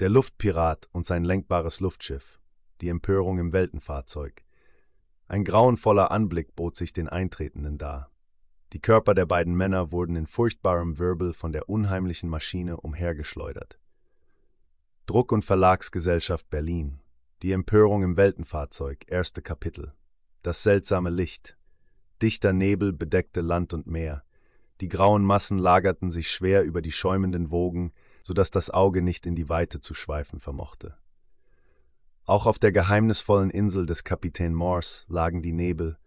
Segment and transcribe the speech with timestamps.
[0.00, 2.40] Der Luftpirat und sein lenkbares Luftschiff.
[2.80, 4.42] Die Empörung im Weltenfahrzeug.
[5.28, 8.10] Ein grauenvoller Anblick bot sich den Eintretenden dar.
[8.72, 13.78] Die Körper der beiden Männer wurden in furchtbarem Wirbel von der unheimlichen Maschine umhergeschleudert.
[15.06, 16.98] Druck- und Verlagsgesellschaft Berlin.
[17.42, 19.04] Die Empörung im Weltenfahrzeug.
[19.06, 19.94] Erste Kapitel.
[20.42, 21.56] Das seltsame Licht.
[22.20, 24.24] Dichter Nebel bedeckte Land und Meer.
[24.80, 27.92] Die grauen Massen lagerten sich schwer über die schäumenden Wogen,
[28.24, 30.96] so dass das Auge nicht in die Weite zu schweifen vermochte.
[32.24, 35.98] Auch auf der geheimnisvollen Insel des Kapitän Morse lagen die Nebel,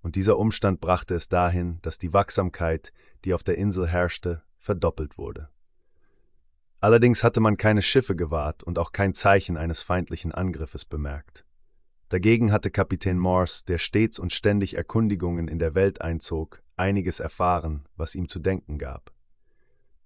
[0.00, 2.92] und dieser Umstand brachte es dahin, dass die Wachsamkeit,
[3.24, 5.50] die auf der Insel herrschte, verdoppelt wurde.
[6.80, 11.44] Allerdings hatte man keine Schiffe gewahrt und auch kein Zeichen eines feindlichen Angriffes bemerkt.
[12.08, 17.86] Dagegen hatte Kapitän Morse, der stets und ständig Erkundigungen in der Welt einzog, einiges erfahren,
[17.96, 19.12] was ihm zu denken gab.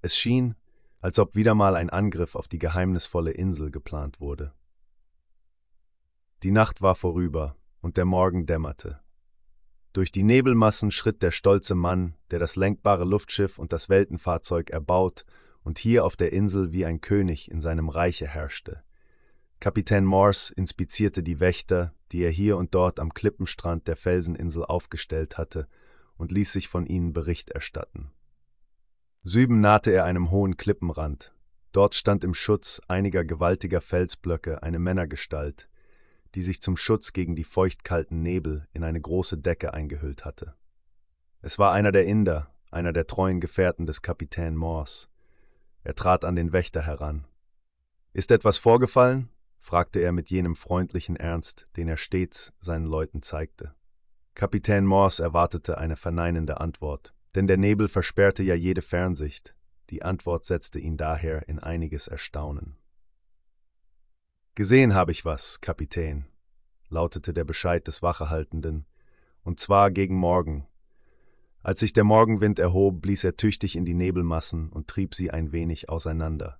[0.00, 0.56] Es schien,
[1.02, 4.54] als ob wieder mal ein Angriff auf die geheimnisvolle Insel geplant wurde.
[6.44, 9.00] Die Nacht war vorüber und der Morgen dämmerte.
[9.92, 15.24] Durch die Nebelmassen schritt der stolze Mann, der das lenkbare Luftschiff und das Weltenfahrzeug erbaut
[15.64, 18.82] und hier auf der Insel wie ein König in seinem Reiche herrschte.
[19.60, 25.36] Kapitän Morse inspizierte die Wächter, die er hier und dort am Klippenstrand der Felseninsel aufgestellt
[25.36, 25.68] hatte,
[26.16, 28.12] und ließ sich von ihnen Bericht erstatten.
[29.24, 31.32] Süben nahte er einem hohen Klippenrand.
[31.70, 35.68] Dort stand im Schutz einiger gewaltiger Felsblöcke eine Männergestalt,
[36.34, 40.54] die sich zum Schutz gegen die feuchtkalten Nebel in eine große Decke eingehüllt hatte.
[41.40, 45.06] Es war einer der Inder, einer der treuen Gefährten des Kapitän Morse.
[45.84, 47.26] Er trat an den Wächter heran.
[48.12, 49.28] Ist etwas vorgefallen?
[49.60, 53.74] fragte er mit jenem freundlichen Ernst, den er stets seinen Leuten zeigte.
[54.34, 59.54] Kapitän Morse erwartete eine verneinende Antwort, denn der Nebel versperrte ja jede Fernsicht.
[59.90, 62.76] Die Antwort setzte ihn daher in einiges Erstaunen.
[64.54, 66.26] Gesehen habe ich was, Kapitän,
[66.88, 68.86] lautete der Bescheid des Wachehaltenden,
[69.42, 70.66] und zwar gegen Morgen.
[71.62, 75.52] Als sich der Morgenwind erhob, blies er tüchtig in die Nebelmassen und trieb sie ein
[75.52, 76.58] wenig auseinander.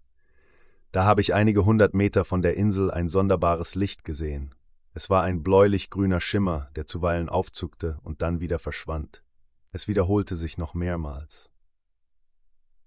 [0.93, 4.55] Da habe ich einige hundert Meter von der Insel ein sonderbares Licht gesehen.
[4.95, 9.23] Es war ein bläulich-grüner Schimmer, der zuweilen aufzuckte und dann wieder verschwand.
[9.73, 11.51] Es wiederholte sich noch mehrmals.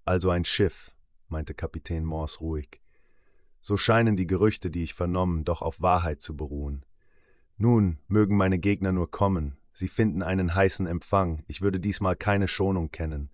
[0.05, 0.95] Also ein Schiff,
[1.27, 2.79] meinte Kapitän Morse ruhig.
[3.59, 6.85] So scheinen die Gerüchte, die ich vernommen, doch auf Wahrheit zu beruhen.
[7.57, 12.47] Nun mögen meine Gegner nur kommen, sie finden einen heißen Empfang, ich würde diesmal keine
[12.47, 13.31] Schonung kennen.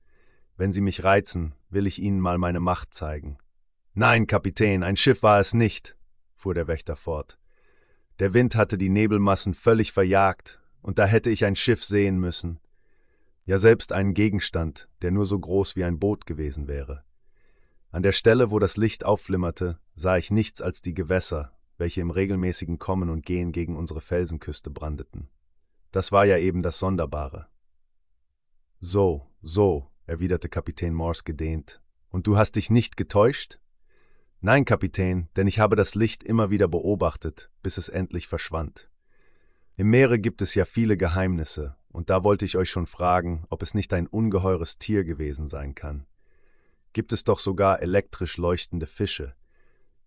[0.56, 3.38] Wenn sie mich reizen, will ich ihnen mal meine Macht zeigen.
[3.94, 5.98] Nein, Kapitän, ein Schiff war es nicht,
[6.36, 7.38] fuhr der Wächter fort.
[8.20, 12.62] Der Wind hatte die Nebelmassen völlig verjagt, und da hätte ich ein Schiff sehen müssen.
[13.46, 17.04] Ja selbst einen Gegenstand, der nur so groß wie ein Boot gewesen wäre.
[17.90, 22.12] An der Stelle, wo das Licht aufflimmerte, sah ich nichts als die Gewässer, welche im
[22.12, 25.30] regelmäßigen Kommen und Gehen gegen unsere Felsenküste brandeten.
[25.92, 27.48] Das war ja eben das Sonderbare.
[28.80, 31.82] So, so, erwiderte Kapitän Morse gedehnt.
[32.10, 33.60] Und du hast dich nicht getäuscht?
[34.40, 38.90] Nein, Kapitän, denn ich habe das Licht immer wieder beobachtet, bis es endlich verschwand.
[39.76, 43.62] Im Meere gibt es ja viele Geheimnisse, und da wollte ich euch schon fragen, ob
[43.62, 46.06] es nicht ein ungeheures Tier gewesen sein kann
[46.94, 49.34] gibt es doch sogar elektrisch leuchtende Fische.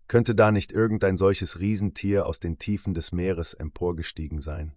[0.07, 4.75] Könnte da nicht irgendein solches Riesentier aus den Tiefen des Meeres emporgestiegen sein?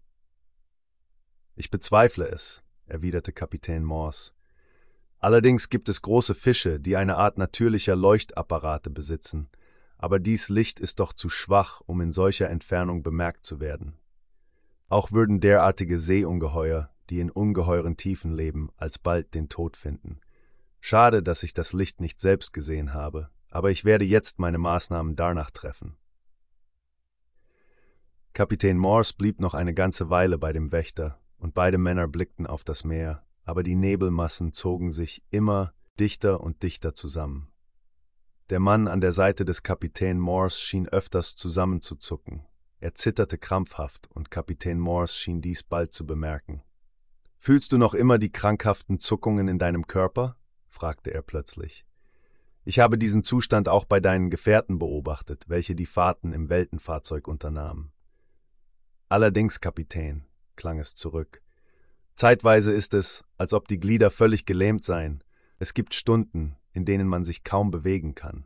[1.55, 4.33] Ich bezweifle es, erwiderte Kapitän Morse.
[5.19, 9.51] Allerdings gibt es große Fische, die eine Art natürlicher Leuchtapparate besitzen,
[9.99, 13.99] aber dies Licht ist doch zu schwach, um in solcher Entfernung bemerkt zu werden.
[14.89, 20.21] Auch würden derartige Seeungeheuer, die in ungeheuren Tiefen leben, alsbald den Tod finden.
[20.81, 25.17] Schade, dass ich das Licht nicht selbst gesehen habe, aber ich werde jetzt meine Maßnahmen
[25.17, 25.97] danach treffen.
[28.33, 32.63] Kapitän Morse blieb noch eine ganze Weile bei dem Wächter, und beide Männer blickten auf
[32.63, 37.49] das Meer, aber die Nebelmassen zogen sich immer dichter und dichter zusammen.
[38.51, 42.47] Der Mann an der Seite des Kapitän Morse schien öfters zusammenzuzucken.
[42.81, 46.63] Er zitterte krampfhaft, und Kapitän Morse schien dies bald zu bemerken.
[47.39, 50.37] Fühlst du noch immer die krankhaften Zuckungen in deinem Körper?
[50.69, 51.87] fragte er plötzlich.
[52.65, 57.93] Ich habe diesen Zustand auch bei deinen Gefährten beobachtet, welche die Fahrten im Weltenfahrzeug unternahmen.
[59.09, 60.27] Allerdings, Kapitän,
[60.57, 61.41] klang es zurück.
[62.15, 65.25] Zeitweise ist es, als ob die Glieder völlig gelähmt seien.
[65.59, 68.45] Es gibt Stunden, in denen man sich kaum bewegen kann.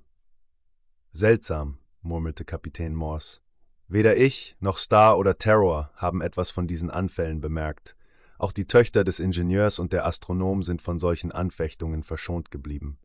[1.10, 3.40] Seltsam, murmelte Kapitän Morse.
[3.88, 7.96] Weder ich noch Star oder Terror haben etwas von diesen Anfällen bemerkt,
[8.42, 12.98] auch die Töchter des Ingenieurs und der Astronom sind von solchen Anfechtungen verschont geblieben.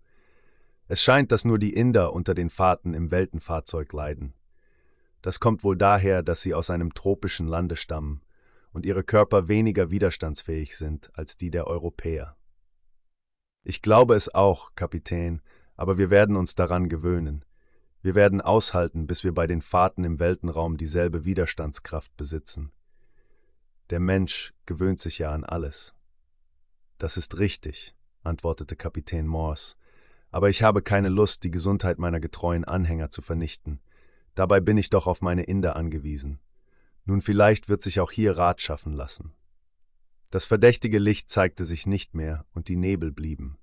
[0.88, 4.34] Es scheint, dass nur die Inder unter den Fahrten im Weltenfahrzeug leiden.
[5.22, 8.22] Das kommt wohl daher, dass sie aus einem tropischen Lande stammen
[8.72, 12.36] und ihre Körper weniger widerstandsfähig sind als die der Europäer.
[13.64, 15.42] Ich glaube es auch, Kapitän,
[15.76, 17.44] aber wir werden uns daran gewöhnen.
[18.02, 22.72] Wir werden aushalten, bis wir bei den Fahrten im Weltenraum dieselbe Widerstandskraft besitzen.
[23.90, 25.94] Der Mensch gewöhnt sich ja an alles.
[26.98, 29.76] Das ist richtig, antwortete Kapitän Morse,
[30.30, 33.80] aber ich habe keine Lust, die Gesundheit meiner getreuen Anhänger zu vernichten.
[34.36, 36.40] Dabei bin ich doch auf meine Inder angewiesen.
[37.06, 39.34] Nun vielleicht wird sich auch hier Rat schaffen lassen.
[40.32, 43.58] Das verdächtige Licht zeigte sich nicht mehr und die Nebel blieben.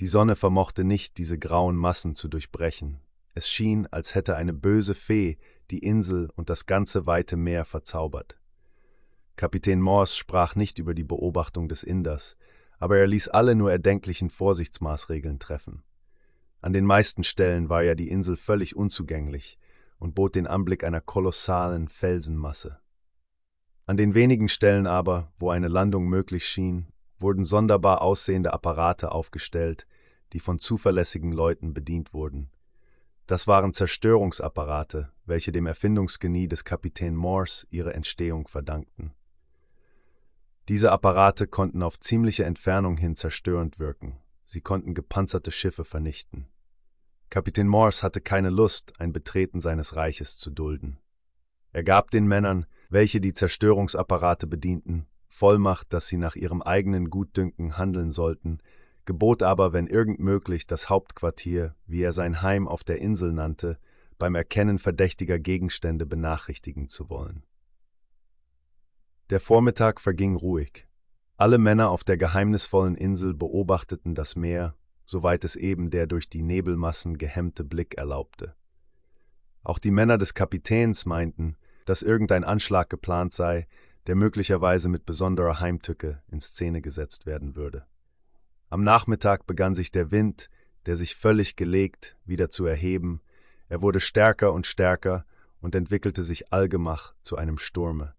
[0.00, 3.00] Die Sonne vermochte nicht, diese grauen Massen zu durchbrechen.
[3.34, 5.38] Es schien, als hätte eine böse Fee
[5.70, 8.36] die Insel und das ganze weite Meer verzaubert.
[9.36, 12.36] Kapitän Morse sprach nicht über die Beobachtung des Inders,
[12.78, 15.82] aber er ließ alle nur erdenklichen Vorsichtsmaßregeln treffen.
[16.60, 19.58] An den meisten Stellen war ja die Insel völlig unzugänglich
[19.98, 22.78] und bot den Anblick einer kolossalen Felsenmasse.
[23.86, 26.86] An den wenigen Stellen aber, wo eine Landung möglich schien,
[27.18, 29.86] wurden sonderbar aussehende Apparate aufgestellt,
[30.32, 32.50] die von zuverlässigen Leuten bedient wurden.
[33.26, 39.12] Das waren Zerstörungsapparate, welche dem Erfindungsgenie des Kapitän Morse ihre Entstehung verdankten.
[40.72, 44.16] Diese Apparate konnten auf ziemliche Entfernung hin zerstörend wirken.
[44.46, 46.48] Sie konnten gepanzerte Schiffe vernichten.
[47.28, 50.98] Kapitän Morse hatte keine Lust, ein Betreten seines Reiches zu dulden.
[51.72, 57.76] Er gab den Männern, welche die Zerstörungsapparate bedienten, Vollmacht, dass sie nach ihrem eigenen Gutdünken
[57.76, 58.56] handeln sollten,
[59.04, 63.78] gebot aber, wenn irgend möglich, das Hauptquartier, wie er sein Heim auf der Insel nannte,
[64.18, 67.42] beim Erkennen verdächtiger Gegenstände benachrichtigen zu wollen.
[69.32, 70.86] Der Vormittag verging ruhig.
[71.38, 74.76] Alle Männer auf der geheimnisvollen Insel beobachteten das Meer,
[75.06, 78.54] soweit es eben der durch die Nebelmassen gehemmte Blick erlaubte.
[79.64, 81.56] Auch die Männer des Kapitäns meinten,
[81.86, 83.68] dass irgendein Anschlag geplant sei,
[84.06, 87.86] der möglicherweise mit besonderer Heimtücke in Szene gesetzt werden würde.
[88.68, 90.50] Am Nachmittag begann sich der Wind,
[90.84, 93.22] der sich völlig gelegt, wieder zu erheben,
[93.70, 95.24] er wurde stärker und stärker
[95.62, 98.14] und entwickelte sich allgemach zu einem Sturme.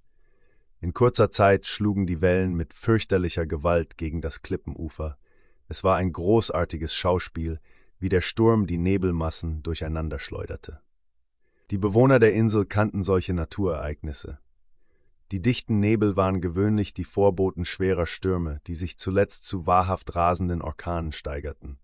[0.84, 5.18] In kurzer Zeit schlugen die Wellen mit fürchterlicher Gewalt gegen das Klippenufer.
[5.70, 7.62] Es war ein großartiges Schauspiel,
[8.00, 10.82] wie der Sturm die Nebelmassen durcheinanderschleuderte.
[11.72, 14.40] Die Bewohner der Insel kannten solche Naturereignisse.
[15.32, 20.62] Die dichten Nebel waren gewöhnlich die Vorboten schwerer Stürme, die sich zuletzt zu wahrhaft rasenden
[20.62, 21.80] Orkanen steigerten.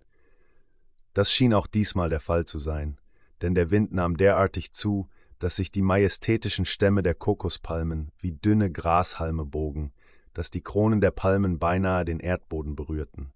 [1.14, 3.00] Das schien auch diesmal der Fall zu sein,
[3.42, 5.08] denn der Wind nahm derartig zu,
[5.40, 9.94] dass sich die majestätischen Stämme der Kokospalmen wie dünne Grashalme bogen,
[10.34, 13.34] dass die Kronen der Palmen beinahe den Erdboden berührten.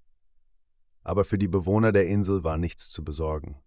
[1.03, 3.57] Aber für die Bewohner der Insel war nichts zu besorgen.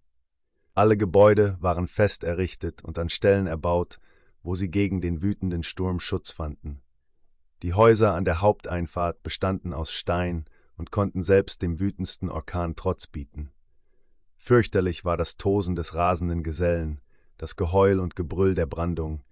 [0.74, 3.98] Alle Gebäude waren fest errichtet und an Stellen erbaut,
[4.42, 6.82] wo sie gegen den wütenden Sturm Schutz fanden.
[7.62, 10.44] Die Häuser an der Haupteinfahrt bestanden aus Stein
[10.76, 13.50] und konnten selbst dem wütendsten Orkan Trotz bieten.
[14.36, 17.00] Fürchterlich war das Tosen des rasenden Gesellen,
[17.38, 19.22] das Geheul und Gebrüll der Brandung.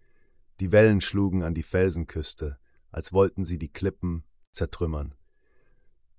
[0.61, 2.59] Die Wellen schlugen an die Felsenküste,
[2.91, 5.15] als wollten sie die Klippen zertrümmern.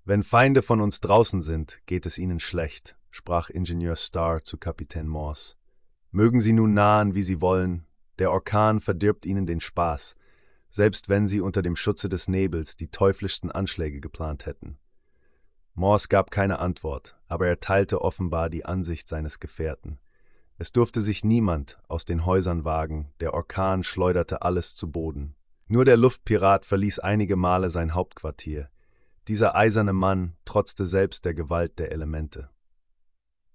[0.03, 5.07] Wenn Feinde von uns draußen sind, geht es ihnen schlecht, sprach Ingenieur Starr zu Kapitän
[5.07, 5.55] Morse.
[6.11, 7.85] Mögen sie nun nahen, wie sie wollen,
[8.19, 10.15] der Orkan verdirbt ihnen den Spaß,
[10.69, 14.77] selbst wenn sie unter dem Schutze des Nebels die teuflischsten Anschläge geplant hätten.
[15.73, 19.99] Morse gab keine Antwort, aber er teilte offenbar die Ansicht seines Gefährten.
[20.57, 25.35] Es durfte sich niemand aus den Häusern wagen, der Orkan schleuderte alles zu Boden.
[25.67, 28.69] Nur der Luftpirat verließ einige Male sein Hauptquartier.
[29.27, 32.49] Dieser eiserne Mann trotzte selbst der Gewalt der Elemente.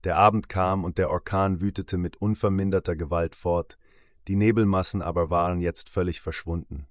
[0.04, 3.78] Der Abend kam und der Orkan wütete mit unverminderter Gewalt fort,
[4.28, 6.87] die Nebelmassen aber waren jetzt völlig verschwunden.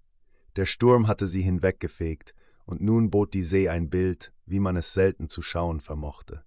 [0.55, 2.33] Der Sturm hatte sie hinweggefegt,
[2.65, 6.43] und nun bot die See ein Bild, wie man es selten zu schauen vermochte.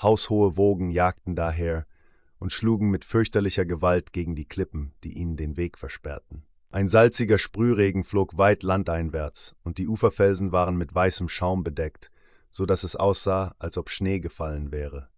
[0.00, 1.86] Haushohe Wogen jagten daher,
[2.38, 6.44] und schlugen mit fürchterlicher Gewalt gegen die Klippen, die ihnen den Weg versperrten.
[6.70, 12.10] Ein salziger Sprühregen flog weit landeinwärts, und die Uferfelsen waren mit weißem Schaum bedeckt,
[12.50, 15.08] so dass es aussah, als ob Schnee gefallen wäre.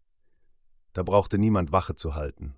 [0.92, 2.54] Da brauchte niemand Wache zu halten.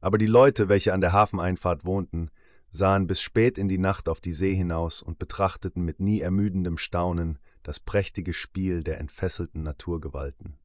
[0.00, 2.30] Aber die Leute, welche an der Hafeneinfahrt wohnten,
[2.70, 6.78] sahen bis spät in die Nacht auf die See hinaus und betrachteten mit nie ermüdendem
[6.78, 10.58] Staunen das prächtige Spiel der entfesselten Naturgewalten.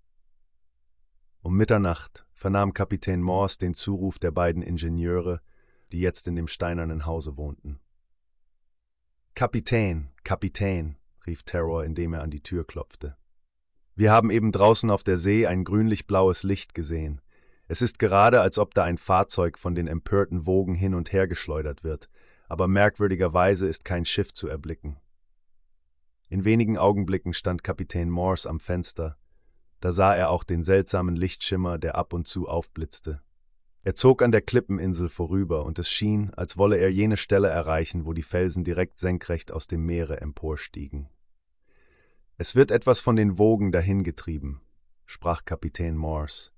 [1.41, 5.41] Um Mitternacht vernahm Kapitän Morse den Zuruf der beiden Ingenieure,
[5.91, 7.79] die jetzt in dem steinernen Hause wohnten.
[9.35, 13.15] Kapitän, Kapitän, rief Terror, indem er an die Tür klopfte.
[13.95, 17.21] Wir haben eben draußen auf der See ein grünlich-blaues Licht gesehen.
[17.67, 21.27] Es ist gerade, als ob da ein Fahrzeug von den empörten Wogen hin und her
[21.27, 22.09] geschleudert wird,
[22.47, 24.97] aber merkwürdigerweise ist kein Schiff zu erblicken.
[26.29, 29.17] In wenigen Augenblicken stand Kapitän Morse am Fenster.
[29.79, 33.21] Da sah er auch den seltsamen Lichtschimmer, der ab und zu aufblitzte.
[33.83, 38.05] Er zog an der Klippeninsel vorüber, und es schien, als wolle er jene Stelle erreichen,
[38.05, 41.09] wo die Felsen direkt senkrecht aus dem Meere emporstiegen.
[42.37, 44.61] Es wird etwas von den Wogen dahingetrieben,
[45.05, 46.51] sprach Kapitän Morse.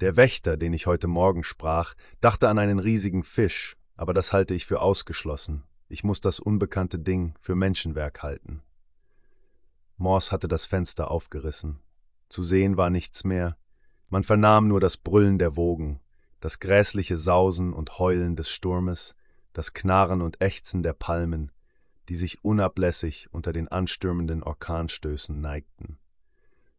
[0.00, 4.54] Der Wächter, den ich heute Morgen sprach, dachte an einen riesigen Fisch, aber das halte
[4.54, 5.64] ich für ausgeschlossen.
[5.88, 8.62] Ich muss das unbekannte Ding für Menschenwerk halten.
[9.96, 11.80] Morse hatte das Fenster aufgerissen.
[12.32, 13.58] Zu sehen war nichts mehr.
[14.08, 16.00] Man vernahm nur das Brüllen der Wogen,
[16.40, 19.14] das gräßliche Sausen und Heulen des Sturmes,
[19.52, 21.52] das Knarren und Ächzen der Palmen,
[22.08, 25.98] die sich unablässig unter den anstürmenden Orkanstößen neigten.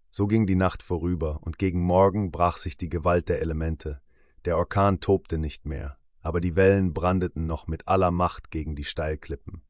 [0.10, 4.01] So ging die Nacht vorüber, und gegen Morgen brach sich die Gewalt der Elemente.
[4.45, 8.86] Der Orkan tobte nicht mehr, aber die Wellen brandeten noch mit aller Macht gegen die
[8.86, 9.62] Steilklippen.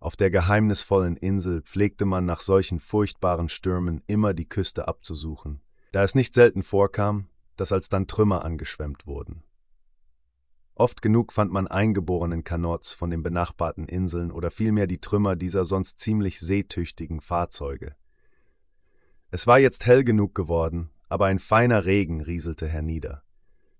[0.00, 5.60] Auf der geheimnisvollen Insel pflegte man nach solchen furchtbaren Stürmen immer die Küste abzusuchen,
[5.92, 9.42] da es nicht selten vorkam, dass alsdann Trümmer angeschwemmt wurden.
[10.74, 15.66] Oft genug fand man eingeborenen Kanots von den benachbarten Inseln oder vielmehr die Trümmer dieser
[15.66, 17.94] sonst ziemlich seetüchtigen Fahrzeuge.
[19.30, 23.22] Es war jetzt hell genug geworden, aber ein feiner Regen rieselte hernieder.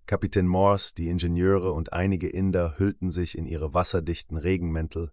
[0.04, 5.12] Kapitän Morse, die Ingenieure und einige Inder hüllten sich in ihre wasserdichten Regenmäntel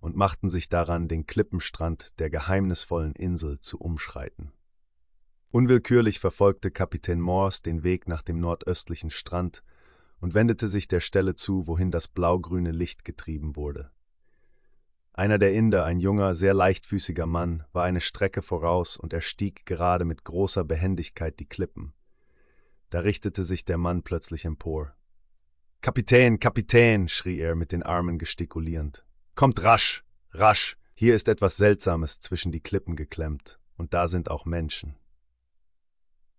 [0.00, 4.52] und machten sich daran, den Klippenstrand der geheimnisvollen Insel zu umschreiten.
[5.50, 9.62] Unwillkürlich verfolgte Kapitän Morse den Weg nach dem nordöstlichen Strand
[10.20, 13.90] und wendete sich der Stelle zu, wohin das blaugrüne Licht getrieben wurde.
[15.12, 20.04] Einer der Inder, ein junger, sehr leichtfüßiger Mann, war eine Strecke voraus und erstieg gerade
[20.04, 21.92] mit großer Behendigkeit die Klippen.
[22.90, 24.94] Da richtete sich der Mann plötzlich empor.
[25.80, 29.04] Kapitän, Kapitän, schrie er mit den Armen gestikulierend.
[29.38, 30.02] Kommt rasch,
[30.32, 34.96] rasch, hier ist etwas Seltsames zwischen die Klippen geklemmt, und da sind auch Menschen.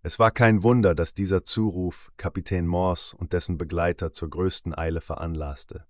[0.02, 5.00] Es war kein Wunder, dass dieser Zuruf Kapitän Morse und dessen Begleiter zur größten Eile
[5.00, 5.86] veranlasste.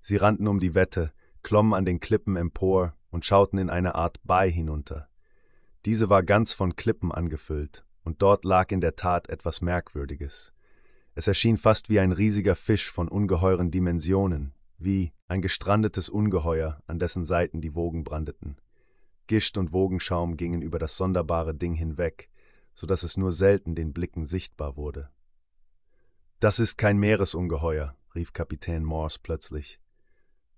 [0.00, 4.20] Sie rannten um die Wette, klommen an den Klippen empor und schauten in eine Art
[4.22, 5.08] Bai hinunter.
[5.86, 10.52] Diese war ganz von Klippen angefüllt, und dort lag in der Tat etwas Merkwürdiges.
[11.16, 16.98] Es erschien fast wie ein riesiger Fisch von ungeheuren Dimensionen, wie ein gestrandetes Ungeheuer, an
[16.98, 18.56] dessen Seiten die Wogen brandeten.
[19.26, 22.28] Gischt und Wogenschaum gingen über das sonderbare Ding hinweg,
[22.74, 25.10] so dass es nur selten den Blicken sichtbar wurde.
[26.40, 29.80] Das ist kein Meeresungeheuer, rief Kapitän Morse plötzlich.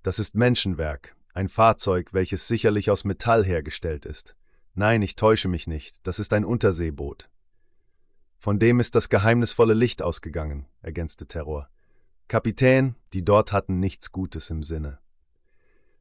[0.02, 4.35] Das ist Menschenwerk, ein Fahrzeug, welches sicherlich aus Metall hergestellt ist.
[4.75, 7.30] Nein, ich täusche mich nicht, das ist ein Unterseeboot.
[8.38, 11.68] Von dem ist das geheimnisvolle Licht ausgegangen, ergänzte Terror.
[12.28, 14.99] Kapitän, die dort hatten nichts Gutes im Sinne.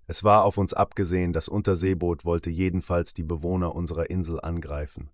[0.07, 5.11] Es war auf uns abgesehen, das Unterseeboot wollte jedenfalls die Bewohner unserer Insel angreifen.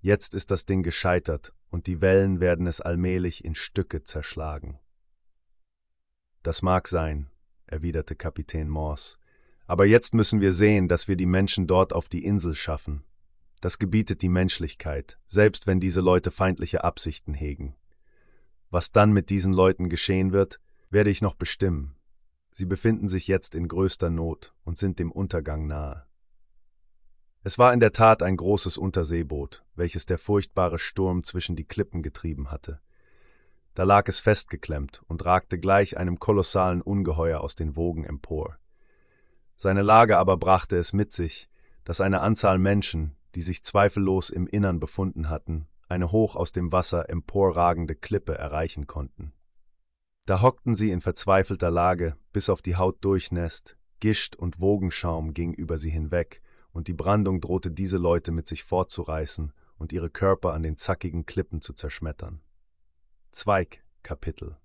[0.00, 4.78] Jetzt ist das Ding gescheitert und die Wellen werden es allmählich in Stücke zerschlagen.
[6.42, 7.30] Das mag sein,
[7.66, 9.18] erwiderte Kapitän Morse,
[9.66, 13.04] aber jetzt müssen wir sehen, dass wir die Menschen dort auf die Insel schaffen.
[13.60, 17.74] Das gebietet die Menschlichkeit, selbst wenn diese Leute feindliche Absichten hegen.
[18.74, 20.58] Was dann mit diesen Leuten geschehen wird,
[20.90, 21.94] werde ich noch bestimmen.
[22.50, 26.04] Sie befinden sich jetzt in größter Not und sind dem Untergang nahe.
[27.44, 32.02] Es war in der Tat ein großes Unterseeboot, welches der furchtbare Sturm zwischen die Klippen
[32.02, 32.80] getrieben hatte.
[33.74, 38.58] Da lag es festgeklemmt und ragte gleich einem kolossalen Ungeheuer aus den Wogen empor.
[39.54, 41.48] Seine Lage aber brachte es mit sich,
[41.84, 46.72] dass eine Anzahl Menschen, die sich zweifellos im Innern befunden hatten, eine hoch aus dem
[46.72, 49.32] Wasser emporragende Klippe erreichen konnten.
[50.26, 55.54] Da hockten sie in verzweifelter Lage, bis auf die Haut durchnässt, Gischt und Wogenschaum ging
[55.54, 60.52] über sie hinweg, und die Brandung drohte diese Leute mit sich fortzureißen und ihre Körper
[60.52, 62.40] an den zackigen Klippen zu zerschmettern.
[63.30, 64.56] Zweigkapitel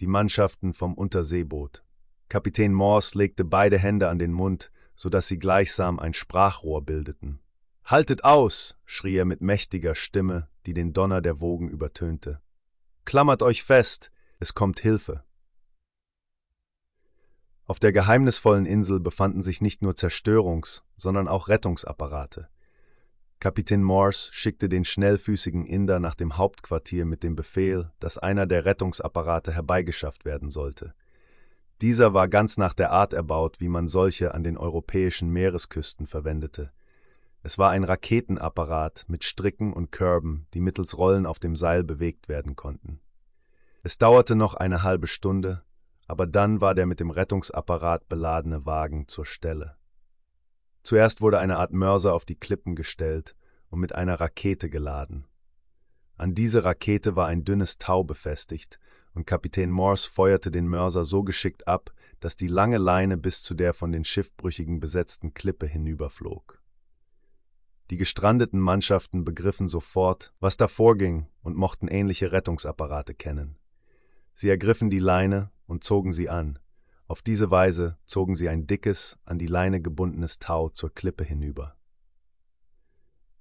[0.00, 1.82] Die Mannschaften vom Unterseeboot.
[2.28, 7.40] Kapitän Morse legte beide Hände an den Mund, so dass sie gleichsam ein Sprachrohr bildeten.
[7.84, 8.76] Haltet aus!
[8.84, 12.42] schrie er mit mächtiger Stimme, die den Donner der Wogen übertönte.
[13.06, 15.24] Klammert euch fest, es kommt Hilfe.
[17.64, 22.50] Auf der geheimnisvollen Insel befanden sich nicht nur Zerstörungs-, sondern auch Rettungsapparate.
[23.40, 28.66] Kapitän Morse schickte den schnellfüßigen Inder nach dem Hauptquartier mit dem Befehl, dass einer der
[28.66, 30.92] Rettungsapparate herbeigeschafft werden sollte.
[31.80, 36.72] Dieser war ganz nach der Art erbaut, wie man solche an den europäischen Meeresküsten verwendete.
[37.48, 42.28] Es war ein Raketenapparat mit Stricken und Körben, die mittels Rollen auf dem Seil bewegt
[42.28, 43.00] werden konnten.
[43.82, 45.62] Es dauerte noch eine halbe Stunde,
[46.06, 49.78] aber dann war der mit dem Rettungsapparat beladene Wagen zur Stelle.
[50.82, 53.34] Zuerst wurde eine Art Mörser auf die Klippen gestellt
[53.70, 55.24] und mit einer Rakete geladen.
[56.18, 58.78] An diese Rakete war ein dünnes Tau befestigt,
[59.14, 63.54] und Kapitän Morse feuerte den Mörser so geschickt ab, dass die lange Leine bis zu
[63.54, 66.57] der von den Schiffbrüchigen besetzten Klippe hinüberflog.
[67.90, 73.56] Die gestrandeten Mannschaften begriffen sofort, was da vorging und mochten ähnliche Rettungsapparate kennen.
[74.34, 76.58] Sie ergriffen die Leine und zogen sie an.
[77.06, 81.76] Auf diese Weise zogen sie ein dickes, an die Leine gebundenes Tau zur Klippe hinüber.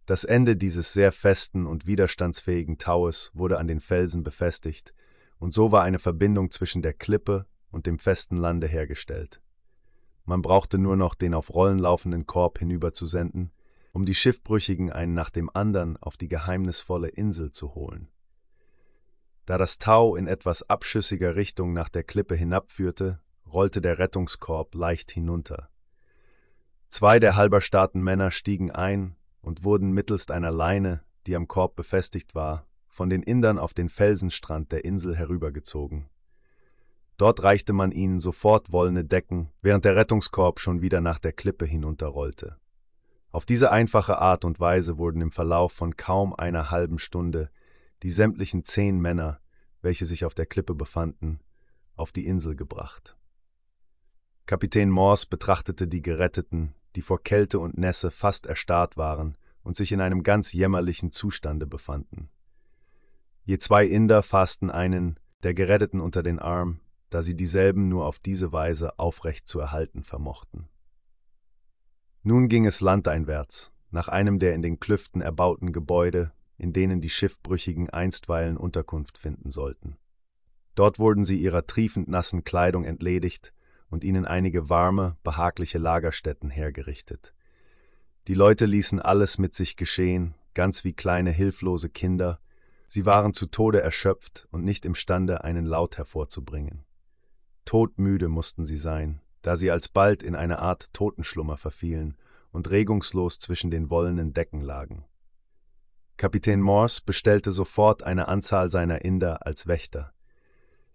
[0.05, 4.93] Das Ende dieses sehr festen und widerstandsfähigen Taues wurde an den Felsen befestigt,
[5.37, 9.41] und so war eine Verbindung zwischen der Klippe und dem festen Lande hergestellt.
[10.23, 13.51] Man brauchte nur noch den auf Rollen laufenden Korb hinüberzusenden,
[13.97, 18.09] um die Schiffbrüchigen einen nach dem anderen auf die geheimnisvolle Insel zu holen.
[19.47, 23.19] Da das Tau in etwas abschüssiger Richtung nach der Klippe hinabführte,
[23.51, 25.71] rollte der Rettungskorb leicht hinunter.
[26.87, 32.35] Zwei der halberstarken Männer stiegen ein und wurden mittelst einer Leine, die am Korb befestigt
[32.35, 36.07] war, von den Indern auf den Felsenstrand der Insel herübergezogen.
[37.17, 41.65] Dort reichte man ihnen sofort wollene Decken, während der Rettungskorb schon wieder nach der Klippe
[41.65, 42.57] hinunterrollte.
[43.31, 47.50] Auf diese einfache Art und Weise wurden im Verlauf von kaum einer halben Stunde
[48.03, 49.39] die sämtlichen zehn Männer,
[49.81, 51.39] welche sich auf der Klippe befanden,
[51.96, 53.17] auf die Insel gebracht.
[54.46, 59.91] Kapitän Morse betrachtete die Geretteten, die vor Kälte und Nässe fast erstarrt waren und sich
[59.91, 62.29] in einem ganz jämmerlichen Zustande befanden.
[63.43, 66.79] Je zwei Inder fassten einen der Geretteten unter den Arm,
[67.10, 70.69] da sie dieselben nur auf diese Weise aufrecht zu erhalten vermochten.
[72.27, 77.10] Nun ging es landeinwärts, nach einem der in den Klüften erbauten Gebäude, in denen die
[77.10, 79.96] Schiffbrüchigen einstweilen Unterkunft finden sollten.
[80.75, 83.53] Dort wurden sie ihrer triefend nassen Kleidung entledigt
[83.89, 87.34] und ihnen einige warme, behagliche Lagerstätten hergerichtet.
[88.28, 92.41] Die Leute ließen alles mit sich geschehen, ganz wie kleine hilflose Kinder,
[92.88, 96.84] sie waren zu Tode erschöpft und nicht imstande, einen Laut hervorzubringen.
[97.63, 102.17] Todmüde mussten sie sein, da sie alsbald in eine Art Totenschlummer verfielen
[102.58, 105.06] und regungslos zwischen den wollenen Decken lagen.
[106.17, 110.12] Kapitän Morse bestellte sofort eine Anzahl seiner Inder als Wächter.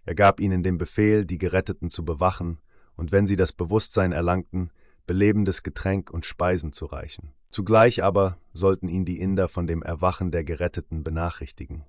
[0.04, 2.58] Er gab ihnen den Befehl, die Geretteten zu bewachen
[2.96, 4.72] und wenn sie das Bewusstsein erlangten,
[5.06, 7.32] belebendes Getränk und Speisen zu reichen.
[7.48, 11.84] Zugleich aber sollten ihn die Inder von dem Erwachen der Geretteten benachrichtigen.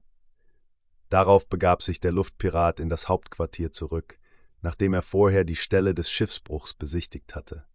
[1.10, 4.20] Darauf begab sich der Luftpirat in das Hauptquartier zurück,
[4.62, 7.66] nachdem er vorher die Stelle des Schiffsbruchs besichtigt hatte.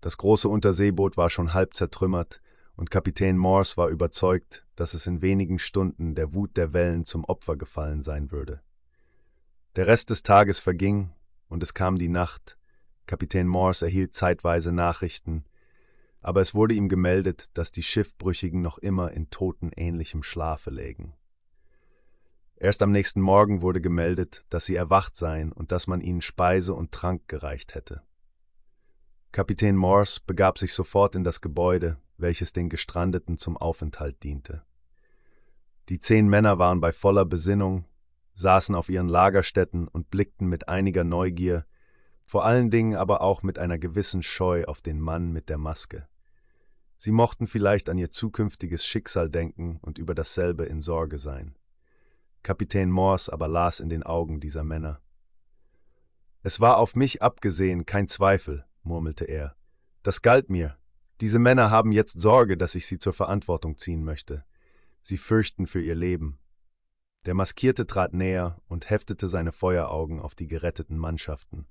[0.00, 2.40] Das große Unterseeboot war schon halb zertrümmert,
[2.76, 7.24] und Kapitän Morse war überzeugt, dass es in wenigen Stunden der Wut der Wellen zum
[7.24, 8.60] Opfer gefallen sein würde.
[9.74, 11.10] Der Rest des Tages verging,
[11.48, 12.56] und es kam die Nacht.
[13.06, 15.44] Kapitän Morse erhielt zeitweise Nachrichten,
[16.20, 21.14] aber es wurde ihm gemeldet, dass die Schiffbrüchigen noch immer in totenähnlichem Schlafe lägen.
[22.56, 26.74] Erst am nächsten Morgen wurde gemeldet, dass sie erwacht seien und dass man ihnen Speise
[26.74, 28.02] und Trank gereicht hätte.
[29.32, 34.62] Kapitän Morse begab sich sofort in das Gebäude, welches den Gestrandeten zum Aufenthalt diente.
[35.88, 37.84] Die zehn Männer waren bei voller Besinnung
[38.38, 41.66] saßen auf ihren Lagerstätten und blickten mit einiger Neugier,
[42.24, 46.06] vor allen Dingen aber auch mit einer gewissen Scheu auf den Mann mit der Maske.
[46.96, 51.56] Sie mochten vielleicht an ihr zukünftiges Schicksal denken und über dasselbe in Sorge sein.
[52.44, 55.00] Kapitän Morse aber las in den Augen dieser Männer.
[56.42, 59.54] Es war auf mich abgesehen kein Zweifel, murmelte er.
[60.02, 60.76] Das galt mir.
[61.20, 64.44] Diese Männer haben jetzt Sorge, dass ich sie zur Verantwortung ziehen möchte.
[65.02, 66.38] Sie fürchten für ihr Leben.
[67.26, 71.66] Der Maskierte trat näher und heftete seine Feueraugen auf die geretteten Mannschaften.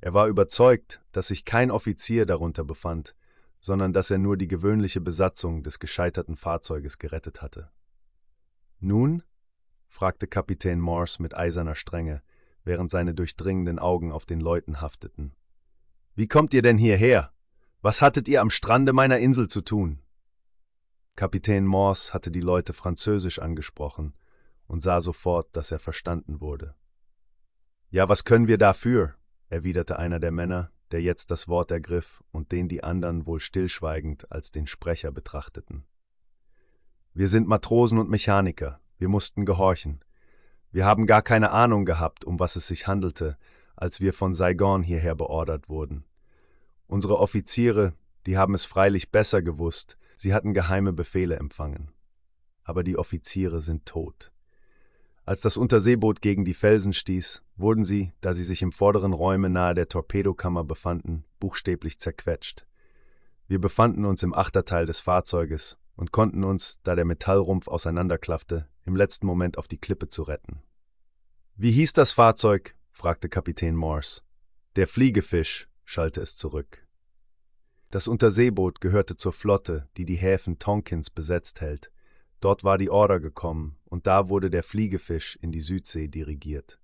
[0.00, 3.14] Er war überzeugt, dass sich kein Offizier darunter befand,
[3.60, 7.70] sondern dass er nur die gewöhnliche Besatzung des gescheiterten Fahrzeuges gerettet hatte.
[8.80, 9.22] Nun?
[9.88, 12.22] fragte Kapitän Morse mit eiserner Strenge,
[12.64, 15.34] während seine durchdringenden Augen auf den Leuten hafteten.
[16.14, 17.32] Wie kommt ihr denn hierher?
[17.80, 20.02] Was hattet ihr am Strande meiner Insel zu tun?
[21.16, 24.14] Kapitän Morse hatte die Leute französisch angesprochen,
[24.66, 26.74] und sah sofort, dass er verstanden wurde.
[27.90, 29.14] Ja, was können wir dafür?
[29.48, 34.30] erwiderte einer der Männer, der jetzt das Wort ergriff und den die anderen wohl stillschweigend
[34.30, 35.84] als den Sprecher betrachteten.
[37.14, 40.02] Wir sind Matrosen und Mechaniker, wir mussten gehorchen.
[40.70, 43.36] Wir haben gar keine Ahnung gehabt, um was es sich handelte,
[43.76, 46.04] als wir von Saigon hierher beordert wurden.
[46.86, 47.94] Unsere Offiziere,
[48.26, 51.90] Die haben es freilich besser gewusst, sie hatten geheime Befehle empfangen.
[52.62, 54.30] Aber die Offiziere sind tot.
[55.24, 59.50] Als das Unterseeboot gegen die Felsen stieß, wurden sie, da sie sich im vorderen Räume
[59.50, 62.66] nahe der Torpedokammer befanden, buchstäblich zerquetscht.
[63.46, 68.96] Wir befanden uns im Achterteil des Fahrzeuges und konnten uns, da der Metallrumpf auseinanderklaffte, im
[68.96, 70.62] letzten Moment auf die Klippe zu retten.
[71.54, 72.74] Wie hieß das Fahrzeug?
[72.92, 74.22] Fragte Kapitän Morse.
[74.76, 76.86] Der Fliegefisch, schallte es zurück.
[77.90, 81.90] Das Unterseeboot gehörte zur Flotte, die die Häfen Tonkins besetzt hält.
[82.40, 86.80] Dort war die Order gekommen, und da wurde der Fliegefisch in die Südsee dirigiert.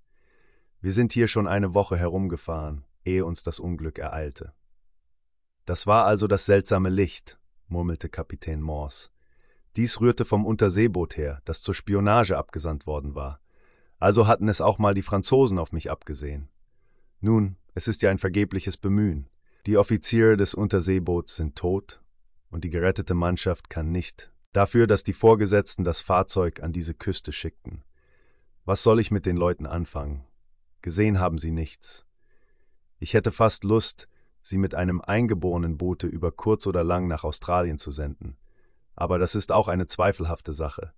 [0.80, 4.52] Wir sind hier schon eine Woche herumgefahren, ehe uns das Unglück ereilte.
[5.64, 9.10] Das war also das seltsame Licht, murmelte Kapitän Morse.
[9.76, 13.40] Dies rührte vom Unterseeboot her, das zur Spionage abgesandt worden war.
[13.98, 16.48] Also hatten es auch mal die Franzosen auf mich abgesehen.
[17.20, 19.28] Nun, es ist ja ein vergebliches Bemühen.
[19.66, 22.00] Die Offiziere des Unterseeboots sind tot
[22.50, 27.32] und die gerettete Mannschaft kann nicht dafür, dass die Vorgesetzten das Fahrzeug an diese Küste
[27.32, 27.84] schickten.
[28.64, 30.24] Was soll ich mit den Leuten anfangen?
[30.82, 32.06] Gesehen haben sie nichts.
[32.98, 34.08] Ich hätte fast Lust,
[34.42, 38.36] sie mit einem eingeborenen Boote über kurz oder lang nach Australien zu senden.
[38.94, 40.92] Aber das ist auch eine zweifelhafte Sache.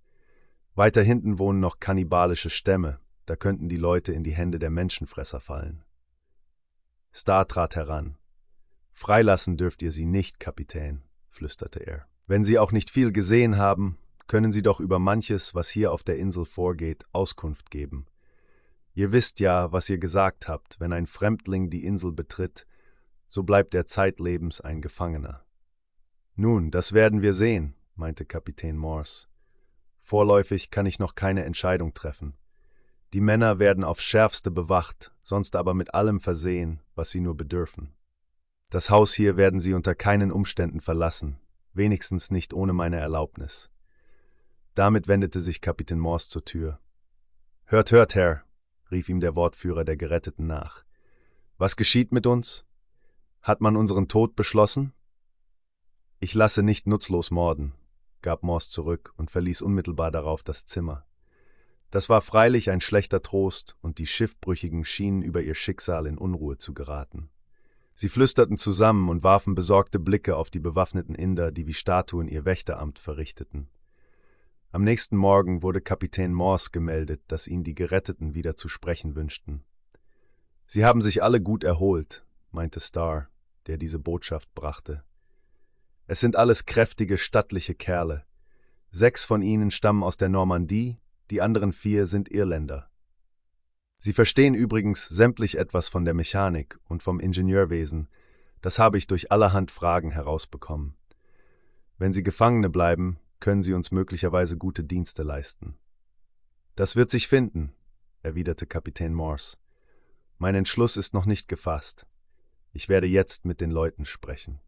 [0.75, 5.39] Weiter hinten wohnen noch kannibalische Stämme, da könnten die Leute in die Hände der Menschenfresser
[5.39, 5.83] fallen.
[7.13, 8.17] Star trat heran.
[8.93, 12.05] Freilassen dürft ihr sie nicht, Kapitän, flüsterte er.
[12.27, 16.03] Wenn Sie auch nicht viel gesehen haben, können Sie doch über manches, was hier auf
[16.03, 18.05] der Insel vorgeht, Auskunft geben.
[18.93, 22.67] Ihr wisst ja, was ihr gesagt habt, wenn ein Fremdling die Insel betritt,
[23.27, 25.43] so bleibt er zeitlebens ein Gefangener.
[26.35, 29.27] Nun, das werden wir sehen, meinte Kapitän Morse.
[30.11, 32.33] Vorläufig kann ich noch keine Entscheidung treffen.
[33.13, 37.93] Die Männer werden aufs schärfste bewacht, sonst aber mit allem versehen, was sie nur bedürfen.
[38.69, 41.39] Das Haus hier werden sie unter keinen Umständen verlassen,
[41.71, 43.71] wenigstens nicht ohne meine Erlaubnis.
[44.73, 46.79] Damit wendete sich Kapitän Morse zur Tür.
[47.63, 48.43] Hört, hört, Herr,
[48.91, 50.83] rief ihm der Wortführer der Geretteten nach.
[51.57, 52.65] Was geschieht mit uns?
[53.41, 54.91] Hat man unseren Tod beschlossen?
[56.19, 57.71] Ich lasse nicht nutzlos morden,
[58.21, 61.05] gab Morse zurück und verließ unmittelbar darauf das Zimmer.
[61.91, 66.57] Das war freilich ein schlechter Trost, und die Schiffbrüchigen schienen über ihr Schicksal in Unruhe
[66.57, 67.29] zu geraten.
[67.93, 72.45] Sie flüsterten zusammen und warfen besorgte Blicke auf die bewaffneten Inder, die wie Statuen ihr
[72.45, 73.67] Wächteramt verrichteten.
[74.71, 79.63] Am nächsten Morgen wurde Kapitän Morse gemeldet, dass ihn die Geretteten wieder zu sprechen wünschten.
[80.65, 83.27] Sie haben sich alle gut erholt, meinte Starr,
[83.67, 85.03] der diese Botschaft brachte.
[86.11, 88.25] Es sind alles kräftige, stattliche Kerle.
[88.91, 90.97] Sechs von ihnen stammen aus der Normandie,
[91.29, 92.91] die anderen vier sind Irländer.
[93.97, 98.09] Sie verstehen übrigens sämtlich etwas von der Mechanik und vom Ingenieurwesen,
[98.59, 100.97] das habe ich durch allerhand Fragen herausbekommen.
[101.97, 105.77] Wenn Sie Gefangene bleiben, können Sie uns möglicherweise gute Dienste leisten.
[106.75, 107.71] Das wird sich finden,
[108.21, 109.55] erwiderte Kapitän Morse.
[110.37, 112.05] Mein Entschluss ist noch nicht gefasst.
[112.73, 114.59] Ich werde jetzt mit den Leuten sprechen.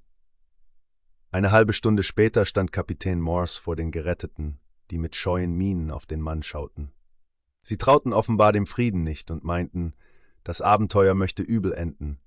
[1.34, 4.60] Eine halbe Stunde später stand Kapitän Morse vor den Geretteten,
[4.92, 6.92] die mit scheuen Mienen auf den Mann schauten.
[7.64, 9.96] Sie trauten offenbar dem Frieden nicht und meinten,
[10.44, 12.20] das Abenteuer möchte übel enden.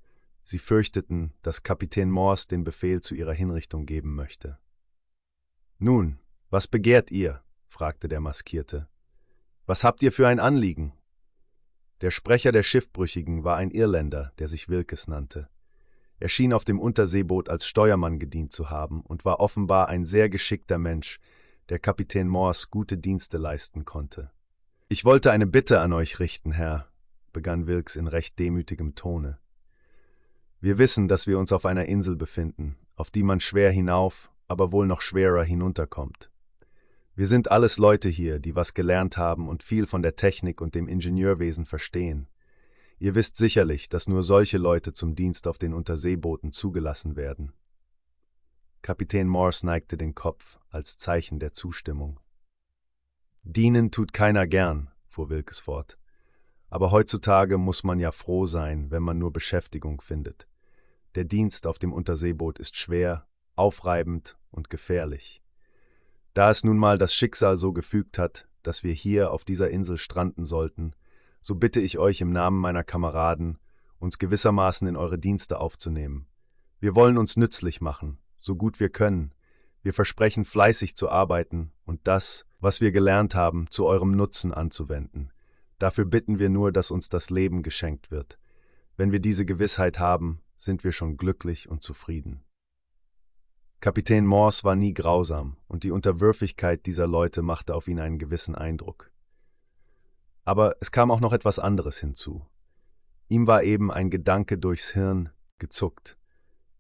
[0.43, 4.59] Sie fürchteten, dass Kapitän Morse den Befehl zu ihrer Hinrichtung geben möchte.
[5.79, 6.19] Nun,
[6.51, 7.45] was begehrt ihr?
[7.69, 8.89] fragte der Maskierte.
[9.67, 10.93] Was habt ihr für ein Anliegen?
[12.01, 15.49] Der Sprecher der Schiffbrüchigen war ein Irländer, der sich Wilkes nannte.
[16.19, 20.29] Er schien auf dem Unterseeboot als Steuermann gedient zu haben und war offenbar ein sehr
[20.29, 21.21] geschickter Mensch,
[21.69, 24.31] der Kapitän Morse gute Dienste leisten konnte.
[24.89, 26.89] Ich wollte eine Bitte an euch richten, Herr,
[27.33, 29.39] begann Wilkes in recht demütigem Tone.
[30.61, 34.73] Wir wissen, dass wir uns auf einer Insel befinden, auf die man schwer hinauf, aber
[34.73, 36.31] wohl noch schwerer hinunterkommt.
[37.15, 40.75] Wir sind alles Leute hier, die was gelernt haben und viel von der Technik und
[40.75, 42.29] dem Ingenieurwesen verstehen.
[42.99, 47.53] Ihr wisst sicherlich, dass nur solche Leute zum Dienst auf den Unterseebooten zugelassen werden.
[48.81, 52.21] Kapitän Morse neigte den Kopf als Zeichen der Zustimmung.
[53.43, 55.99] Dienen tut keiner gern, fuhr Wilkes fort.
[56.71, 60.49] Aber heutzutage muss man ja froh sein, wenn man nur Beschäftigung findet.
[61.15, 65.43] Der Dienst auf dem Unterseeboot ist schwer, aufreibend und gefährlich.
[66.35, 69.97] Da es nun mal das Schicksal so gefügt hat, dass wir hier auf dieser Insel
[69.97, 70.95] stranden sollten,
[71.47, 73.59] so bitte ich euch im Namen meiner Kameraden,
[74.01, 76.27] uns gewissermaßen in eure Dienste aufzunehmen.
[76.81, 79.33] Wir wollen uns nützlich machen, so gut wir können.
[79.81, 85.31] Wir versprechen fleißig zu arbeiten und das, was wir gelernt haben, zu eurem Nutzen anzuwenden.
[85.79, 88.41] Dafür bitten wir nur, dass uns das Leben geschenkt wird.
[88.97, 92.43] Wenn wir diese Gewissheit haben, sind wir schon glücklich und zufrieden.
[93.79, 98.57] Kapitän Morse war nie grausam, und die Unterwürfigkeit dieser Leute machte auf ihn einen gewissen
[98.57, 99.13] Eindruck.
[100.47, 102.47] Aber es kam auch noch etwas anderes hinzu.
[103.29, 106.17] Ihm war eben ein Gedanke durchs Hirn gezuckt,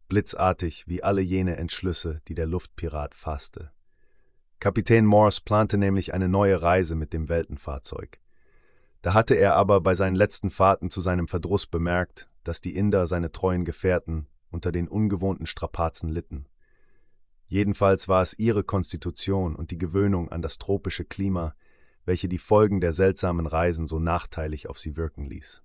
[0.09, 3.72] blitzartig wie alle jene Entschlüsse, die der Luftpirat fasste.
[4.61, 8.20] Kapitän Morse plante nämlich eine neue Reise mit dem Weltenfahrzeug.
[9.02, 13.09] Da hatte er aber bei seinen letzten Fahrten zu seinem Verdruss bemerkt, dass die Inder
[13.09, 16.46] seine treuen Gefährten unter den ungewohnten Strapazen litten.
[17.48, 21.57] Jedenfalls war es ihre Konstitution und die Gewöhnung an das tropische Klima,
[22.07, 25.62] welche die Folgen der seltsamen Reisen so nachteilig auf sie wirken ließ.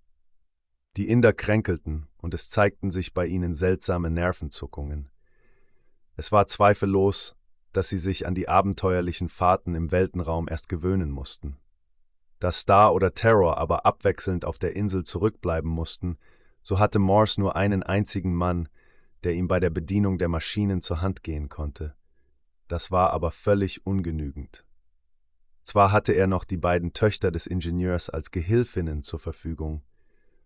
[0.97, 5.09] Die Inder kränkelten, und es zeigten sich bei ihnen seltsame Nervenzuckungen.
[6.17, 7.37] Es war zweifellos,
[7.71, 11.57] dass sie sich an die abenteuerlichen Fahrten im Weltenraum erst gewöhnen mussten.
[12.39, 16.17] Da Star oder Terror aber abwechselnd auf der Insel zurückbleiben mussten,
[16.61, 18.67] so hatte Morse nur einen einzigen Mann,
[19.23, 21.95] der ihm bei der Bedienung der Maschinen zur Hand gehen konnte.
[22.67, 24.65] Das war aber völlig ungenügend.
[25.63, 29.83] Zwar hatte er noch die beiden Töchter des Ingenieurs als Gehilfinnen zur Verfügung,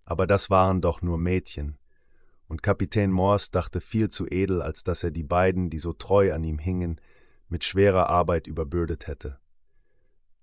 [0.04, 1.78] aber das waren doch nur Mädchen,
[2.47, 6.34] und Kapitän Morse dachte viel zu edel, als dass er die beiden, die so treu
[6.34, 7.01] an ihm hingen,
[7.49, 9.39] mit schwerer Arbeit überbürdet hätte.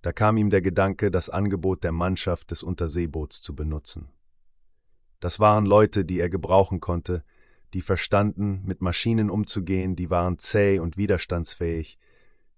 [0.03, 4.09] Da kam ihm der Gedanke, das Angebot der Mannschaft des Unterseeboots zu benutzen.
[5.21, 7.23] Das waren Leute, die er gebrauchen konnte,
[7.73, 11.99] die verstanden, mit Maschinen umzugehen, die waren zäh und widerstandsfähig,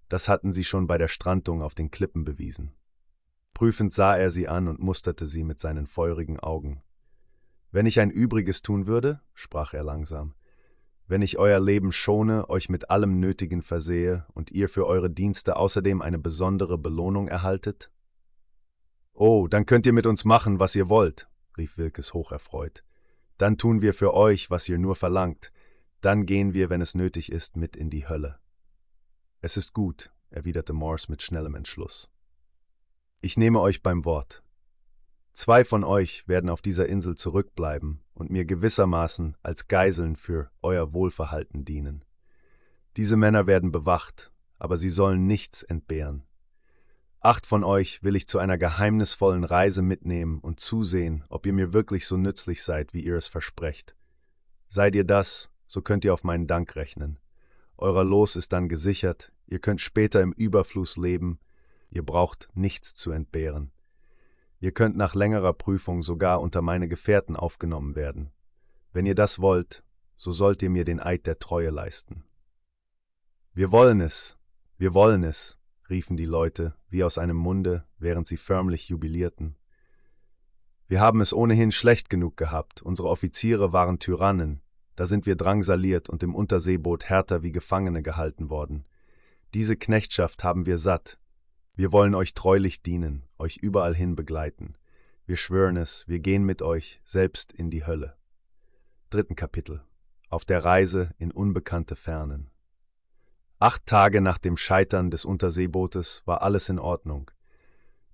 [0.09, 2.73] das hatten sie schon bei der Strandung auf den Klippen bewiesen.
[3.53, 6.81] Prüfend sah er sie an und musterte sie mit seinen feurigen Augen.
[7.71, 10.35] Wenn ich ein Übriges tun würde, sprach er langsam,
[11.07, 15.55] wenn ich euer Leben schone, euch mit allem Nötigen versehe und ihr für eure Dienste
[15.55, 17.91] außerdem eine besondere Belohnung erhaltet?
[19.13, 22.83] Oh, dann könnt ihr mit uns machen, was ihr wollt, rief Wilkes hocherfreut.
[23.37, 25.51] Dann tun wir für euch, was ihr nur verlangt,
[26.01, 28.39] dann gehen wir, wenn es nötig ist, mit in die Hölle.
[29.45, 32.09] Es ist gut, erwiderte Morse mit schnellem Entschluss.
[33.21, 34.41] Ich nehme euch beim Wort.
[35.33, 40.93] Zwei von euch werden auf dieser Insel zurückbleiben und mir gewissermaßen als Geiseln für euer
[40.93, 42.03] Wohlverhalten dienen.
[42.97, 46.23] Diese Männer werden bewacht, aber sie sollen nichts entbehren.
[47.19, 51.71] Acht von euch will ich zu einer geheimnisvollen Reise mitnehmen und zusehen, ob ihr mir
[51.71, 53.95] wirklich so nützlich seid, wie ihr es versprecht.
[54.67, 57.19] Seid ihr das, so könnt ihr auf meinen Dank rechnen.
[57.77, 61.39] Euer Los ist dann gesichert, ihr könnt später im Überfluss leben,
[61.89, 63.71] ihr braucht nichts zu entbehren.
[64.59, 68.31] Ihr könnt nach längerer Prüfung sogar unter meine Gefährten aufgenommen werden.
[68.93, 69.83] Wenn ihr das wollt,
[70.15, 72.23] so sollt ihr mir den Eid der Treue leisten.
[73.53, 74.37] Wir wollen es,
[74.77, 79.55] wir wollen es, riefen die Leute wie aus einem Munde, während sie förmlich jubilierten.
[80.87, 84.61] Wir haben es ohnehin schlecht genug gehabt, unsere Offiziere waren Tyrannen,
[84.95, 88.85] da sind wir drangsaliert und im Unterseeboot härter wie Gefangene gehalten worden.
[89.55, 91.17] Diese Knechtschaft haben wir satt,
[91.75, 94.75] wir wollen euch treulich dienen, euch überall hin begleiten.
[95.25, 98.17] Wir schwören es, wir gehen mit euch selbst in die Hölle.
[99.11, 99.81] Dritten Kapitel.
[100.27, 102.51] Auf der Reise in unbekannte Fernen.
[103.57, 107.31] Acht Tage nach dem Scheitern des Unterseebootes war alles in Ordnung.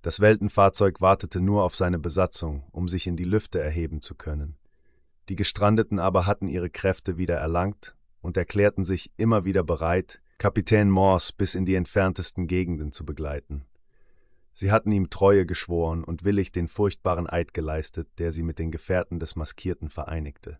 [0.04, 4.60] Das Weltenfahrzeug wartete nur auf seine Besatzung, um sich in die Lüfte erheben zu können.
[5.28, 10.90] Die Gestrandeten aber hatten ihre Kräfte wieder erlangt und erklärten sich immer wieder bereit, Kapitän
[10.90, 13.64] Morse bis in die entferntesten Gegenden zu begleiten.
[14.54, 18.72] Sie hatten ihm Treue geschworen und willig den furchtbaren Eid geleistet, der sie mit den
[18.72, 20.58] Gefährten des Maskierten vereinigte.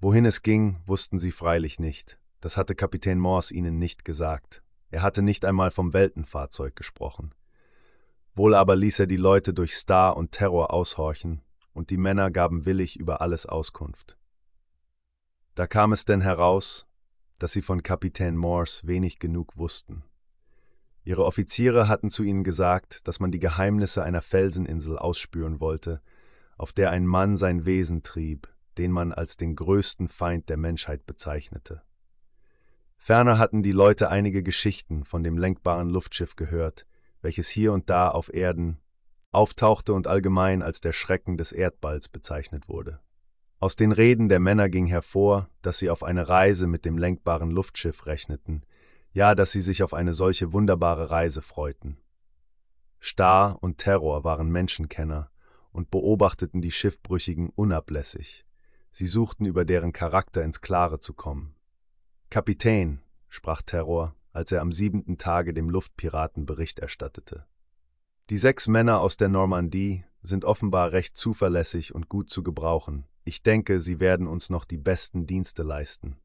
[0.00, 2.18] Wohin es ging, wussten sie freilich nicht.
[2.40, 4.64] Das hatte Kapitän Morse ihnen nicht gesagt.
[4.90, 7.32] Er hatte nicht einmal vom Weltenfahrzeug gesprochen.
[8.34, 11.40] Wohl aber ließ er die Leute durch Star und Terror aushorchen,
[11.72, 14.18] und die Männer gaben willig über alles Auskunft.
[15.54, 16.88] Da kam es denn heraus,
[17.40, 20.04] dass sie von Kapitän Morse wenig genug wussten.
[21.02, 26.02] Ihre Offiziere hatten zu ihnen gesagt, dass man die Geheimnisse einer Felseninsel ausspüren wollte,
[26.56, 31.06] auf der ein Mann sein Wesen trieb, den man als den größten Feind der Menschheit
[31.06, 31.82] bezeichnete.
[32.98, 36.86] Ferner hatten die Leute einige Geschichten von dem lenkbaren Luftschiff gehört,
[37.22, 38.78] welches hier und da auf Erden
[39.32, 43.00] auftauchte und allgemein als der Schrecken des Erdballs bezeichnet wurde.
[43.62, 47.50] Aus den Reden der Männer ging hervor, dass sie auf eine Reise mit dem lenkbaren
[47.50, 48.64] Luftschiff rechneten,
[49.12, 51.98] ja, dass sie sich auf eine solche wunderbare Reise freuten.
[53.02, 55.30] Star und Terror waren Menschenkenner
[55.72, 58.46] und beobachteten die Schiffbrüchigen unablässig.
[58.90, 61.54] Sie suchten über deren Charakter ins Klare zu kommen.
[62.30, 67.44] Kapitän, sprach Terror, als er am siebenten Tage dem Luftpiraten Bericht erstattete.
[68.30, 73.04] Die sechs Männer aus der Normandie sind offenbar recht zuverlässig und gut zu gebrauchen.
[73.24, 76.16] Ich denke, sie werden uns noch die besten Dienste leisten.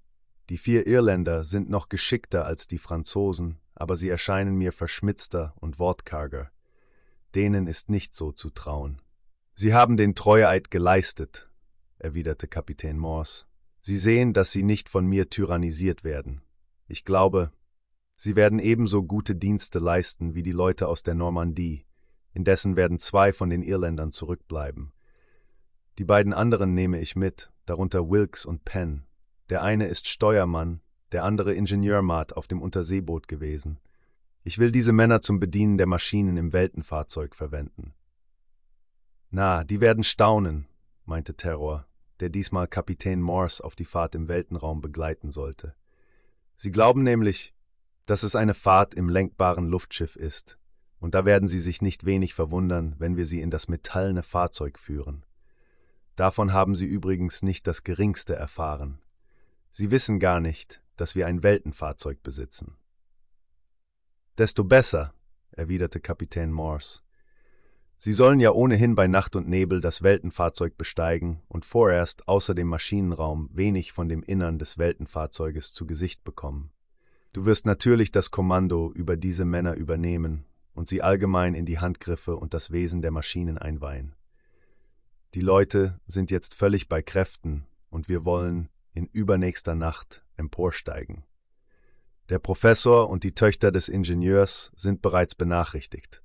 [0.50, 5.80] Die vier Irländer sind noch geschickter als die Franzosen, aber sie erscheinen mir verschmitzter und
[5.80, 6.52] wortkarger.
[7.34, 9.02] Denen ist nicht so zu trauen.
[9.54, 11.50] Sie haben den Treueeid geleistet,
[11.98, 13.46] erwiderte Kapitän Morse.
[13.80, 16.42] Sie sehen, dass sie nicht von mir tyrannisiert werden.
[16.88, 17.52] Ich glaube,
[18.16, 21.86] sie werden ebenso gute Dienste leisten wie die Leute aus der Normandie.
[22.34, 24.92] Indessen werden zwei von den Irländern zurückbleiben.
[25.98, 29.06] Die beiden anderen nehme ich mit, darunter Wilkes und Penn.
[29.50, 30.82] Der eine ist Steuermann,
[31.12, 33.80] der andere Ingenieurmat auf dem Unterseeboot gewesen.
[34.44, 37.94] Ich will diese Männer zum Bedienen der Maschinen im Weltenfahrzeug verwenden.
[39.30, 40.68] Na, die werden staunen,
[41.06, 41.88] meinte Terror,
[42.20, 45.76] der diesmal Kapitän Morse auf die Fahrt im Weltenraum begleiten sollte.
[46.56, 47.54] Sie glauben nämlich,
[48.06, 50.60] dass es eine Fahrt im lenkbaren Luftschiff ist,
[51.00, 54.80] und da werden Sie sich nicht wenig verwundern, wenn wir Sie in das metallene Fahrzeug
[54.80, 55.26] führen.
[56.16, 59.00] Davon haben Sie übrigens nicht das geringste erfahren.
[59.70, 62.78] Sie wissen gar nicht, dass wir ein Weltenfahrzeug besitzen.
[64.38, 65.14] Desto besser,
[65.52, 67.02] erwiderte Kapitän Morse.
[67.98, 72.68] Sie sollen ja ohnehin bei Nacht und Nebel das Weltenfahrzeug besteigen und vorerst außer dem
[72.68, 76.72] Maschinenraum wenig von dem Innern des Weltenfahrzeuges zu Gesicht bekommen.
[77.32, 82.36] Du wirst natürlich das Kommando über diese Männer übernehmen und sie allgemein in die Handgriffe
[82.36, 84.16] und das Wesen der Maschinen einweihen.
[85.36, 91.26] Die Leute sind jetzt völlig bei Kräften und wir wollen, in übernächster Nacht emporsteigen.
[92.30, 96.24] Der Professor und die Töchter des Ingenieurs sind bereits benachrichtigt.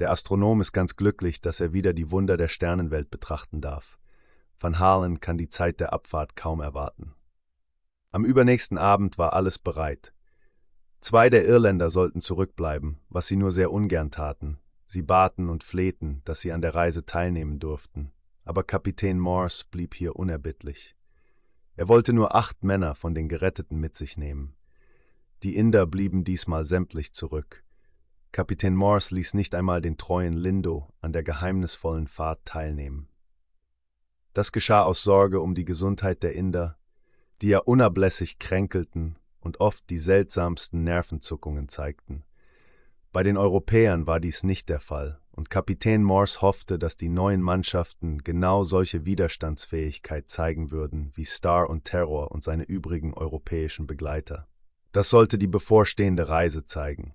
[0.00, 4.00] Der Astronom ist ganz glücklich, dass er wieder die Wunder der Sternenwelt betrachten darf.
[4.58, 7.14] Van Halen kann die Zeit der Abfahrt kaum erwarten.
[8.10, 10.12] Am übernächsten Abend war alles bereit.
[11.00, 14.58] Zwei der Irländer sollten zurückbleiben, was sie nur sehr ungern taten.
[14.86, 18.10] Sie baten und flehten, dass sie an der Reise teilnehmen durften.
[18.44, 20.94] Aber Kapitän Morse blieb hier unerbittlich.
[21.76, 24.54] Er wollte nur acht Männer von den Geretteten mit sich nehmen.
[25.42, 27.64] Die Inder blieben diesmal sämtlich zurück.
[28.32, 33.08] Kapitän Morse ließ nicht einmal den treuen Lindo an der geheimnisvollen Fahrt teilnehmen.
[34.32, 36.76] Das geschah aus Sorge um die Gesundheit der Inder,
[37.42, 42.24] die ja unablässig kränkelten und oft die seltsamsten Nervenzuckungen zeigten.
[43.12, 47.42] Bei den Europäern war dies nicht der Fall, und Kapitän Morse hoffte, dass die neuen
[47.42, 54.46] Mannschaften genau solche Widerstandsfähigkeit zeigen würden wie Star und Terror und seine übrigen europäischen Begleiter.
[54.92, 57.14] Das sollte die bevorstehende Reise zeigen.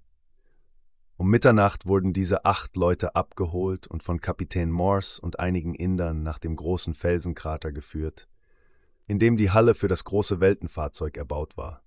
[1.16, 6.40] Um Mitternacht wurden diese acht Leute abgeholt und von Kapitän Morse und einigen Indern nach
[6.40, 8.28] dem großen Felsenkrater geführt,
[9.06, 11.84] in dem die Halle für das große Weltenfahrzeug erbaut war.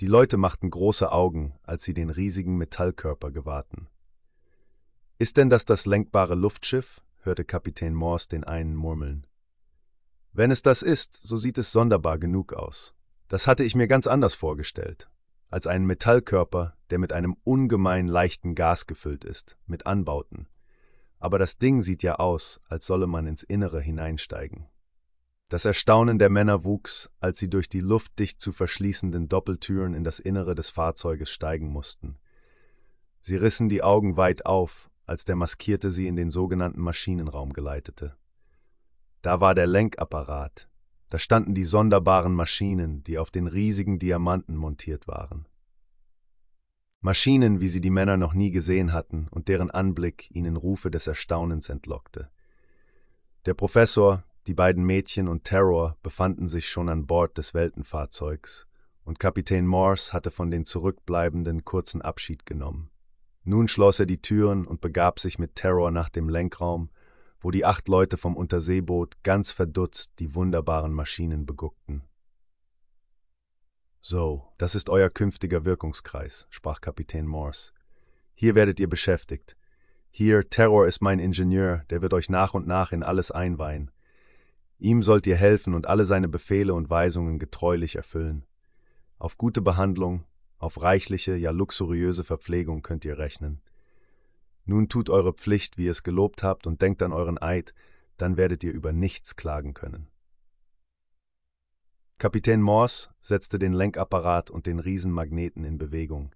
[0.00, 3.88] Die Leute machten große Augen, als sie den riesigen Metallkörper gewahrten.
[5.20, 7.02] Ist denn das das lenkbare Luftschiff?
[7.18, 9.26] hörte Kapitän Morse den einen murmeln.
[10.32, 12.94] Wenn es das ist, so sieht es sonderbar genug aus.
[13.28, 15.10] Das hatte ich mir ganz anders vorgestellt,
[15.50, 20.48] als einen Metallkörper, der mit einem ungemein leichten Gas gefüllt ist, mit Anbauten.
[21.18, 24.68] Aber das Ding sieht ja aus, als solle man ins Innere hineinsteigen.
[25.50, 30.18] Das Erstaunen der Männer wuchs, als sie durch die luftdicht zu verschließenden Doppeltüren in das
[30.18, 32.18] Innere des Fahrzeuges steigen mussten.
[33.20, 38.14] Sie rissen die Augen weit auf, als der Maskierte sie in den sogenannten Maschinenraum geleitete.
[39.22, 40.70] Da war der Lenkapparat,
[41.08, 45.48] da standen die sonderbaren Maschinen, die auf den riesigen Diamanten montiert waren.
[47.00, 51.08] Maschinen, wie sie die Männer noch nie gesehen hatten und deren Anblick ihnen Rufe des
[51.08, 52.30] Erstaunens entlockte.
[53.46, 58.68] Der Professor, die beiden Mädchen und Terror befanden sich schon an Bord des Weltenfahrzeugs,
[59.02, 62.89] und Kapitän Morse hatte von den Zurückbleibenden kurzen Abschied genommen.
[63.44, 66.90] Nun schloss er die Türen und begab sich mit Terror nach dem Lenkraum,
[67.40, 72.02] wo die acht Leute vom Unterseeboot ganz verdutzt die wunderbaren Maschinen beguckten.
[74.02, 77.72] So, das ist euer künftiger Wirkungskreis, sprach Kapitän Morse.
[78.34, 79.56] Hier werdet ihr beschäftigt.
[80.10, 83.90] Hier, Terror ist mein Ingenieur, der wird euch nach und nach in alles einweihen.
[84.78, 88.46] Ihm sollt ihr helfen und alle seine Befehle und Weisungen getreulich erfüllen.
[89.18, 90.24] Auf gute Behandlung,
[90.60, 93.60] auf reichliche, ja luxuriöse Verpflegung könnt ihr rechnen.
[94.66, 97.74] Nun tut eure Pflicht, wie ihr es gelobt habt, und denkt an euren Eid,
[98.18, 100.06] dann werdet ihr über nichts klagen können.
[102.18, 106.34] Kapitän Morse setzte den Lenkapparat und den Riesenmagneten in Bewegung.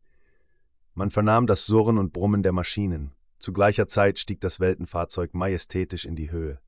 [0.95, 3.13] Man vernahm das Surren und Brummen der Maschinen.
[3.39, 6.59] Zu gleicher Zeit stieg das Weltenfahrzeug majestätisch in die Höhe.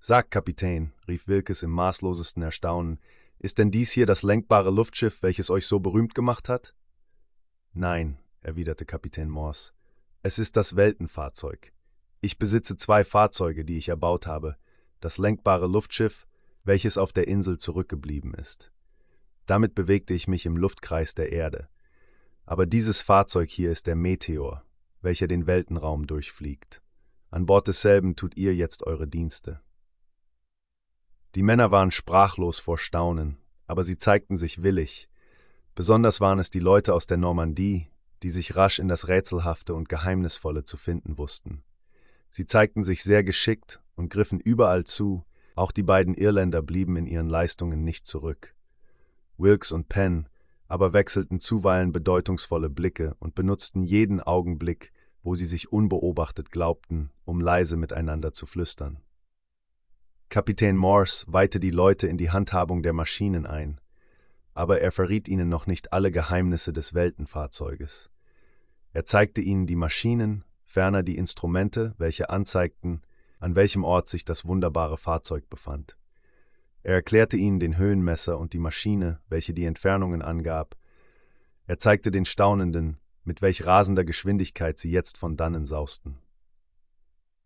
[0.00, 2.98] Sag, Kapitän, rief Wilkes im maßlosesten Erstaunen,
[3.44, 6.74] ist denn dies hier das lenkbare Luftschiff, welches euch so berühmt gemacht hat?
[7.74, 9.72] Nein, erwiderte Kapitän Morse.
[10.22, 11.70] Es ist das Weltenfahrzeug.
[12.22, 14.56] Ich besitze zwei Fahrzeuge, die ich erbaut habe,
[15.00, 16.26] das lenkbare Luftschiff,
[16.64, 18.72] welches auf der Insel zurückgeblieben ist.
[19.44, 21.68] Damit bewegte ich mich im Luftkreis der Erde.
[22.46, 24.64] Aber dieses Fahrzeug hier ist der Meteor,
[25.02, 26.80] welcher den Weltenraum durchfliegt.
[27.28, 29.60] An Bord desselben tut ihr jetzt eure Dienste.
[31.34, 35.08] Die Männer waren sprachlos vor Staunen, aber sie zeigten sich willig.
[35.74, 37.90] Besonders waren es die Leute aus der Normandie,
[38.22, 41.64] die sich rasch in das Rätselhafte und Geheimnisvolle zu finden wussten.
[42.30, 45.24] Sie zeigten sich sehr geschickt und griffen überall zu,
[45.56, 48.54] auch die beiden Irländer blieben in ihren Leistungen nicht zurück.
[49.36, 50.28] Wilkes und Penn
[50.66, 57.40] aber wechselten zuweilen bedeutungsvolle Blicke und benutzten jeden Augenblick, wo sie sich unbeobachtet glaubten, um
[57.40, 58.98] leise miteinander zu flüstern.
[60.34, 63.80] Kapitän Morse weihte die Leute in die Handhabung der Maschinen ein,
[64.52, 68.10] aber er verriet ihnen noch nicht alle Geheimnisse des Weltenfahrzeuges.
[68.92, 73.02] Er zeigte ihnen die Maschinen, ferner die Instrumente, welche anzeigten,
[73.38, 75.96] an welchem Ort sich das wunderbare Fahrzeug befand.
[76.82, 80.76] Er erklärte ihnen den Höhenmesser und die Maschine, welche die Entfernungen angab.
[81.68, 86.18] Er zeigte den Staunenden, mit welch rasender Geschwindigkeit sie jetzt von dannen sausten.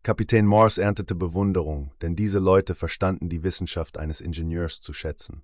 [0.03, 5.42] Kapitän Morse erntete Bewunderung, denn diese Leute verstanden die Wissenschaft eines Ingenieurs zu schätzen.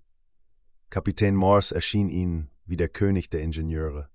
[0.91, 4.09] Kapitän Morse erschien ihnen wie der König der Ingenieure.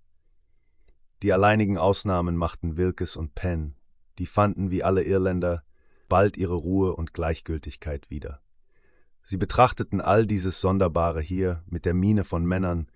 [1.21, 3.75] Die alleinigen Ausnahmen machten Wilkes und Penn,
[4.17, 5.63] die fanden wie alle Irländer
[6.07, 8.41] bald ihre Ruhe und Gleichgültigkeit wieder.
[9.21, 12.87] Sie betrachteten all dieses Sonderbare hier mit der Miene von Männern,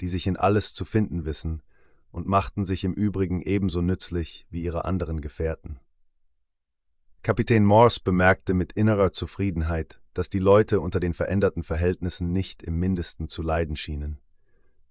[0.00, 1.62] die sich in alles zu finden wissen,
[2.10, 5.80] und machten sich im Übrigen ebenso nützlich wie ihre anderen Gefährten.
[7.22, 12.80] Kapitän Morse bemerkte mit innerer Zufriedenheit, dass die Leute unter den veränderten Verhältnissen nicht im
[12.80, 14.18] mindesten zu leiden schienen.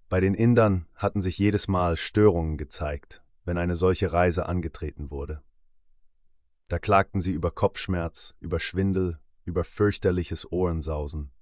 [0.08, 5.42] Bei den Indern hatten sich jedes Mal Störungen gezeigt, wenn eine solche Reise angetreten wurde.
[6.68, 11.32] Da klagten sie über Kopfschmerz, über Schwindel, über fürchterliches Ohrensausen.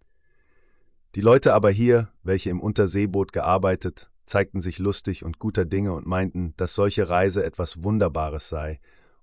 [1.14, 6.06] Die Leute aber hier, welche im Unterseeboot gearbeitet, zeigten sich lustig und guter Dinge und
[6.06, 8.80] meinten, dass solche Reise etwas Wunderbares sei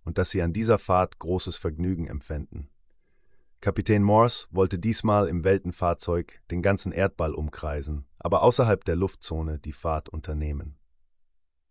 [0.07, 2.69] und dass sie an dieser Fahrt großes Vergnügen empfänden.
[3.59, 9.73] Kapitän Morse wollte diesmal im Weltenfahrzeug den ganzen Erdball umkreisen, aber außerhalb der Luftzone die
[9.73, 10.77] Fahrt unternehmen.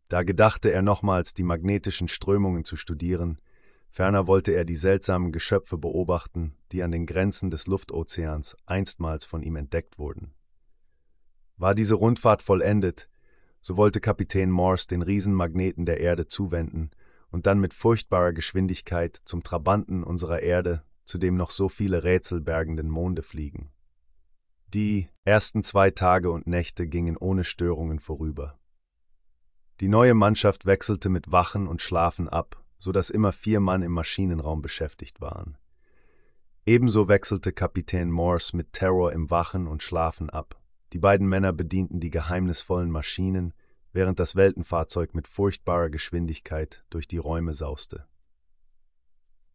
[0.09, 3.41] Da gedachte er nochmals die magnetischen Strömungen zu studieren,
[3.89, 9.43] ferner wollte er die seltsamen Geschöpfe beobachten, die an den Grenzen des Luftozeans einstmals von
[9.43, 10.35] ihm entdeckt wurden.
[11.57, 13.09] War diese Rundfahrt vollendet,
[13.63, 16.91] so wollte Kapitän Morse den Riesenmagneten der Erde zuwenden
[17.31, 22.89] und dann mit furchtbarer Geschwindigkeit zum Trabanten unserer Erde, zu dem noch so viele rätselbergenden
[22.89, 23.71] Monde fliegen.
[24.75, 28.59] Die ersten zwei Tage und Nächte gingen ohne Störungen vorüber.
[29.81, 33.93] Die neue Mannschaft wechselte mit Wachen und Schlafen ab, so dass immer vier Mann im
[33.93, 35.57] Maschinenraum beschäftigt waren.
[36.65, 40.61] Ebenso wechselte Kapitän Morse mit Terror im Wachen und Schlafen ab.
[40.93, 43.55] Die beiden Männer bedienten die geheimnisvollen Maschinen,
[43.97, 48.05] während das Weltenfahrzeug mit furchtbarer Geschwindigkeit durch die Räume sauste.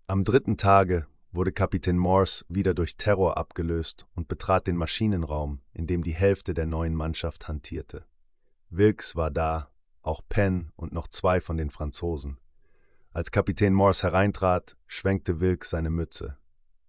[0.07, 5.85] Am dritten Tage wurde Kapitän Morse wieder durch Terror abgelöst und betrat den Maschinenraum, in
[5.85, 8.03] dem die Hälfte der neuen Mannschaft hantierte.
[8.71, 9.69] Wilkes war da,
[10.01, 12.39] auch Penn und noch zwei von den Franzosen.
[13.11, 16.35] Als Kapitän Morse hereintrat, schwenkte Wilkes seine Mütze.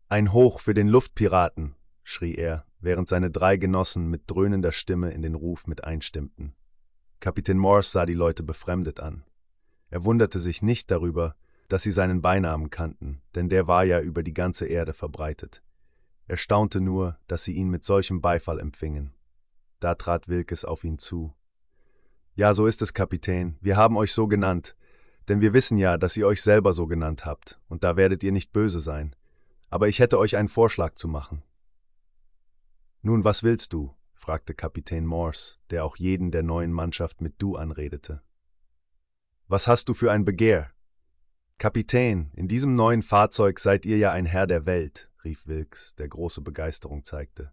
[0.09, 5.21] Ein Hoch für den Luftpiraten, schrie er, während seine drei Genossen mit dröhnender Stimme in
[5.21, 6.55] den Ruf mit einstimmten.
[7.23, 9.23] Kapitän Morse sah die Leute befremdet an.
[9.91, 11.37] Er wunderte sich nicht darüber,
[11.69, 15.63] dass sie seinen Beinamen kannten, denn der war ja über die ganze Erde verbreitet.
[16.27, 19.15] Er staunte nur, dass sie ihn mit solchem Beifall empfingen.
[19.79, 21.33] Da trat Wilkes auf ihn zu.
[22.35, 24.75] Ja, so ist es, Kapitän, wir haben euch so genannt,
[25.29, 28.33] denn wir wissen ja, dass ihr euch selber so genannt habt, und da werdet ihr
[28.33, 29.15] nicht böse sein.
[29.71, 31.45] Aber ich hätte euch einen Vorschlag zu machen.
[33.01, 33.95] Nun, was willst du?
[34.23, 38.23] Fragte Kapitän Morse, der auch jeden der neuen Mannschaft mit Du anredete.
[39.49, 40.71] Was hast du für ein Begehr?
[41.59, 46.07] Kapitän, in diesem neuen Fahrzeug seid ihr ja ein Herr der Welt, rief Wilkes, der
[46.07, 47.51] große Begeisterung zeigte.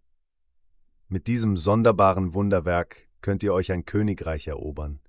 [1.07, 4.99] Mit diesem sonderbaren Wunderwerk könnt ihr euch ein Königreich erobern.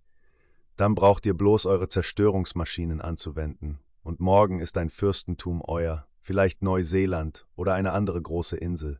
[0.76, 7.46] Dann braucht ihr bloß eure Zerstörungsmaschinen anzuwenden, und morgen ist ein Fürstentum euer, vielleicht Neuseeland
[7.54, 8.98] oder eine andere große Insel.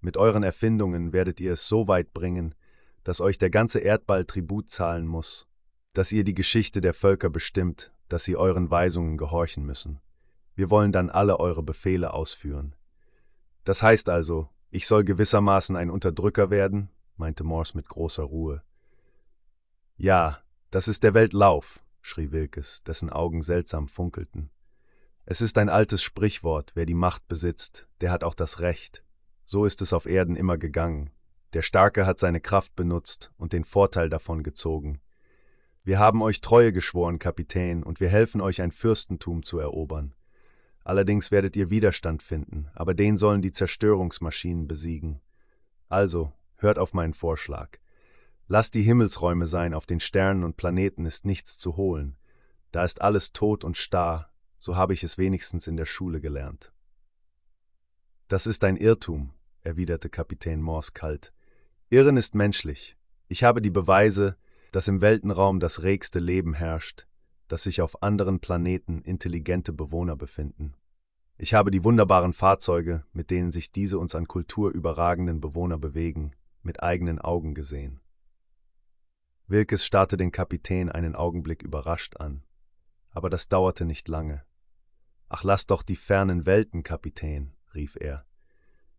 [0.00, 2.54] Mit euren Erfindungen werdet ihr es so weit bringen,
[3.04, 5.48] dass euch der ganze Erdball Tribut zahlen muss,
[5.92, 10.00] dass ihr die Geschichte der Völker bestimmt, dass sie euren Weisungen gehorchen müssen.
[10.54, 12.74] Wir wollen dann alle eure Befehle ausführen.
[13.64, 16.90] Das heißt also, ich soll gewissermaßen ein Unterdrücker werden?
[17.16, 18.62] meinte Morse mit großer Ruhe.
[19.96, 20.38] Ja,
[20.70, 24.50] das ist der Weltlauf, schrie Wilkes, dessen Augen seltsam funkelten.
[25.24, 29.02] Es ist ein altes Sprichwort, wer die Macht besitzt, der hat auch das Recht.
[29.50, 31.08] So ist es auf Erden immer gegangen.
[31.54, 35.00] Der Starke hat seine Kraft benutzt und den Vorteil davon gezogen.
[35.82, 40.12] Wir haben euch Treue geschworen, Kapitän, und wir helfen euch ein Fürstentum zu erobern.
[40.84, 45.22] Allerdings werdet ihr Widerstand finden, aber den sollen die Zerstörungsmaschinen besiegen.
[45.88, 47.78] Also, hört auf meinen Vorschlag.
[48.48, 52.18] Lasst die Himmelsräume sein, auf den Sternen und Planeten ist nichts zu holen.
[52.70, 56.70] Da ist alles tot und starr, so habe ich es wenigstens in der Schule gelernt.
[58.28, 59.32] Das ist ein Irrtum,
[59.68, 61.32] erwiderte Kapitän Morse kalt.
[61.90, 62.96] Irren ist menschlich.
[63.28, 64.36] Ich habe die Beweise,
[64.72, 67.06] dass im Weltenraum das regste Leben herrscht,
[67.48, 70.74] dass sich auf anderen Planeten intelligente Bewohner befinden.
[71.36, 76.32] Ich habe die wunderbaren Fahrzeuge, mit denen sich diese uns an Kultur überragenden Bewohner bewegen,
[76.62, 78.00] mit eigenen Augen gesehen.
[79.46, 82.42] Wilkes starrte den Kapitän einen Augenblick überrascht an.
[83.10, 84.44] Aber das dauerte nicht lange.
[85.28, 88.27] Ach, lass doch die fernen Welten, Kapitän, rief er.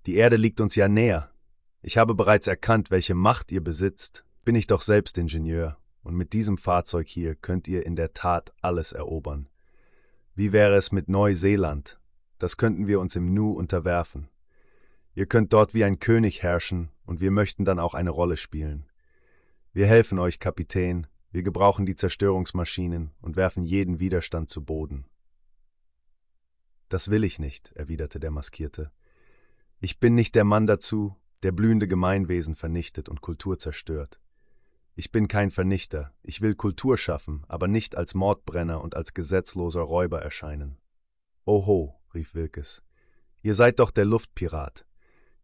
[0.06, 1.32] Die Erde liegt uns ja näher.
[1.82, 4.26] Ich habe bereits erkannt, welche Macht ihr besitzt.
[4.44, 8.54] Bin ich doch selbst Ingenieur, und mit diesem Fahrzeug hier könnt ihr in der Tat
[8.62, 9.50] alles erobern.
[10.36, 12.00] Wie wäre es mit Neuseeland?
[12.38, 14.30] Das könnten wir uns im Nu unterwerfen.
[15.14, 18.86] Ihr könnt dort wie ein König herrschen, und wir möchten dann auch eine Rolle spielen.
[19.74, 25.06] Wir helfen euch, Kapitän, wir gebrauchen die Zerstörungsmaschinen und werfen jeden Widerstand zu Boden.
[26.88, 28.92] Das will ich nicht, erwiderte der Maskierte.
[29.82, 34.20] Ich bin nicht der Mann dazu, der blühende Gemeinwesen vernichtet und Kultur zerstört.
[34.96, 39.80] Ich bin kein Vernichter, ich will Kultur schaffen, aber nicht als Mordbrenner und als gesetzloser
[39.80, 40.78] Räuber erscheinen.
[41.46, 42.84] Oho, rief Wilkes,
[43.42, 44.86] ihr seid doch der Luftpirat.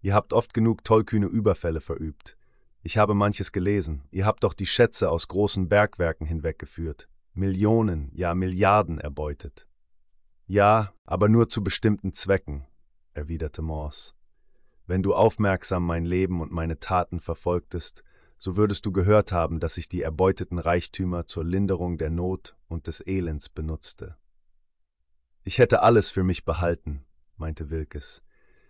[0.01, 2.35] Ihr habt oft genug tollkühne Überfälle verübt.
[2.83, 4.03] Ich habe manches gelesen.
[4.11, 9.65] Ihr habt doch die Schätze aus großen Bergwerken hinweggeführt, Millionen, ja Milliarden erbeutet.
[10.45, 12.67] Ja, aber nur zu bestimmten Zwecken,
[13.13, 14.14] erwiderte Morse.
[14.87, 18.03] Wenn du aufmerksam mein Leben und meine Taten verfolgtest,
[18.37, 22.87] so würdest du gehört haben, dass ich die erbeuteten Reichtümer zur Linderung der Not und
[22.87, 24.17] des Elends benutzte.
[25.43, 27.05] Ich hätte alles für mich behalten,
[27.37, 28.23] meinte Wilkes,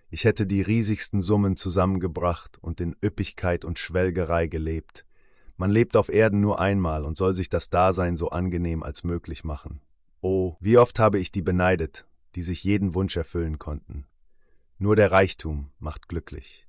[0.10, 5.06] ich hätte die riesigsten Summen zusammengebracht und in Üppigkeit und Schwelgerei gelebt.
[5.58, 9.44] Man lebt auf Erden nur einmal und soll sich das Dasein so angenehm als möglich
[9.44, 9.82] machen.
[10.22, 12.06] Oh, wie oft habe ich die beneidet,
[12.36, 14.06] die sich jeden Wunsch erfüllen konnten.
[14.78, 16.68] Nur der Reichtum macht glücklich.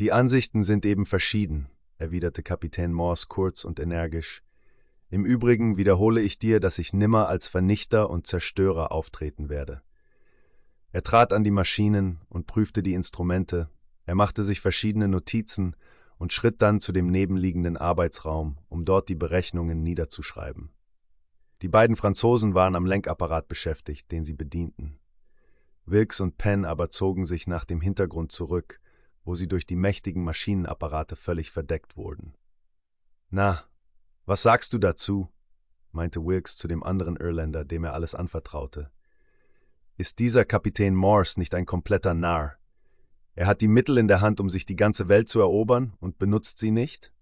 [0.00, 1.68] Die Ansichten sind eben verschieden,
[1.98, 4.42] erwiderte Kapitän Morse kurz und energisch.
[5.08, 9.82] Im Übrigen wiederhole ich dir, dass ich nimmer als Vernichter und Zerstörer auftreten werde.
[10.90, 13.68] Er trat an die Maschinen und prüfte die Instrumente,
[14.04, 15.76] er machte sich verschiedene Notizen
[16.18, 20.72] und schritt dann zu dem nebenliegenden Arbeitsraum, um dort die Berechnungen niederzuschreiben.
[21.62, 24.98] Die beiden Franzosen waren am Lenkapparat beschäftigt, den sie bedienten.
[25.84, 28.80] Wilkes und Penn aber zogen sich nach dem Hintergrund zurück,
[29.24, 32.34] wo sie durch die mächtigen Maschinenapparate völlig verdeckt wurden.
[33.30, 33.64] Na,
[34.24, 35.28] was sagst du dazu?
[35.90, 38.90] meinte Wilkes zu dem anderen Irländer, dem er alles anvertraute.
[39.96, 42.56] Ist dieser Kapitän Morse nicht ein kompletter Narr?
[43.34, 46.18] Er hat die Mittel in der Hand, um sich die ganze Welt zu erobern und
[46.18, 47.12] benutzt sie nicht?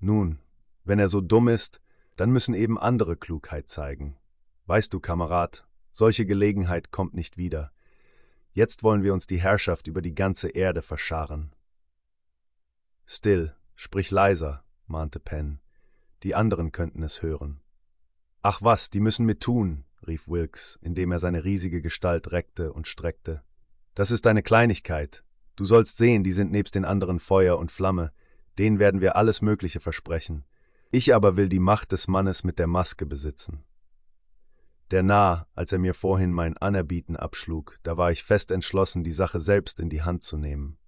[0.00, 0.38] Nun,
[0.84, 1.80] wenn er so dumm ist,
[2.16, 4.16] dann müssen eben andere Klugheit zeigen.
[4.66, 5.67] Weißt du, Kamerad,
[5.98, 7.72] solche Gelegenheit kommt nicht wieder.
[8.52, 11.52] Jetzt wollen wir uns die Herrschaft über die ganze Erde verscharren.
[13.04, 15.58] Still, sprich leiser, mahnte Penn.
[16.22, 17.60] Die anderen könnten es hören.
[18.42, 22.86] Ach was, die müssen mit tun, rief Wilkes, indem er seine riesige Gestalt reckte und
[22.86, 23.42] streckte.
[23.96, 25.24] Das ist eine Kleinigkeit.
[25.56, 28.12] Du sollst sehen, die sind nebst den anderen Feuer und Flamme,
[28.56, 30.44] denen werden wir alles Mögliche versprechen.
[30.92, 33.64] Ich aber will die Macht des Mannes mit der Maske besitzen.
[34.90, 39.12] Der Narr, als er mir vorhin mein Anerbieten abschlug, da war ich fest entschlossen, die
[39.12, 40.78] Sache selbst in die Hand zu nehmen.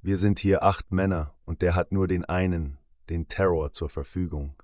[0.00, 2.78] Wir sind hier acht Männer, und der hat nur den einen,
[3.08, 4.54] den Terror, zur Verfügung.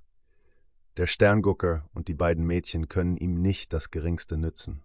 [0.97, 4.83] Der Sterngucker und die beiden Mädchen können ihm nicht das geringste nützen.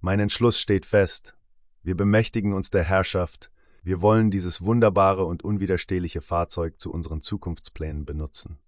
[0.00, 1.36] Mein Entschluss steht fest.
[1.82, 3.50] Wir bemächtigen uns der Herrschaft,
[3.82, 8.60] wir wollen dieses wunderbare und unwiderstehliche Fahrzeug zu unseren Zukunftsplänen benutzen.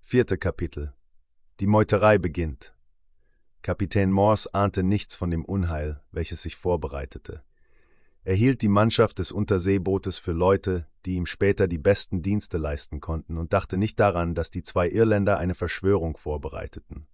[0.00, 0.92] Vierte Kapitel
[1.58, 2.74] Die Meuterei beginnt.
[3.62, 7.42] Kapitän Morse ahnte nichts von dem Unheil, welches sich vorbereitete.
[8.24, 13.00] Er hielt die Mannschaft des Unterseebootes für Leute, die ihm später die besten Dienste leisten
[13.00, 17.06] konnten und dachte nicht daran, dass die zwei Irländer eine Verschwörung vorbereiteten.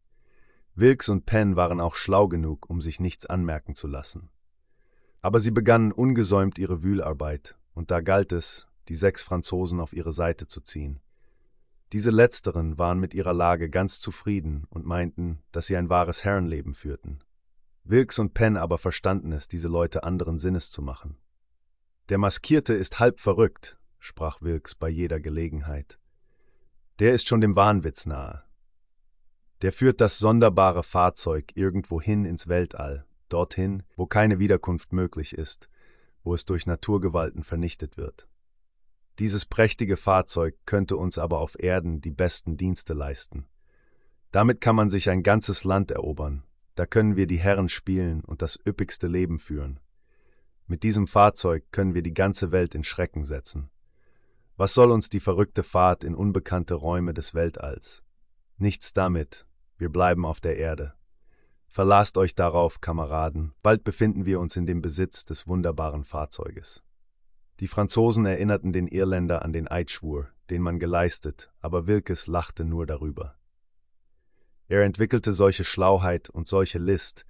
[0.75, 4.29] Wilkes und Penn waren auch schlau genug, um sich nichts anmerken zu lassen.
[5.21, 10.13] Aber sie begannen ungesäumt ihre Wühlarbeit, und da galt es, die sechs Franzosen auf ihre
[10.13, 11.01] Seite zu ziehen.
[11.93, 16.75] Diese letzteren waren mit ihrer Lage ganz zufrieden und meinten, dass sie ein wahres Herrenleben
[16.75, 17.19] führten.
[17.85, 21.19] Wilkes und Penn aber verstanden es, diese Leute anderen Sinnes zu machen.
[22.09, 25.99] Der Maskierte ist halb verrückt, sprach Wilkes bei jeder Gelegenheit.
[26.99, 28.43] Der ist schon dem Wahnwitz nahe.
[29.61, 35.69] Der führt das sonderbare Fahrzeug irgendwohin ins Weltall, dorthin, wo keine Wiederkunft möglich ist,
[36.25, 38.29] wo es durch Naturgewalten vernichtet wird.
[39.19, 43.47] Dieses prächtige Fahrzeug könnte uns aber auf Erden die besten Dienste leisten.
[44.31, 46.45] Damit kann man sich ein ganzes Land erobern,
[46.75, 49.79] da können wir die Herren spielen und das üppigste Leben führen.
[50.67, 53.71] Mit diesem Fahrzeug können wir die ganze Welt in Schrecken setzen.
[54.57, 58.03] Was soll uns die verrückte Fahrt in unbekannte Räume des Weltalls?
[58.57, 59.47] Nichts damit,
[59.77, 60.95] wir bleiben auf der Erde.
[61.67, 66.83] Verlasst euch darauf, Kameraden, bald befinden wir uns in dem Besitz des wunderbaren Fahrzeuges.
[67.61, 72.87] Die Franzosen erinnerten den Irländer an den Eidschwur, den man geleistet, aber Wilkes lachte nur
[72.87, 73.37] darüber.
[74.69, 77.25] Er entwickelte solche Schlauheit und solche List,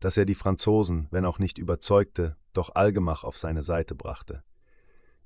[0.00, 4.42] dass er die Franzosen, wenn auch nicht überzeugte, doch allgemach auf seine Seite brachte.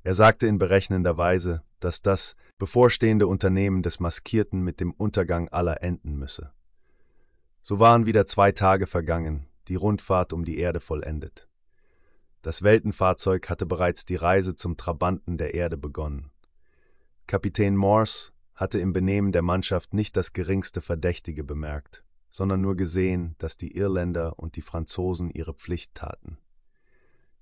[0.02, 5.82] Er sagte in berechnender Weise, dass das bevorstehende Unternehmen des Maskierten mit dem Untergang aller
[5.82, 6.52] enden müsse.
[7.62, 11.47] So waren wieder zwei Tage vergangen, die Rundfahrt um die Erde vollendet.
[12.42, 16.30] Das Weltenfahrzeug hatte bereits die Reise zum Trabanten der Erde begonnen.
[17.26, 23.34] Kapitän Morse hatte im Benehmen der Mannschaft nicht das geringste Verdächtige bemerkt, sondern nur gesehen,
[23.38, 26.38] dass die Irländer und die Franzosen ihre Pflicht taten.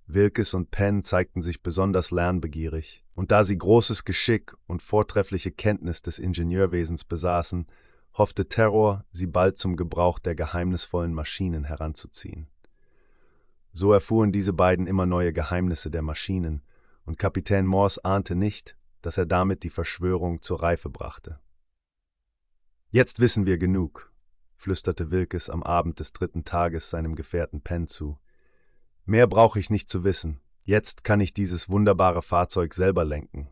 [0.07, 6.01] Wilkes und Penn zeigten sich besonders lernbegierig, und da sie großes Geschick und vortreffliche Kenntnis
[6.01, 7.66] des Ingenieurwesens besaßen,
[8.14, 12.49] hoffte Terror, sie bald zum Gebrauch der geheimnisvollen Maschinen heranzuziehen.
[13.79, 16.62] So erfuhren diese beiden immer neue Geheimnisse der Maschinen,
[17.05, 21.41] und Kapitän Morse ahnte nicht, dass er damit die Verschwörung zur Reife brachte.
[22.89, 24.11] Jetzt wissen wir genug,
[24.57, 28.18] flüsterte Wilkes am Abend des dritten Tages seinem Gefährten Penn zu.
[29.05, 30.41] Mehr brauche ich nicht zu wissen.
[30.64, 33.51] Jetzt kann ich dieses wunderbare Fahrzeug selber lenken.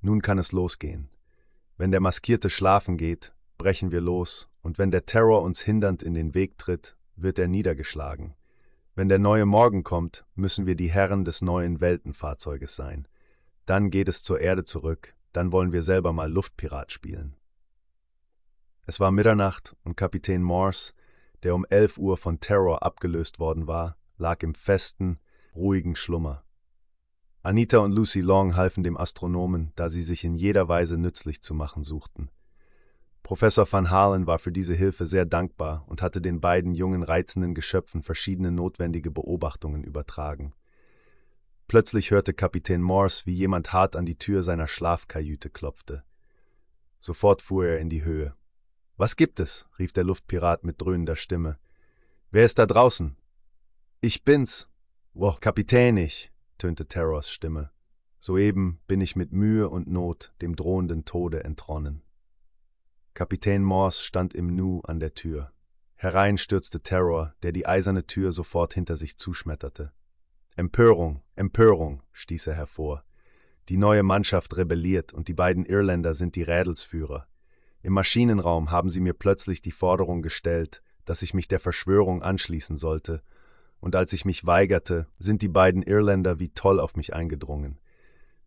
[0.00, 1.10] Nun kann es losgehen.
[1.76, 6.14] Wenn der Maskierte schlafen geht, brechen wir los, und wenn der Terror uns hindernd in
[6.14, 8.36] den Weg tritt, wird er niedergeschlagen.
[8.96, 13.06] Wenn der neue Morgen kommt, müssen wir die Herren des neuen Weltenfahrzeuges sein.
[13.66, 17.36] Dann geht es zur Erde zurück, dann wollen wir selber mal Luftpirat spielen.
[18.86, 20.94] Es war Mitternacht und Kapitän Morse,
[21.42, 25.18] der um elf Uhr von Terror abgelöst worden war, lag im festen,
[25.54, 26.42] ruhigen Schlummer.
[27.42, 31.52] Anita und Lucy Long halfen dem Astronomen, da sie sich in jeder Weise nützlich zu
[31.52, 32.30] machen suchten.
[33.26, 37.56] Professor van Halen war für diese Hilfe sehr dankbar und hatte den beiden jungen reizenden
[37.56, 40.54] Geschöpfen verschiedene notwendige Beobachtungen übertragen.
[41.66, 46.04] Plötzlich hörte Kapitän Morse, wie jemand hart an die Tür seiner Schlafkajüte klopfte.
[47.00, 48.36] Sofort fuhr er in die Höhe.
[48.96, 49.66] Was gibt es?
[49.76, 51.58] rief der Luftpirat mit dröhnender Stimme.
[52.30, 53.16] Wer ist da draußen?
[54.00, 54.70] Ich bin's.
[55.14, 57.72] Wo, Kapitän ich, tönte Terrors Stimme.
[58.20, 62.05] Soeben bin ich mit Mühe und Not dem drohenden Tode entronnen.
[63.16, 65.50] Kapitän Morse stand im Nu an der Tür.
[65.94, 69.90] Herein stürzte Terror, der die eiserne Tür sofort hinter sich zuschmetterte.
[70.54, 73.04] Empörung, Empörung, stieß er hervor.
[73.70, 77.26] Die neue Mannschaft rebelliert und die beiden Irländer sind die Rädelsführer.
[77.80, 82.76] Im Maschinenraum haben sie mir plötzlich die Forderung gestellt, dass ich mich der Verschwörung anschließen
[82.76, 83.22] sollte
[83.80, 87.78] und als ich mich weigerte, sind die beiden Irländer wie toll auf mich eingedrungen.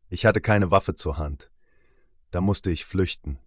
[0.09, 1.49] Ich hatte keine Waffe zur Hand.
[2.29, 3.39] Da musste ich flüchten.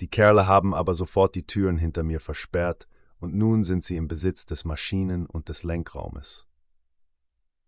[0.00, 2.88] Die Kerle haben aber sofort die Türen hinter mir versperrt,
[3.18, 6.48] und nun sind sie im Besitz des Maschinen- und des Lenkraumes.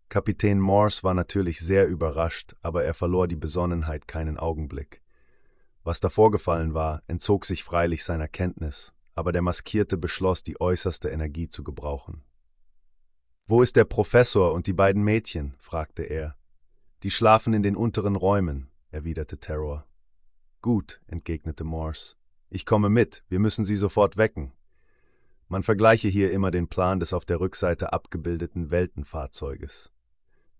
[0.09, 5.01] Kapitän Morse war natürlich sehr überrascht, aber er verlor die Besonnenheit keinen Augenblick.
[5.83, 11.09] Was da vorgefallen war, entzog sich freilich seiner Kenntnis, aber der Maskierte beschloss, die äußerste
[11.09, 12.23] Energie zu gebrauchen.
[13.45, 15.55] Wo ist der Professor und die beiden Mädchen?
[15.59, 16.35] fragte er.
[17.03, 19.85] Die schlafen in den unteren Räumen, erwiderte Terror.
[20.61, 22.15] Gut, entgegnete Morse.
[22.55, 24.51] Ich komme mit, wir müssen sie sofort wecken.
[25.47, 29.91] Man vergleiche hier immer den Plan des auf der Rückseite abgebildeten Weltenfahrzeuges.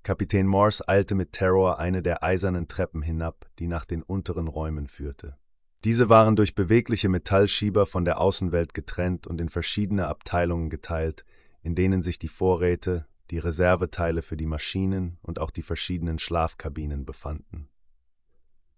[0.01, 4.87] Kapitän Morse eilte mit Terror eine der eisernen Treppen hinab, die nach den unteren Räumen
[4.87, 5.37] führte.
[5.83, 11.25] Diese waren durch bewegliche Metallschieber von der Außenwelt getrennt und in verschiedene Abteilungen geteilt,
[11.61, 17.05] in denen sich die Vorräte, die Reserveteile für die Maschinen und auch die verschiedenen Schlafkabinen
[17.05, 17.69] befanden.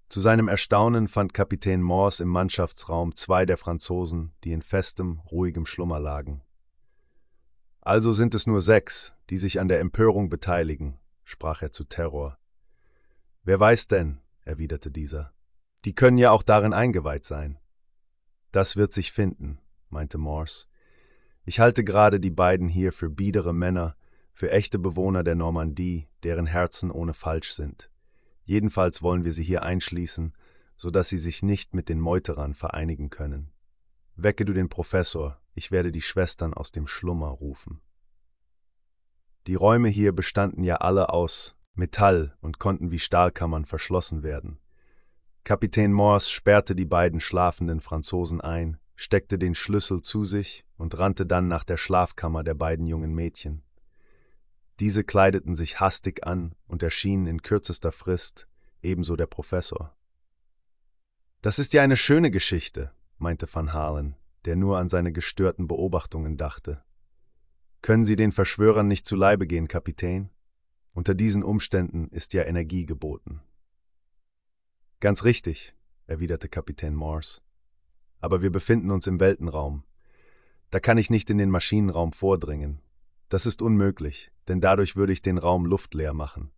[0.09, 5.65] Zu seinem Erstaunen fand Kapitän Morse im Mannschaftsraum zwei der Franzosen, die in festem, ruhigem
[5.65, 6.43] Schlummer lagen.
[7.81, 12.37] Also sind es nur sechs, die sich an der Empörung beteiligen, sprach er zu Terror.
[13.43, 15.33] Wer weiß denn, erwiderte dieser.
[15.85, 17.59] Die können ja auch darin eingeweiht sein.
[18.51, 20.67] Das wird sich finden, meinte Morse.
[21.43, 23.95] Ich halte gerade die beiden hier für biedere Männer,
[24.33, 27.91] für echte Bewohner der Normandie, deren Herzen ohne falsch sind.
[28.45, 30.33] Jedenfalls wollen wir sie hier einschließen,
[30.77, 33.51] so dass sie sich nicht mit den Meuterern vereinigen können.
[34.15, 37.81] Wecke du den Professor, ich werde die Schwestern aus dem Schlummer rufen.
[39.47, 44.59] Die Räume hier bestanden ja alle aus Metall und konnten wie Stahlkammern verschlossen werden.
[45.43, 51.25] Kapitän Morse sperrte die beiden schlafenden Franzosen ein, steckte den Schlüssel zu sich und rannte
[51.25, 53.61] dann nach der Schlafkammer der beiden jungen Mädchen.
[54.79, 58.47] Diese kleideten sich hastig an und erschienen in kürzester Frist,
[58.81, 59.95] ebenso der Professor.
[61.41, 64.15] Das ist ja eine schöne Geschichte, meinte Van Halen,
[64.45, 66.83] der nur an seine gestörten Beobachtungen dachte.
[67.81, 70.29] Können Sie den Verschwörern nicht zu Leibe gehen, Kapitän?
[70.93, 73.41] Unter diesen Umständen ist ja Energie geboten.
[74.99, 75.75] Ganz richtig,
[76.07, 77.41] erwiderte Kapitän Morse.
[78.19, 79.83] Aber wir befinden uns im Weltenraum.
[80.71, 82.81] Da kann ich nicht in den Maschinenraum vordringen.
[83.29, 86.51] Das ist unmöglich, denn dadurch würde ich den Raum luftleer machen.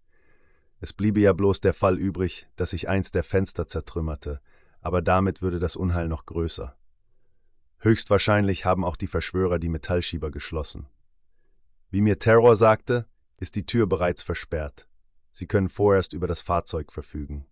[0.80, 4.41] Es bliebe ja bloß der Fall übrig, dass ich eins der Fenster zertrümmerte,
[4.82, 6.78] aber damit würde das Unheil noch größer.
[7.80, 10.88] Höchstwahrscheinlich haben auch die Verschwörer die Metallschieber geschlossen.
[11.89, 13.07] Wie mir Terror sagte,
[13.38, 14.88] ist die Tür bereits versperrt.
[15.32, 17.45] Sie können vorerst über das Fahrzeug verfügen.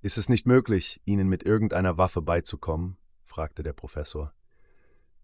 [0.00, 2.98] Ist es nicht möglich, Ihnen mit irgendeiner Waffe beizukommen?
[3.22, 4.34] fragte der Professor.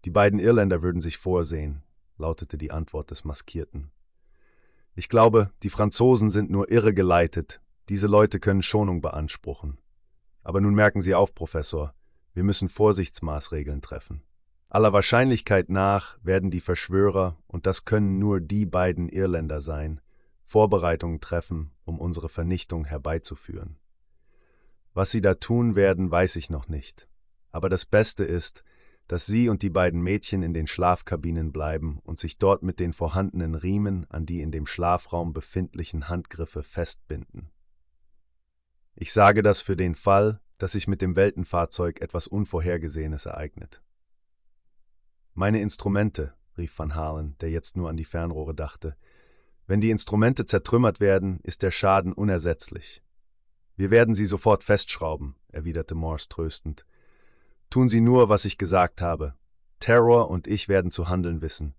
[0.05, 1.83] Die beiden Irländer würden sich vorsehen,
[2.19, 3.91] lautete die Antwort des Maskierten.
[4.95, 7.61] Ich glaube, die Franzosen sind nur irregeleitet.
[7.89, 9.79] Diese Leute können Schonung beanspruchen.
[10.43, 11.93] Aber nun merken Sie auf, Professor,
[12.33, 14.21] wir müssen Vorsichtsmaßregeln treffen.
[14.67, 19.99] Aller Wahrscheinlichkeit nach werden die Verschwörer, und das können nur die beiden Irländer sein,
[20.41, 23.77] Vorbereitungen treffen, um unsere Vernichtung herbeizuführen.
[24.93, 27.07] Was sie da tun werden, weiß ich noch nicht.
[27.51, 28.63] Aber das Beste ist,
[29.09, 32.93] dass sie und die beiden Mädchen in den Schlafkabinen bleiben und sich dort mit den
[32.93, 37.49] vorhandenen Riemen an die in dem Schlafraum befindlichen Handgriffe festbinden.
[38.93, 43.81] Ich sage das für den Fall, dass sich mit dem Weltenfahrzeug etwas Unvorhergesehenes ereignet.
[45.33, 48.95] Meine Instrumente, rief Van Halen, der jetzt nur an die Fernrohre dachte.
[49.65, 53.01] Wenn die Instrumente zertrümmert werden, ist der Schaden unersetzlich.
[53.75, 56.85] Wir werden sie sofort festschrauben, erwiderte Morse tröstend.
[57.69, 59.35] Tun Sie nur, was ich gesagt habe.
[59.79, 61.75] Terror und ich werden zu handeln wissen.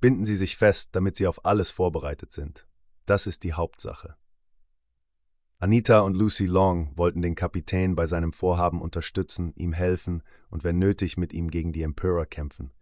[0.00, 2.66] Binden Sie sich fest, damit Sie auf alles vorbereitet sind.
[3.06, 4.16] Das ist die Hauptsache.
[5.58, 10.78] Anita und Lucy Long wollten den Kapitän bei seinem Vorhaben unterstützen, ihm helfen und wenn
[10.78, 12.72] nötig mit ihm gegen die Empörer kämpfen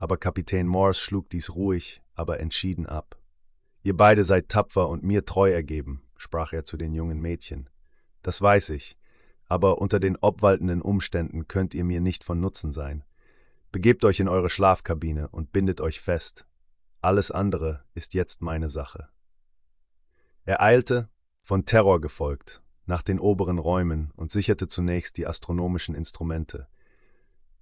[0.00, 3.20] aber Kapitän Morse schlug dies ruhig, aber entschieden ab.
[3.82, 7.68] Ihr beide seid tapfer und mir treu ergeben, sprach er zu den jungen Mädchen.
[8.22, 8.96] Das weiß ich,
[9.50, 13.04] aber unter den obwaltenden Umständen könnt ihr mir nicht von Nutzen sein.
[13.72, 16.46] Begebt euch in eure Schlafkabine und bindet euch fest.
[17.02, 19.08] Alles andere ist jetzt meine Sache.
[20.44, 21.08] Er eilte,
[21.42, 26.68] von Terror gefolgt, nach den oberen Räumen und sicherte zunächst die astronomischen Instrumente.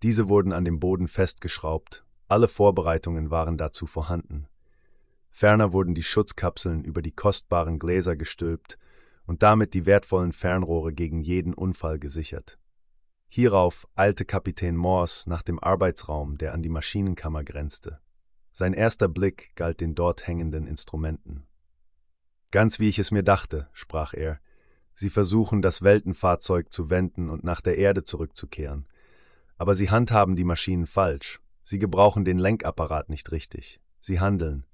[0.02, 4.48] Diese wurden an dem Boden festgeschraubt alle Vorbereitungen waren dazu vorhanden.
[5.30, 8.78] Ferner wurden die Schutzkapseln über die kostbaren Gläser gestülpt
[9.28, 12.58] und damit die wertvollen Fernrohre gegen jeden Unfall gesichert.
[13.28, 18.00] Hierauf eilte Kapitän Morse nach dem Arbeitsraum, der an die Maschinenkammer grenzte.
[18.52, 21.46] Sein erster Blick galt den dort hängenden Instrumenten.
[22.50, 24.40] Ganz wie ich es mir dachte, sprach er,
[24.94, 28.88] Sie versuchen, das Weltenfahrzeug zu wenden und nach der Erde zurückzukehren.
[29.58, 31.40] Aber Sie handhaben die Maschinen falsch.
[31.62, 33.78] Sie gebrauchen den Lenkapparat nicht richtig.
[34.00, 34.64] Sie handeln.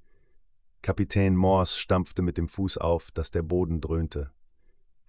[0.80, 4.30] Kapitän Morse stampfte mit dem Fuß auf, dass der Boden dröhnte.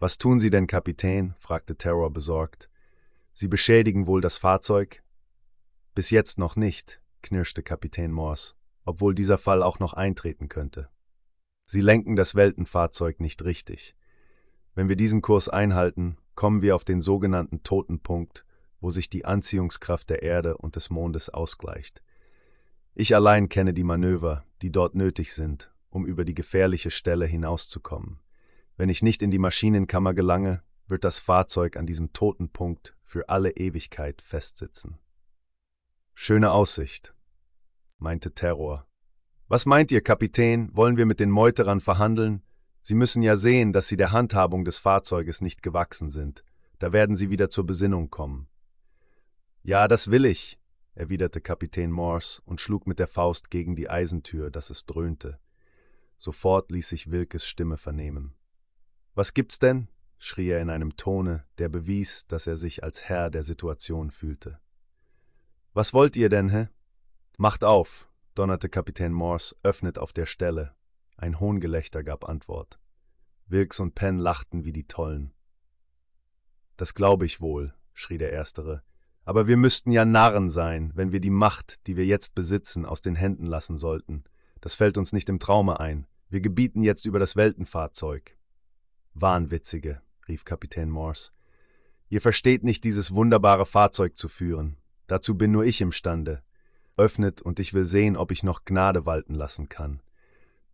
[0.06, 1.34] Was tun Sie denn, Kapitän?
[1.40, 2.70] fragte Terror besorgt.
[3.34, 5.02] Sie beschädigen wohl das Fahrzeug?
[5.96, 8.54] Bis jetzt noch nicht, knirschte Kapitän Morse,
[8.84, 10.90] obwohl dieser Fall auch noch eintreten könnte.
[11.66, 13.96] Sie lenken das Weltenfahrzeug nicht richtig.
[14.76, 18.46] Wenn wir diesen Kurs einhalten, kommen wir auf den sogenannten Totenpunkt
[18.82, 22.04] wo sich die Anziehungskraft der Erde und des Mondes ausgleicht.
[22.94, 28.20] Ich allein kenne die Manöver, die dort nötig sind, um über die gefährliche Stelle hinauszukommen.
[28.78, 33.30] Wenn ich nicht in die Maschinenkammer gelange, wird das Fahrzeug an diesem toten Punkt für
[33.30, 35.00] alle Ewigkeit festsitzen.
[36.14, 37.14] Schöne Aussicht,
[37.98, 38.88] meinte Terror.
[39.48, 40.70] Was meint ihr, Kapitän?
[40.76, 42.42] Wollen wir mit den Meuterern verhandeln?
[42.82, 46.44] Sie müssen ja sehen, dass sie der Handhabung des Fahrzeuges nicht gewachsen sind.
[46.80, 48.48] Da werden sie wieder zur Besinnung kommen.
[49.64, 50.60] Ja, das will ich,
[50.94, 55.40] erwiderte Kapitän Morse und schlug mit der Faust gegen die Eisentür, dass es dröhnte.
[56.18, 58.36] Sofort ließ sich Wilkes Stimme vernehmen.
[59.16, 59.88] Was gibt's denn?
[60.20, 64.60] schrie er in einem Tone, der bewies, dass er sich als Herr der Situation fühlte.
[65.74, 66.68] Was wollt ihr denn, hä?
[67.38, 70.76] Macht auf, donnerte Kapitän Morse, öffnet auf der Stelle.
[71.16, 72.78] Ein Hohngelächter gab Antwort.
[73.48, 75.34] Wilkes und Penn lachten wie die Tollen.
[76.76, 78.84] Das glaube ich wohl, schrie der Erstere.
[79.24, 83.02] Aber wir müssten ja Narren sein, wenn wir die Macht, die wir jetzt besitzen, aus
[83.02, 84.26] den Händen lassen sollten.
[84.60, 86.06] Das fällt uns nicht im Traume ein.
[86.30, 88.38] Wir gebieten jetzt über das Weltenfahrzeug.
[89.16, 91.32] Wahnwitzige, rief Kapitän Morse.
[92.10, 94.76] Ihr versteht nicht, dieses wunderbare Fahrzeug zu führen.
[95.08, 96.44] Dazu bin nur ich imstande.
[96.98, 100.02] Öffnet, und ich will sehen, ob ich noch Gnade walten lassen kann.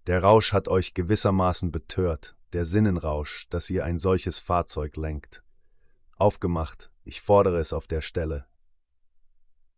[0.08, 5.44] Der Rausch hat euch gewissermaßen betört, der Sinnenrausch, dass ihr ein solches Fahrzeug lenkt.
[6.18, 8.48] Aufgemacht, ich fordere es auf der Stelle.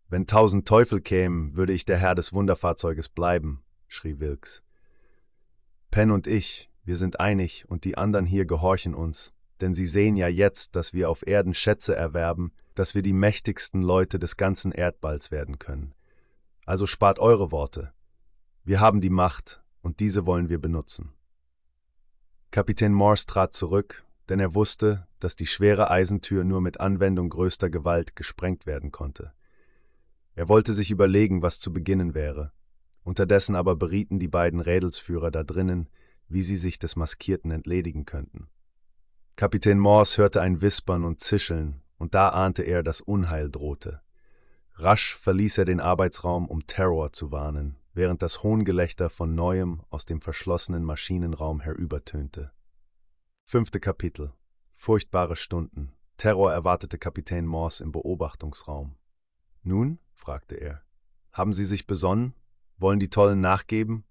[0.07, 4.64] Wenn tausend Teufel kämen, würde ich der Herr des Wunderfahrzeuges bleiben, schrie Wilkes.
[5.91, 10.16] Penn und ich, wir sind einig und die anderen hier gehorchen uns, denn sie sehen
[10.16, 14.72] ja jetzt, dass wir auf Erden Schätze erwerben, dass wir die mächtigsten Leute des ganzen
[14.72, 15.94] Erdballs werden können.
[16.66, 17.94] Also spart eure Worte.
[18.64, 21.14] Wir haben die Macht, und diese wollen wir benutzen.
[22.52, 27.70] Kapitän Morse trat zurück, denn er wusste, dass die schwere Eisentür nur mit Anwendung größter
[27.70, 29.34] Gewalt gesprengt werden konnte.
[30.36, 32.52] Er wollte sich überlegen, was zu beginnen wäre.
[33.04, 35.90] Unterdessen aber berieten die beiden Rädelsführer da drinnen,
[36.34, 38.50] wie sie sich des Maskierten entledigen könnten.
[39.36, 44.02] Kapitän Morse hörte ein Wispern und Zischeln, und da ahnte er, dass Unheil drohte.
[44.76, 50.06] Rasch verließ er den Arbeitsraum, um Terror zu warnen, während das Hohngelächter von neuem aus
[50.06, 52.52] dem verschlossenen Maschinenraum herübertönte.
[53.46, 54.34] Fünfte Kapitel
[54.74, 55.94] Furchtbare Stunden.
[56.18, 58.96] Terror erwartete Kapitän Morse im Beobachtungsraum.
[59.62, 60.00] Nun?
[60.14, 60.82] fragte er.
[61.32, 62.34] Haben Sie sich besonnen?
[62.78, 64.04] Wollen die Tollen nachgeben?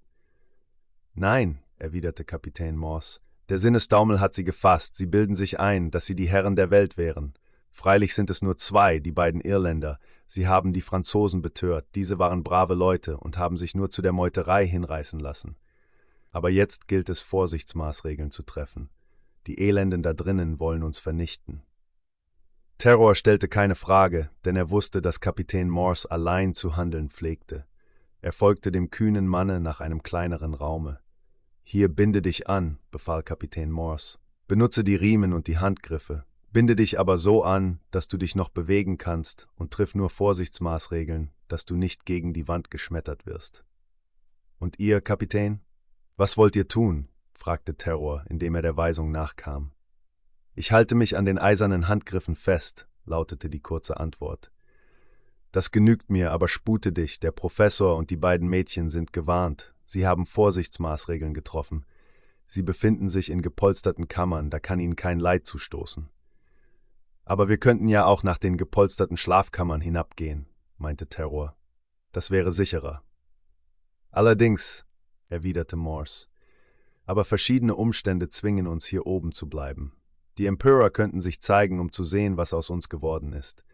[1.15, 3.21] Nein, erwiderte Kapitän Morse.
[3.49, 4.95] Der Sinnesdaumel hat sie gefasst.
[4.95, 7.35] Sie bilden sich ein, dass sie die Herren der Welt wären.
[7.73, 9.99] Freilich sind es nur zwei, die beiden Irländer.
[10.27, 11.87] Sie haben die Franzosen betört.
[11.95, 15.57] Diese waren brave Leute und haben sich nur zu der Meuterei hinreißen lassen.
[16.31, 18.89] Aber jetzt gilt es, Vorsichtsmaßregeln zu treffen.
[19.47, 21.63] Die Elenden da drinnen wollen uns vernichten.
[22.79, 27.67] Terror stellte keine Frage, denn er wusste, dass Kapitän Morse allein zu handeln pflegte.
[28.23, 31.02] Er folgte dem kühnen Manne nach einem kleineren Raume.
[31.63, 34.19] Hier binde dich an, befahl Kapitän Morse.
[34.49, 36.25] Benutze die Riemen und die Handgriffe.
[36.53, 41.31] Binde dich aber so an, dass du dich noch bewegen kannst und triff nur Vorsichtsmaßregeln,
[41.49, 43.65] dass du nicht gegen die Wand geschmettert wirst.
[44.59, 45.61] Und ihr, Kapitän?
[46.17, 47.09] Was wollt ihr tun?
[47.33, 49.73] fragte Terror, indem er der Weisung nachkam.
[50.55, 54.53] Ich halte mich an den eisernen Handgriffen fest, lautete die kurze Antwort.
[55.51, 60.07] Das genügt mir, aber spute dich, der Professor und die beiden Mädchen sind gewarnt, sie
[60.07, 61.85] haben Vorsichtsmaßregeln getroffen.
[62.47, 66.11] Sie befinden sich in gepolsterten Kammern, da kann ihnen kein Leid zustoßen.
[67.25, 71.57] Aber wir könnten ja auch nach den gepolsterten Schlafkammern hinabgehen, meinte Terror.
[72.13, 73.03] Das wäre sicherer.
[74.11, 74.85] Allerdings,
[75.29, 76.27] erwiderte Morse,
[77.07, 79.97] aber verschiedene Umstände zwingen uns, hier oben zu bleiben.
[80.39, 83.65] Die Emperor könnten sich zeigen, um zu sehen, was aus uns geworden ist.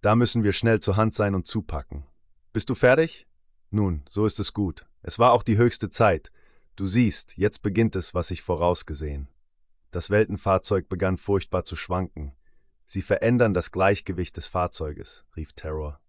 [0.00, 2.04] Da müssen wir schnell zur Hand sein und zupacken.
[2.52, 3.26] Bist du fertig?
[3.70, 4.87] Nun, so ist es gut.
[5.02, 6.30] Es war auch die höchste Zeit.
[6.76, 9.28] Du siehst, jetzt beginnt es, was ich vorausgesehen.
[9.90, 12.32] Das Weltenfahrzeug begann furchtbar zu schwanken.
[12.84, 16.00] Sie verändern das Gleichgewicht des Fahrzeuges, rief Terror.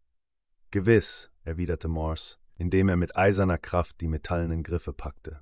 [0.71, 5.41] Gewiss, erwiderte Morse, indem er mit eiserner Kraft die metallenen Griffe packte.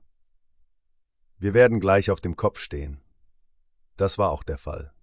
[1.37, 3.01] Wir werden gleich auf dem Kopf stehen.
[3.97, 4.93] Das war auch der Fall.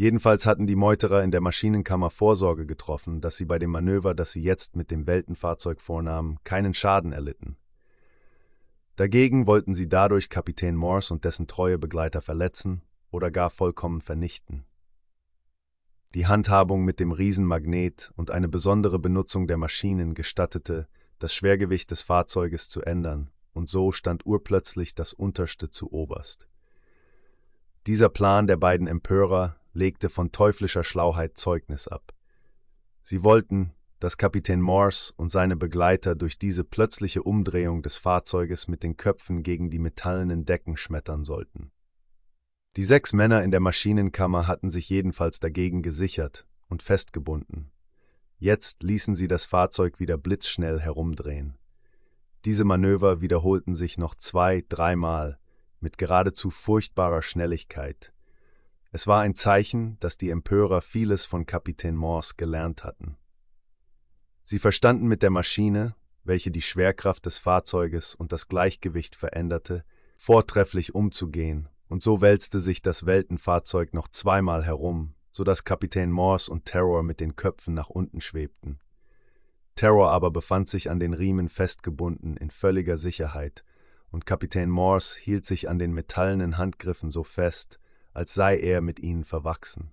[0.00, 4.32] Jedenfalls hatten die Meuterer in der Maschinenkammer Vorsorge getroffen, dass sie bei dem Manöver, das
[4.32, 7.58] sie jetzt mit dem Weltenfahrzeug vornahmen, keinen Schaden erlitten.
[8.96, 12.80] Dagegen wollten sie dadurch Kapitän Morse und dessen treue Begleiter verletzen
[13.10, 14.64] oder gar vollkommen vernichten.
[16.14, 20.88] Die Handhabung mit dem Riesenmagnet und eine besondere Benutzung der Maschinen gestattete,
[21.18, 26.48] das Schwergewicht des Fahrzeuges zu ändern und so stand urplötzlich das Unterste zu oberst.
[27.86, 32.12] Dieser Plan der beiden Empörer legte von teuflischer Schlauheit Zeugnis ab.
[33.02, 38.82] Sie wollten, dass Kapitän Morse und seine Begleiter durch diese plötzliche Umdrehung des Fahrzeuges mit
[38.82, 41.70] den Köpfen gegen die metallenen Decken schmettern sollten.
[42.76, 47.72] Die sechs Männer in der Maschinenkammer hatten sich jedenfalls dagegen gesichert und festgebunden.
[48.38, 51.58] Jetzt ließen sie das Fahrzeug wieder blitzschnell herumdrehen.
[52.46, 55.38] Diese Manöver wiederholten sich noch zwei, dreimal
[55.80, 58.14] mit geradezu furchtbarer Schnelligkeit.
[58.92, 63.16] Es war ein Zeichen, dass die Empörer vieles von Kapitän Morse gelernt hatten.
[64.42, 69.84] Sie verstanden mit der Maschine, welche die Schwerkraft des Fahrzeuges und das Gleichgewicht veränderte,
[70.16, 76.50] vortrefflich umzugehen, und so wälzte sich das Weltenfahrzeug noch zweimal herum, so dass Kapitän Morse
[76.50, 78.80] und Terror mit den Köpfen nach unten schwebten.
[79.76, 83.64] Terror aber befand sich an den Riemen festgebunden in völliger Sicherheit,
[84.10, 87.78] und Kapitän Morse hielt sich an den metallenen Handgriffen so fest,
[88.20, 89.92] als sei er mit ihnen verwachsen.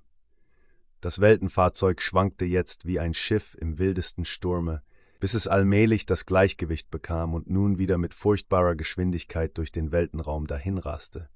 [0.99, 4.84] Das Weltenfahrzeug schwankte jetzt wie ein Schiff im wildesten Sturme,
[5.21, 10.45] bis es allmählich das Gleichgewicht bekam und nun wieder mit furchtbarer Geschwindigkeit durch den Weltenraum
[10.45, 11.30] dahinraste.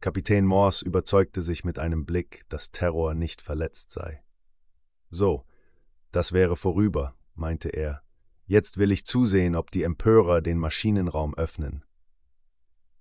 [0.00, 4.20] Kapitän Morse überzeugte sich mit einem Blick, dass Terror nicht verletzt sei.
[5.10, 5.44] So,
[6.10, 8.02] das wäre vorüber, meinte er.
[8.46, 11.84] Jetzt will ich zusehen, ob die Empörer den Maschinenraum öffnen.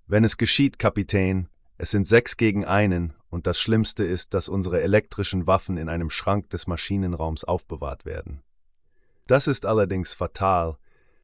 [0.06, 1.50] Wenn es geschieht, Kapitän,
[1.82, 6.10] es sind sechs gegen einen, und das Schlimmste ist, dass unsere elektrischen Waffen in einem
[6.10, 8.42] Schrank des Maschinenraums aufbewahrt werden.
[9.28, 10.78] Das ist allerdings fatal,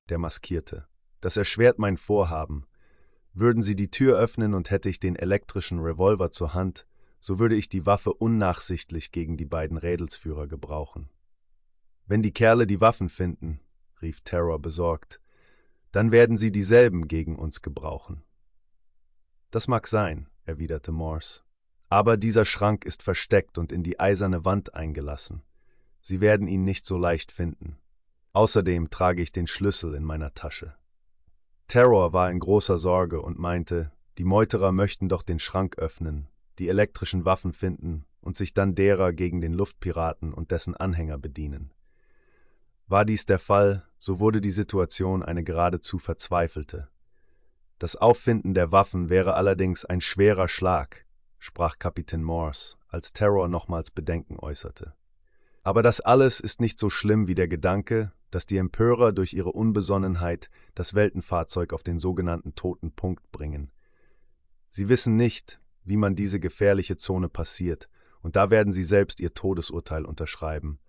[0.08, 0.88] der Maskierte.
[1.20, 2.68] Das erschwert mein Vorhaben.
[3.34, 6.88] Würden Sie die Tür öffnen und hätte ich den elektrischen Revolver zur Hand,
[7.20, 11.10] so würde ich die Waffe unnachsichtlich gegen die beiden Rädelsführer gebrauchen.
[12.06, 13.60] Wenn die Kerle die Waffen finden,
[14.02, 15.20] rief Terror besorgt,
[15.92, 18.24] dann werden sie dieselben gegen uns gebrauchen.
[19.52, 21.42] Das mag sein, erwiderte Morse.
[21.90, 25.44] Aber dieser Schrank ist versteckt und in die eiserne Wand eingelassen.
[26.02, 27.78] Sie werden ihn nicht so leicht finden.
[28.34, 30.76] Außerdem trage ich den Schlüssel in meiner Tasche.
[31.68, 36.28] Terror war in großer Sorge und meinte, die Meuterer möchten doch den Schrank öffnen,
[36.60, 41.72] die elektrischen Waffen finden und sich dann derer gegen den Luftpiraten und dessen Anhänger bedienen.
[42.88, 46.88] War dies der Fall, so wurde die Situation eine geradezu verzweifelte.
[47.78, 51.06] Das Auffinden der Waffen wäre allerdings ein schwerer Schlag,
[51.40, 54.94] sprach Kapitän Morse, als Terror nochmals Bedenken äußerte.
[55.64, 59.52] Aber das alles ist nicht so schlimm wie der Gedanke, dass die Empörer durch ihre
[59.52, 63.72] Unbesonnenheit das Weltenfahrzeug auf den sogenannten toten Punkt bringen.
[64.70, 67.90] Sie wissen nicht, wie man diese gefährliche Zone passiert,
[68.22, 70.80] und da werden sie selbst ihr Todesurteil unterschreiben,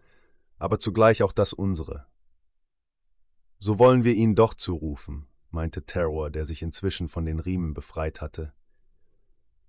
[0.58, 2.06] aber zugleich auch das unsere.
[3.58, 8.20] So wollen wir ihn doch zurufen, meinte Terror, der sich inzwischen von den Riemen befreit
[8.20, 8.52] hatte.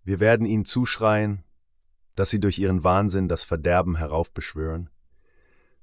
[0.03, 1.43] Wir werden ihnen zuschreien,
[2.15, 4.89] dass sie durch ihren Wahnsinn das Verderben heraufbeschwören,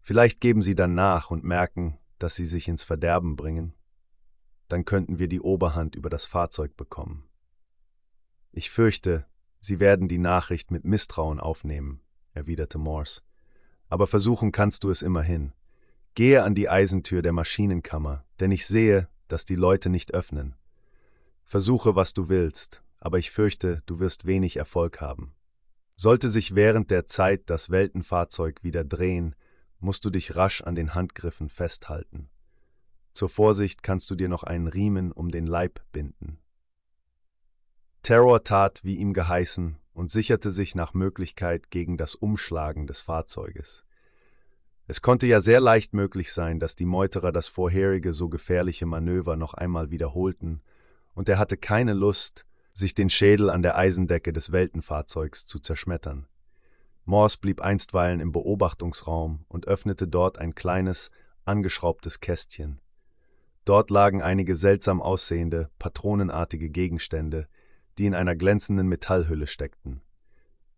[0.07, 3.72] Vielleicht geben sie dann nach und merken, dass sie sich ins Verderben bringen.
[4.68, 7.24] Dann könnten wir die Oberhand über das Fahrzeug bekommen.
[8.53, 9.24] Ich fürchte,
[9.61, 12.03] Sie werden die Nachricht mit Misstrauen aufnehmen,
[12.34, 13.22] erwiderte Morse.
[13.88, 15.55] Aber versuchen kannst du es immerhin.
[16.14, 20.55] Gehe an die Eisentür der Maschinenkammer, denn ich sehe, dass die Leute nicht öffnen.
[21.43, 25.35] Versuche, was du willst, aber ich fürchte, du wirst wenig Erfolg haben.
[25.97, 29.37] Sollte sich während der Zeit das Weltenfahrzeug wieder drehen,
[29.79, 32.31] musst du dich rasch an den Handgriffen festhalten.
[33.12, 36.39] Zur Vorsicht kannst du dir noch einen Riemen um den Leib binden.
[38.03, 43.87] Terror tat, wie ihm geheißen, und sicherte sich nach Möglichkeit gegen das Umschlagen des Fahrzeuges.
[44.87, 49.37] Es konnte ja sehr leicht möglich sein, dass die Meuterer das vorherige so gefährliche Manöver
[49.37, 50.61] noch einmal wiederholten,
[51.14, 56.26] und er hatte keine Lust, sich den Schädel an der Eisendecke des Weltenfahrzeugs zu zerschmettern.
[57.05, 61.11] Morse blieb einstweilen im Beobachtungsraum und öffnete dort ein kleines,
[61.45, 62.80] angeschraubtes Kästchen.
[63.64, 67.47] Dort lagen einige seltsam aussehende, patronenartige Gegenstände,
[67.97, 70.03] die in einer glänzenden Metallhülle steckten.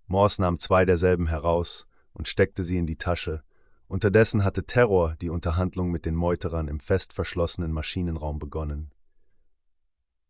[0.07, 3.43] Morse nahm zwei derselben heraus und steckte sie in die Tasche.
[3.89, 8.93] Unterdessen hatte Terror die Unterhandlung mit den Meuterern im fest verschlossenen Maschinenraum begonnen.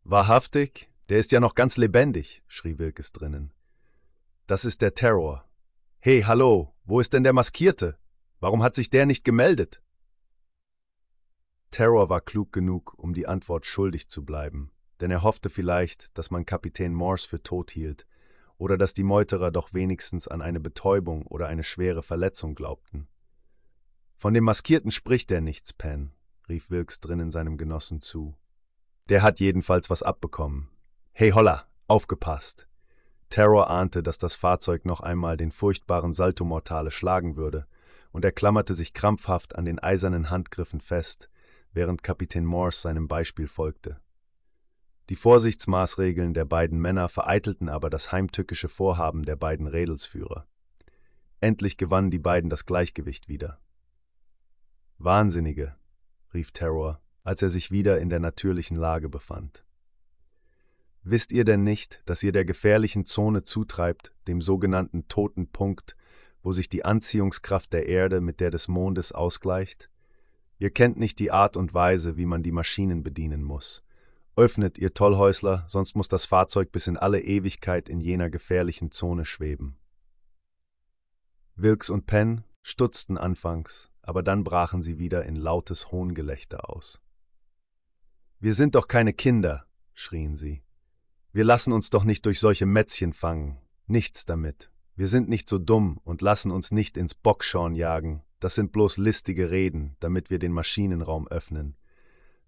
[0.05, 0.91] Wahrhaftig?
[1.09, 3.53] Der ist ja noch ganz lebendig, schrie Wilkes drinnen.
[4.47, 5.47] Das ist der Terror,
[6.07, 7.99] Hey, hallo, wo ist denn der Maskierte?
[8.39, 9.83] Warum hat sich der nicht gemeldet?
[11.73, 16.31] Terror war klug genug, um die Antwort schuldig zu bleiben, denn er hoffte vielleicht, dass
[16.31, 18.07] man Kapitän Morse für tot hielt
[18.57, 23.09] oder dass die Meuterer doch wenigstens an eine Betäubung oder eine schwere Verletzung glaubten.
[24.17, 26.11] Von dem Maskierten spricht er nichts, Penn,
[26.49, 28.35] rief Wilkes drinnen seinem Genossen zu.
[29.11, 30.71] Der hat jedenfalls was abbekommen.
[31.13, 32.67] Hey, holla, aufgepasst!
[33.29, 37.67] Terror ahnte, dass das Fahrzeug noch einmal den furchtbaren Salto Mortale schlagen würde,
[38.11, 41.29] und er klammerte sich krampfhaft an den eisernen Handgriffen fest,
[41.75, 44.01] während Kapitän Morse seinem Beispiel folgte.
[45.11, 50.47] Die Vorsichtsmaßregeln der beiden Männer vereitelten aber das heimtückische Vorhaben der beiden Rädelsführer.
[51.41, 53.61] Endlich gewannen die beiden das Gleichgewicht wieder.
[54.99, 55.77] Wahnsinnige,
[56.33, 59.65] rief Terror, als er sich wieder in der natürlichen Lage befand.
[61.03, 65.97] Wisst ihr denn nicht, dass ihr der gefährlichen Zone zutreibt, dem sogenannten toten Punkt,
[66.43, 69.91] wo sich die Anziehungskraft der Erde mit der des Mondes ausgleicht?
[70.59, 73.85] Ihr kennt nicht die Art und Weise, wie man die Maschinen bedienen muss.
[74.37, 79.25] Öffnet, ihr Tollhäusler, sonst muss das Fahrzeug bis in alle Ewigkeit in jener gefährlichen Zone
[79.25, 79.77] schweben.
[81.55, 87.03] Wilkes und Penn stutzten anfangs, aber dann brachen sie wieder in lautes Hohngelächter aus.
[88.39, 90.63] Wir sind doch keine Kinder, schrien sie.
[91.33, 93.59] Wir lassen uns doch nicht durch solche Mätzchen fangen.
[93.87, 94.71] Nichts damit.
[94.95, 98.23] Wir sind nicht so dumm und lassen uns nicht ins Bockschorn jagen.
[98.39, 101.77] Das sind bloß listige Reden, damit wir den Maschinenraum öffnen.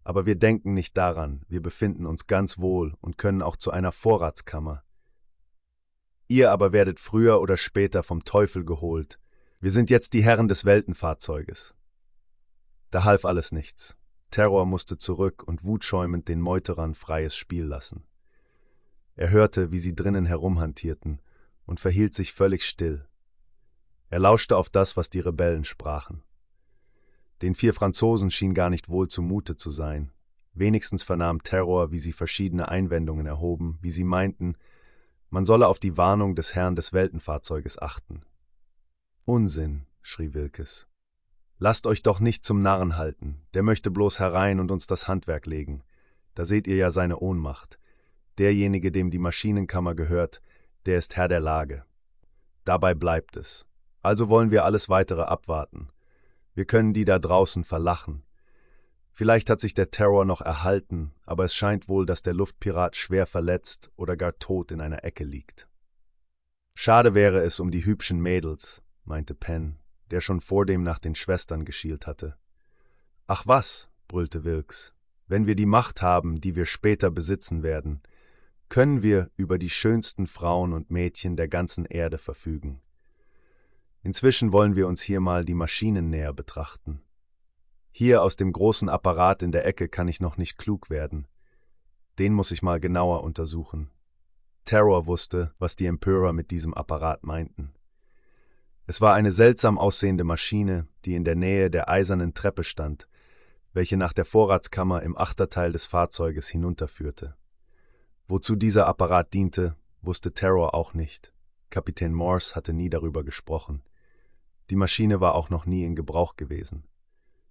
[0.04, 3.92] Aber wir denken nicht daran, wir befinden uns ganz wohl und können auch zu einer
[3.92, 4.84] Vorratskammer.
[6.28, 9.18] Ihr aber werdet früher oder später vom Teufel geholt.
[9.60, 11.74] Wir sind jetzt die Herren des Weltenfahrzeuges.
[12.92, 13.96] Da half alles nichts.
[14.30, 18.04] Terror musste zurück und wutschäumend den Meuterern freies Spiel lassen.
[19.16, 21.20] Er hörte, wie sie drinnen herumhantierten,
[21.66, 23.04] und verhielt sich völlig still.
[24.10, 26.22] Er lauschte auf das, was die Rebellen sprachen.
[27.42, 30.12] Den vier Franzosen schien gar nicht wohl zumute zu sein.
[30.54, 34.54] Wenigstens vernahm Terror, wie sie verschiedene Einwendungen erhoben, wie sie meinten,
[35.30, 38.22] man solle auf die Warnung des Herrn des Weltenfahrzeuges achten.
[39.28, 40.88] Unsinn, schrie Wilkes.
[41.58, 45.44] Lasst euch doch nicht zum Narren halten, der möchte bloß herein und uns das Handwerk
[45.44, 45.82] legen.
[46.34, 47.78] Da seht ihr ja seine Ohnmacht.
[48.38, 50.40] Derjenige, dem die Maschinenkammer gehört,
[50.86, 51.84] der ist Herr der Lage.
[52.64, 53.66] Dabei bleibt es.
[54.00, 55.90] Also wollen wir alles weitere abwarten.
[56.54, 58.24] Wir können die da draußen verlachen.
[59.12, 63.26] Vielleicht hat sich der Terror noch erhalten, aber es scheint wohl, dass der Luftpirat schwer
[63.26, 65.68] verletzt oder gar tot in einer Ecke liegt.
[66.74, 69.78] Schade wäre es um die hübschen Mädels, meinte Penn,
[70.10, 72.36] der schon vordem nach den Schwestern geschielt hatte.
[73.26, 74.94] Ach was, brüllte Wilkes,
[75.26, 78.02] wenn wir die Macht haben, die wir später besitzen werden,
[78.68, 82.80] können wir über die schönsten Frauen und Mädchen der ganzen Erde verfügen.
[84.02, 87.02] Inzwischen wollen wir uns hier mal die Maschinen näher betrachten.
[87.90, 91.26] Hier aus dem großen Apparat in der Ecke kann ich noch nicht klug werden.
[92.18, 93.90] Den muss ich mal genauer untersuchen.
[94.64, 97.72] Terror wusste, was die Empörer mit diesem Apparat meinten.
[98.90, 103.06] Es war eine seltsam aussehende Maschine, die in der Nähe der eisernen Treppe stand,
[103.74, 107.36] welche nach der Vorratskammer im Achterteil des Fahrzeuges hinunterführte.
[108.28, 111.34] Wozu dieser Apparat diente, wusste Terror auch nicht.
[111.68, 113.82] Kapitän Morse hatte nie darüber gesprochen.
[114.70, 116.84] Die Maschine war auch noch nie in Gebrauch gewesen.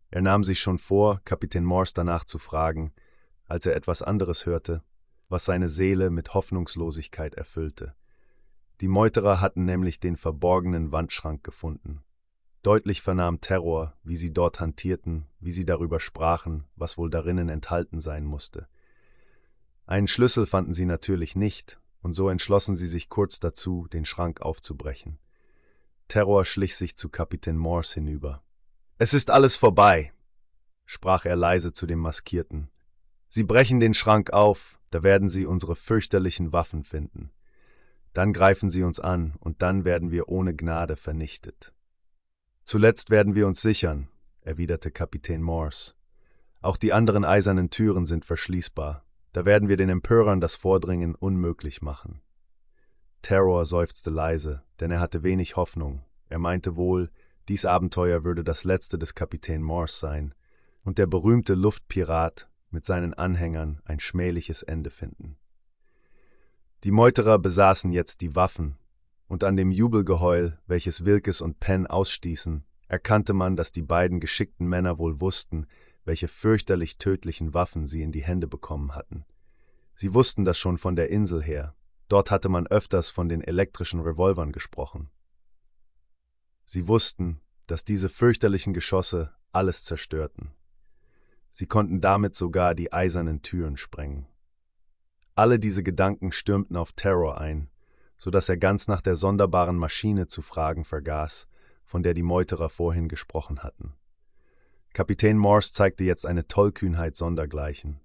[0.09, 2.93] Er nahm sich schon vor, Kapitän Morse danach zu fragen,
[3.45, 4.81] als er etwas anderes hörte,
[5.29, 7.93] was seine Seele mit Hoffnungslosigkeit erfüllte.
[8.81, 12.03] Die Meuterer hatten nämlich den verborgenen Wandschrank gefunden.
[12.61, 18.01] Deutlich vernahm Terror, wie sie dort hantierten, wie sie darüber sprachen, was wohl darinnen enthalten
[18.01, 18.67] sein musste.
[19.85, 24.41] Einen Schlüssel fanden sie natürlich nicht, und so entschlossen sie sich kurz dazu, den Schrank
[24.41, 25.17] aufzubrechen.
[26.07, 28.43] Terror schlich sich zu Kapitän Morse hinüber.
[28.97, 30.13] Es ist alles vorbei,
[30.85, 32.69] sprach er leise zu dem Maskierten.
[33.27, 37.31] Sie brechen den Schrank auf, da werden Sie unsere fürchterlichen Waffen finden.
[38.17, 41.71] Dann greifen Sie uns an, und dann werden wir ohne Gnade vernichtet.
[42.63, 44.07] Zuletzt werden wir uns sichern,
[44.41, 45.93] erwiderte Kapitän Morse.
[46.59, 49.05] Auch die anderen eisernen Türen sind verschließbar.
[49.33, 52.21] Da werden wir den Empörern das Vordringen unmöglich machen.
[53.21, 56.03] Terror seufzte leise, denn er hatte wenig Hoffnung.
[56.27, 57.11] Er meinte wohl,
[57.49, 60.33] dies Abenteuer würde das letzte des Kapitän Morse sein
[60.83, 65.37] und der berühmte Luftpirat mit seinen Anhängern ein schmähliches Ende finden.
[66.83, 68.77] Die Meuterer besaßen jetzt die Waffen,
[69.27, 74.67] und an dem Jubelgeheul, welches Wilkes und Penn ausstießen, erkannte man, dass die beiden geschickten
[74.67, 75.67] Männer wohl wussten,
[76.05, 79.25] welche fürchterlich tödlichen Waffen sie in die Hände bekommen hatten.
[79.93, 81.75] Sie wussten das schon von der Insel her,
[82.07, 85.09] dort hatte man öfters von den elektrischen Revolvern gesprochen.
[86.63, 90.51] Sie wussten, dass diese fürchterlichen Geschosse alles zerstörten.
[91.49, 94.27] Sie konnten damit sogar die eisernen Türen sprengen.
[95.37, 97.69] Alle diese Gedanken stürmten auf Terror ein,
[98.15, 101.47] so dass er ganz nach der sonderbaren Maschine zu fragen vergaß,
[101.85, 103.93] von der die Meuterer vorhin gesprochen hatten.
[104.93, 107.99] Kapitän Morse zeigte jetzt eine Tollkühnheit sondergleichen.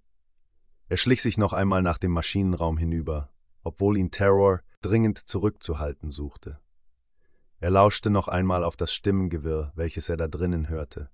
[0.91, 3.31] Er schlich sich noch einmal nach dem Maschinenraum hinüber,
[3.65, 6.61] obwohl ihn Terror dringend zurückzuhalten suchte.
[7.61, 11.09] Er lauschte noch einmal auf das Stimmengewirr, welches er da drinnen hörte.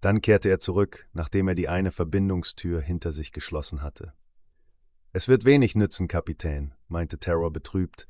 [0.00, 4.14] Dann kehrte er zurück, nachdem er die eine Verbindungstür hinter sich geschlossen hatte.
[5.12, 8.06] Es wird wenig nützen, Kapitän, meinte Terror betrübt.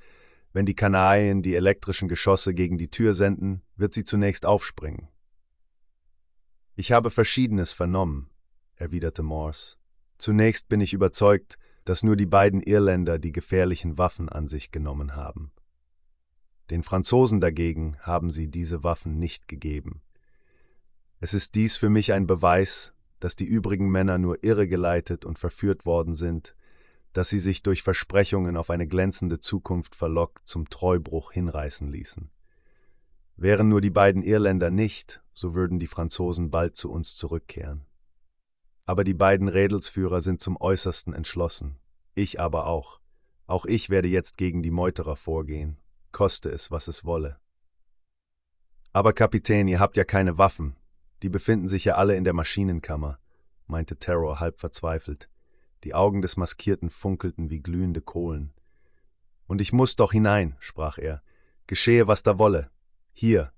[0.53, 5.09] Wenn die Kanarien die elektrischen Geschosse gegen die Tür senden, wird sie zunächst aufspringen.
[6.75, 8.31] Ich habe Verschiedenes vernommen,
[8.75, 9.77] erwiderte Morse.
[10.17, 15.15] Zunächst bin ich überzeugt, dass nur die beiden Irländer die gefährlichen Waffen an sich genommen
[15.15, 15.53] haben.
[16.71, 20.03] Den Franzosen dagegen haben sie diese Waffen nicht gegeben.
[21.21, 25.87] Es ist dies für mich ein Beweis, dass die übrigen Männer nur irregeleitet und verführt
[25.87, 26.55] worden sind,
[27.19, 32.31] dass sie sich durch Versprechungen auf eine glänzende Zukunft verlockt zum Treubruch hinreißen ließen.
[33.35, 37.85] Wären nur die beiden Irländer nicht, so würden die Franzosen bald zu uns zurückkehren.
[38.87, 41.81] Aber die beiden Rädelsführer sind zum äußersten entschlossen.
[42.15, 43.01] Ich aber auch.
[43.49, 45.77] Auch ich werde jetzt gegen die Meuterer vorgehen,
[46.13, 47.41] koste es, was es wolle.
[48.93, 50.77] Aber Kapitän, ihr habt ja keine Waffen.
[51.25, 53.19] Die befinden sich ja alle in der Maschinenkammer,
[53.67, 55.29] meinte Terror halb verzweifelt.
[55.85, 58.53] Die Augen des Maskierten funkelten wie glühende Kohlen.
[59.47, 61.23] Und ich muss doch hinein, sprach er.
[61.67, 62.71] Geschehe, was da wolle.
[63.13, 63.53] Hier.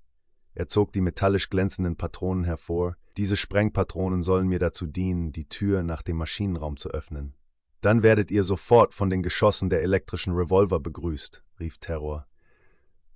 [0.53, 2.97] Er zog die metallisch glänzenden Patronen hervor.
[3.17, 7.35] Diese Sprengpatronen sollen mir dazu dienen, die Tür nach dem Maschinenraum zu öffnen.
[7.81, 12.27] Dann werdet ihr sofort von den Geschossen der elektrischen Revolver begrüßt, rief Terror.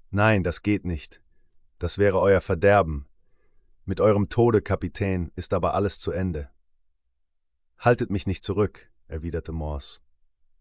[0.09, 1.21] Nein, das geht nicht.
[1.77, 3.05] Das wäre euer Verderben.
[3.85, 6.49] Mit eurem Tode, Kapitän, ist aber alles zu Ende.
[7.77, 9.99] Haltet mich nicht zurück, erwiderte Morse.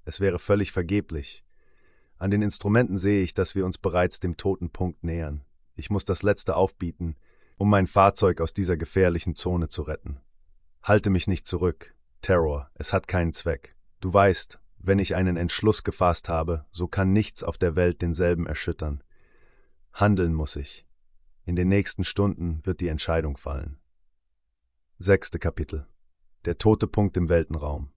[0.04, 1.44] Es wäre völlig vergeblich.
[2.18, 5.44] An den Instrumenten sehe ich, dass wir uns bereits dem toten Punkt nähern.
[5.74, 7.16] Ich muss das letzte aufbieten,
[7.56, 10.20] um mein Fahrzeug aus dieser gefährlichen Zone zu retten.
[10.82, 11.94] Halte mich nicht zurück.
[12.20, 13.74] Terror, es hat keinen Zweck.
[14.00, 18.46] Du weißt, wenn ich einen Entschluss gefasst habe, so kann nichts auf der Welt denselben
[18.46, 19.02] erschüttern.
[19.92, 20.86] Handeln muss ich.
[21.44, 23.78] In den nächsten Stunden wird die Entscheidung fallen.
[24.98, 25.86] Sechste Kapitel
[26.44, 27.93] Der tote Punkt im Weltenraum.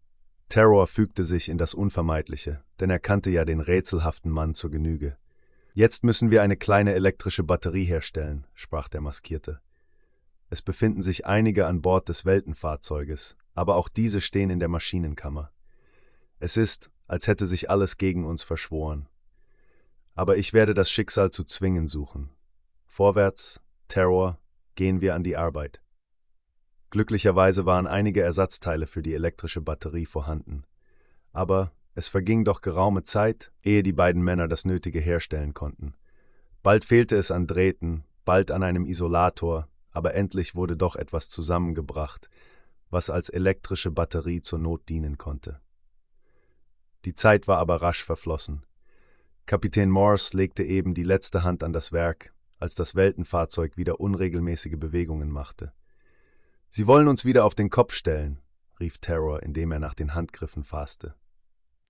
[0.49, 5.18] Terror fügte sich in das Unvermeidliche, denn er kannte ja den rätselhaften Mann zur Genüge.
[5.74, 9.60] Jetzt müssen wir eine kleine elektrische Batterie herstellen, sprach der Maskierte.
[10.49, 15.52] Es befinden sich einige an Bord des Weltenfahrzeuges, aber auch diese stehen in der Maschinenkammer.
[16.40, 19.07] Es ist, als hätte sich alles gegen uns verschworen.
[20.15, 22.30] Aber ich werde das Schicksal zu zwingen suchen.
[22.86, 24.40] Vorwärts, Terror,
[24.76, 25.82] gehen wir an die Arbeit.
[26.90, 30.64] Glücklicherweise waren einige Ersatzteile für die elektrische Batterie vorhanden.
[31.34, 35.96] Aber es verging doch geraume Zeit, ehe die beiden Männer das Nötige herstellen konnten.
[36.64, 42.30] Bald fehlte es an Drähten, bald an einem Isolator, aber endlich wurde doch etwas zusammengebracht,
[42.90, 45.60] was als elektrische Batterie zur Not dienen konnte.
[47.06, 48.66] Die Zeit war aber rasch verflossen.
[49.46, 54.78] Kapitän Morse legte eben die letzte Hand an das Werk, als das Weltenfahrzeug wieder unregelmäßige
[54.78, 55.74] Bewegungen machte.
[56.69, 58.39] Sie wollen uns wieder auf den Kopf stellen,
[58.80, 61.15] rief Terror, indem er nach den Handgriffen fasste.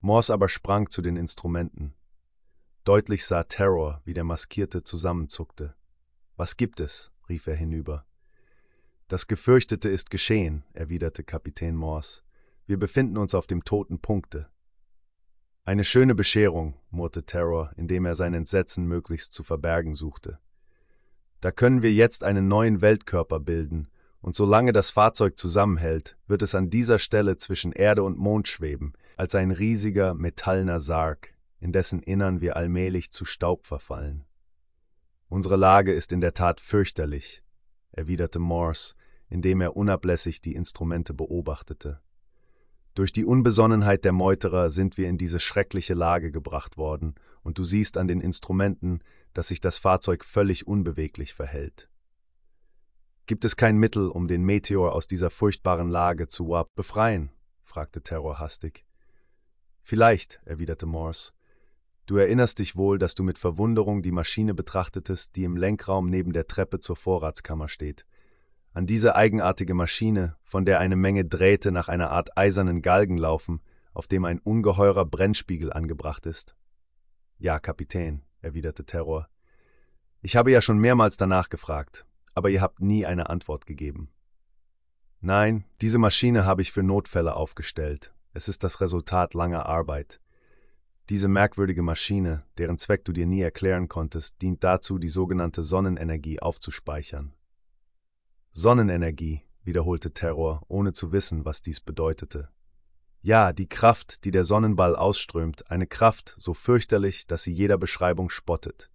[0.00, 1.94] Morse aber sprang zu den Instrumenten.
[2.84, 5.74] Deutlich sah Terror, wie der Maskierte zusammenzuckte.
[6.36, 7.12] Was gibt es?
[7.28, 8.06] rief er hinüber.
[9.08, 12.22] Das Gefürchtete ist geschehen, erwiderte Kapitän Morse.
[12.66, 14.48] Wir befinden uns auf dem toten Punkte.
[15.64, 20.38] Eine schöne Bescherung, murrte Terror, indem er sein Entsetzen möglichst zu verbergen suchte.
[21.40, 23.88] Da können wir jetzt einen neuen Weltkörper bilden,
[24.28, 28.92] und solange das Fahrzeug zusammenhält, wird es an dieser Stelle zwischen Erde und Mond schweben,
[29.16, 34.26] als ein riesiger metallener Sarg, in dessen Innern wir allmählich zu Staub verfallen.
[35.30, 37.42] Unsere Lage ist in der Tat fürchterlich,
[37.92, 38.96] erwiderte Morse,
[39.30, 42.02] indem er unablässig die Instrumente beobachtete.
[42.94, 47.64] Durch die Unbesonnenheit der Meuterer sind wir in diese schreckliche Lage gebracht worden, und du
[47.64, 49.00] siehst an den Instrumenten,
[49.32, 51.88] dass sich das Fahrzeug völlig unbeweglich verhält.
[53.28, 57.28] Gibt es kein Mittel, um den Meteor aus dieser furchtbaren Lage zu befreien?
[57.62, 58.86] fragte Terror hastig.
[59.82, 61.32] Vielleicht, erwiderte Morse.
[62.06, 66.32] Du erinnerst dich wohl, dass du mit Verwunderung die Maschine betrachtetest, die im Lenkraum neben
[66.32, 68.06] der Treppe zur Vorratskammer steht.
[68.72, 73.60] An diese eigenartige Maschine, von der eine Menge Drähte nach einer Art eisernen Galgen laufen,
[73.92, 76.56] auf dem ein ungeheurer Brennspiegel angebracht ist.
[77.36, 79.28] Ja, Kapitän, erwiderte Terror.
[80.22, 82.06] Ich habe ja schon mehrmals danach gefragt,
[82.38, 84.10] aber ihr habt nie eine Antwort gegeben.
[85.20, 90.20] Nein, diese Maschine habe ich für Notfälle aufgestellt, es ist das Resultat langer Arbeit.
[91.08, 96.38] Diese merkwürdige Maschine, deren Zweck du dir nie erklären konntest, dient dazu, die sogenannte Sonnenenergie
[96.38, 97.34] aufzuspeichern.
[98.52, 102.50] Sonnenenergie, wiederholte Terror, ohne zu wissen, was dies bedeutete.
[103.20, 108.30] Ja, die Kraft, die der Sonnenball ausströmt, eine Kraft so fürchterlich, dass sie jeder Beschreibung
[108.30, 108.90] spottet.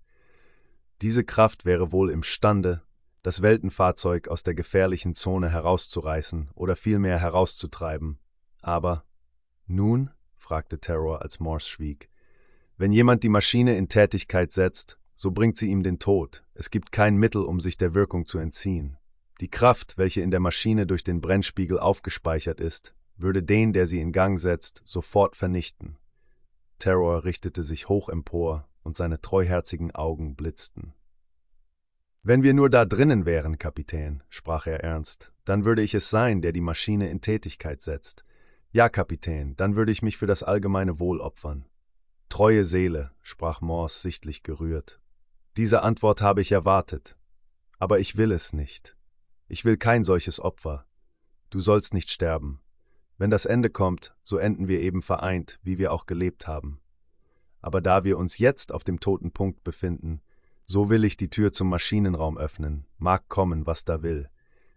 [1.02, 2.84] Diese Kraft wäre wohl imstande,
[3.24, 8.20] das Weltenfahrzeug aus der gefährlichen Zone herauszureißen oder vielmehr herauszutreiben,
[8.62, 9.06] aber
[9.66, 10.12] nun?
[10.36, 12.10] fragte Terror, als Morse schwieg.
[12.78, 16.44] Wenn jemand die Maschine in Tätigkeit setzt, so bringt sie ihm den Tod.
[16.54, 18.98] Es gibt kein Mittel, um sich der Wirkung zu entziehen.
[19.40, 24.02] Die Kraft, welche in der Maschine durch den Brennspiegel aufgespeichert ist, würde den, der sie
[24.02, 25.98] in Gang setzt, sofort vernichten.
[26.80, 30.94] Terror richtete sich hoch empor und seine treuherzigen Augen blitzten.
[32.26, 36.42] Wenn wir nur da drinnen wären, Kapitän, sprach er ernst, dann würde ich es sein,
[36.42, 38.24] der die Maschine in Tätigkeit setzt.
[38.72, 41.66] Ja, Kapitän, dann würde ich mich für das allgemeine Wohl opfern.
[42.30, 45.02] Treue Seele, sprach Morse sichtlich gerührt.
[45.58, 47.18] Diese Antwort habe ich erwartet.
[47.78, 48.96] Aber ich will es nicht.
[49.50, 50.86] Ich will kein solches Opfer.
[51.50, 52.62] Du sollst nicht sterben.
[53.18, 56.80] Wenn das Ende kommt, so enden wir eben vereint, wie wir auch gelebt haben.
[57.60, 60.22] Aber da wir uns jetzt auf dem toten Punkt befinden,
[60.66, 64.30] so will ich die Tür zum Maschinenraum öffnen, mag kommen, was da will.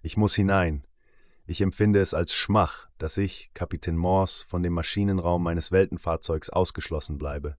[0.03, 0.87] Ich muss hinein.
[1.47, 7.19] Ich empfinde es als Schmach, dass ich, Kapitän Morse, von dem Maschinenraum meines Weltenfahrzeugs ausgeschlossen
[7.19, 7.57] bleibe.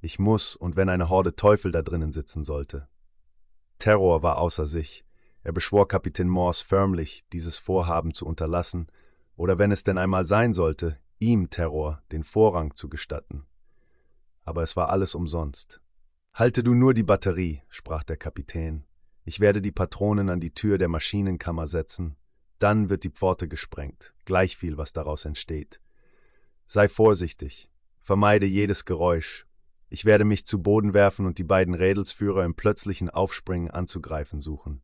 [0.00, 2.88] Ich muss, und wenn eine Horde Teufel da drinnen sitzen sollte.
[3.78, 5.04] Terror war außer sich.
[5.42, 8.88] Er beschwor Kapitän Morse förmlich, dieses Vorhaben zu unterlassen,
[9.36, 13.46] oder wenn es denn einmal sein sollte, ihm Terror den Vorrang zu gestatten.
[14.44, 15.80] Aber es war alles umsonst.
[16.38, 18.84] Halte du nur die Batterie, sprach der Kapitän.
[19.24, 22.16] Ich werde die Patronen an die Tür der Maschinenkammer setzen.
[22.60, 25.80] Dann wird die Pforte gesprengt, gleichviel, was daraus entsteht.
[26.64, 29.48] Sei vorsichtig, vermeide jedes Geräusch.
[29.88, 34.80] Ich werde mich zu Boden werfen und die beiden Rädelsführer im plötzlichen Aufspringen anzugreifen suchen.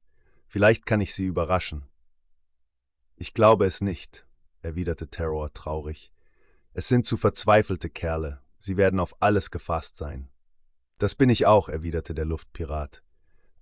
[0.48, 1.84] Vielleicht kann ich sie überraschen.
[3.14, 4.26] Ich glaube es nicht,
[4.60, 6.12] erwiderte Terror traurig.
[6.72, 10.30] Es sind zu verzweifelte Kerle, sie werden auf alles gefasst sein.
[10.98, 13.02] Das bin ich auch, erwiderte der Luftpirat.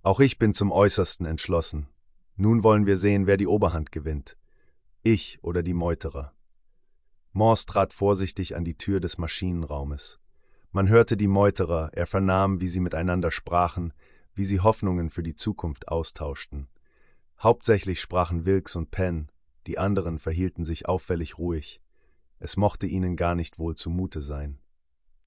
[0.03, 1.87] Auch ich bin zum Äußersten entschlossen.
[2.35, 4.37] Nun wollen wir sehen, wer die Oberhand gewinnt.
[5.01, 6.33] Ich oder die Meuterer.
[7.31, 10.19] Morse trat vorsichtig an die Tür des Maschinenraumes.
[10.71, 13.93] Man hörte die Meuterer, er vernahm, wie sie miteinander sprachen,
[14.35, 16.67] wie sie Hoffnungen für die Zukunft austauschten.
[17.39, 19.31] Hauptsächlich sprachen Wilkes und Penn,
[19.67, 21.81] die anderen verhielten sich auffällig ruhig.
[22.39, 24.59] Es mochte ihnen gar nicht wohl zumute sein.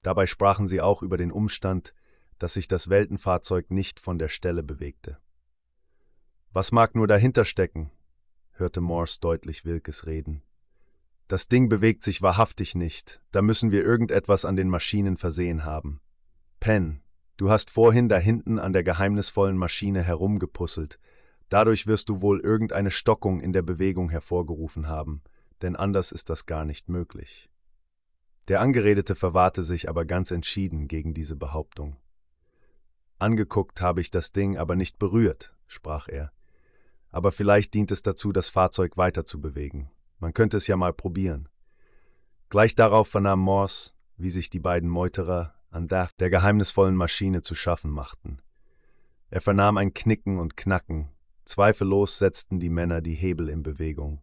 [0.01, 1.93] Dabei sprachen sie auch über den Umstand,
[2.39, 5.17] dass sich das Weltenfahrzeug nicht von der Stelle bewegte.
[6.51, 7.91] Was mag nur dahinter stecken?
[8.53, 10.41] hörte Morse deutlich Wilkes reden.
[11.27, 15.99] Das Ding bewegt sich wahrhaftig nicht, da müssen wir irgendetwas an den Maschinen versehen haben.
[16.59, 17.01] Penn,
[17.35, 20.99] du hast vorhin da hinten an der geheimnisvollen Maschine herumgepusselt,
[21.49, 25.21] dadurch wirst du wohl irgendeine Stockung in der Bewegung hervorgerufen haben,
[25.61, 27.49] denn anders ist das gar nicht möglich.
[28.47, 31.97] Der Angeredete verwahrte sich aber ganz entschieden gegen diese Behauptung.
[33.19, 36.31] Angeguckt habe ich das Ding, aber nicht berührt, sprach er.
[37.09, 39.89] Aber vielleicht dient es dazu, das Fahrzeug weiter zu bewegen.
[40.19, 41.49] Man könnte es ja mal probieren.
[42.49, 47.91] Gleich darauf vernahm Morse, wie sich die beiden Meuterer an der geheimnisvollen Maschine zu schaffen
[47.91, 48.41] machten.
[49.29, 51.09] Er vernahm ein Knicken und Knacken.
[51.43, 54.21] Zweifellos setzten die Männer die Hebel in Bewegung.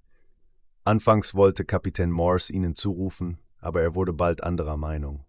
[0.85, 5.25] Anfangs wollte Kapitän Morse ihnen zurufen, aber er wurde bald anderer Meinung.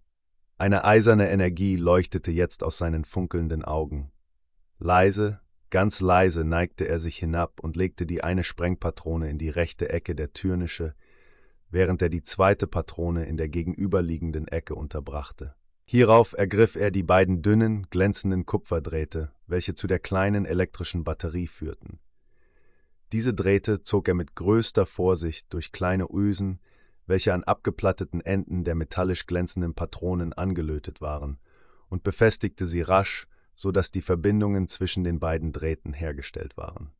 [0.58, 4.12] Eine eiserne Energie leuchtete jetzt aus seinen funkelnden Augen.
[4.78, 5.40] Leise,
[5.70, 10.16] ganz leise neigte er sich hinab und legte die eine Sprengpatrone in die rechte Ecke
[10.16, 10.96] der Türnische,
[11.70, 15.56] während er die zweite Patrone in der gegenüberliegenden Ecke unterbrachte.
[15.86, 22.00] Hierauf ergriff er die beiden dünnen, glänzenden Kupferdrähte, welche zu der kleinen elektrischen Batterie führten.
[23.12, 26.60] Diese Drähte zog er mit größter Vorsicht durch kleine Ösen,
[27.08, 31.40] welche an abgeplatteten Enden der metallisch glänzenden Patronen angelötet waren,
[31.90, 36.92] und befestigte sie rasch, so dass die Verbindungen zwischen den beiden Drähten hergestellt waren.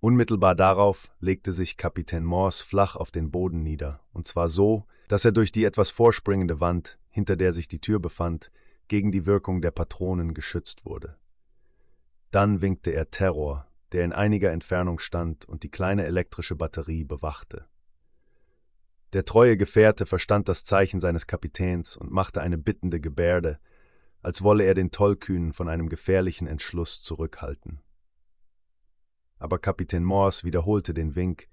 [0.00, 5.24] Unmittelbar darauf legte sich Kapitän Morse flach auf den Boden nieder, und zwar so, dass
[5.24, 8.50] er durch die etwas vorspringende Wand, hinter der sich die Tür befand,
[8.88, 11.16] gegen die Wirkung der Patronen geschützt wurde.
[12.30, 17.66] Dann winkte er Terror, der in einiger Entfernung stand und die kleine elektrische Batterie bewachte.
[19.16, 23.58] Der treue Gefährte verstand das Zeichen seines Kapitäns und machte eine bittende Gebärde,
[24.20, 27.80] als wolle er den Tollkühnen von einem gefährlichen Entschluss zurückhalten.
[29.38, 31.48] Aber Kapitän Morse wiederholte den Wink,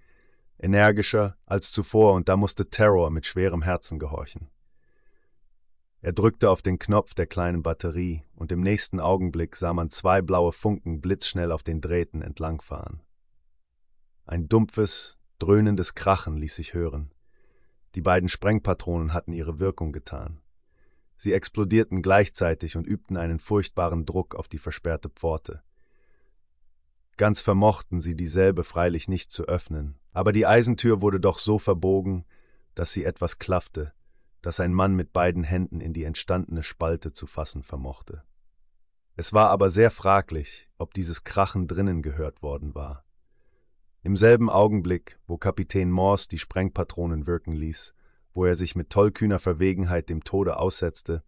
[0.60, 4.50] energischer als zuvor, und da musste Terror mit schwerem Herzen gehorchen.
[6.02, 10.22] Er drückte auf den Knopf der kleinen Batterie, und im nächsten Augenblick sah man zwei
[10.22, 13.02] blaue Funken blitzschnell auf den Drähten entlangfahren.
[14.26, 17.14] Ein dumpfes, dröhnendes Krachen ließ sich hören.
[17.96, 20.40] Die beiden Sprengpatronen hatten ihre Wirkung getan.
[21.16, 25.62] Sie explodierten gleichzeitig und übten einen furchtbaren Druck auf die versperrte Pforte.
[27.18, 32.26] Ganz vermochten sie dieselbe freilich nicht zu öffnen, aber die Eisentür wurde doch so verbogen,
[32.74, 33.94] dass sie etwas klaffte,
[34.42, 38.24] dass ein Mann mit beiden Händen in die entstandene Spalte zu fassen vermochte.
[39.16, 43.06] Es war aber sehr fraglich, ob dieses Krachen drinnen gehört worden war.
[44.06, 47.96] Im selben Augenblick, wo Kapitän Morse die Sprengpatronen wirken ließ,
[48.34, 51.24] wo er sich mit tollkühner Verwegenheit dem Tode aussetzte,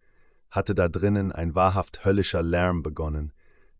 [0.50, 3.32] hatte da drinnen ein wahrhaft höllischer Lärm begonnen,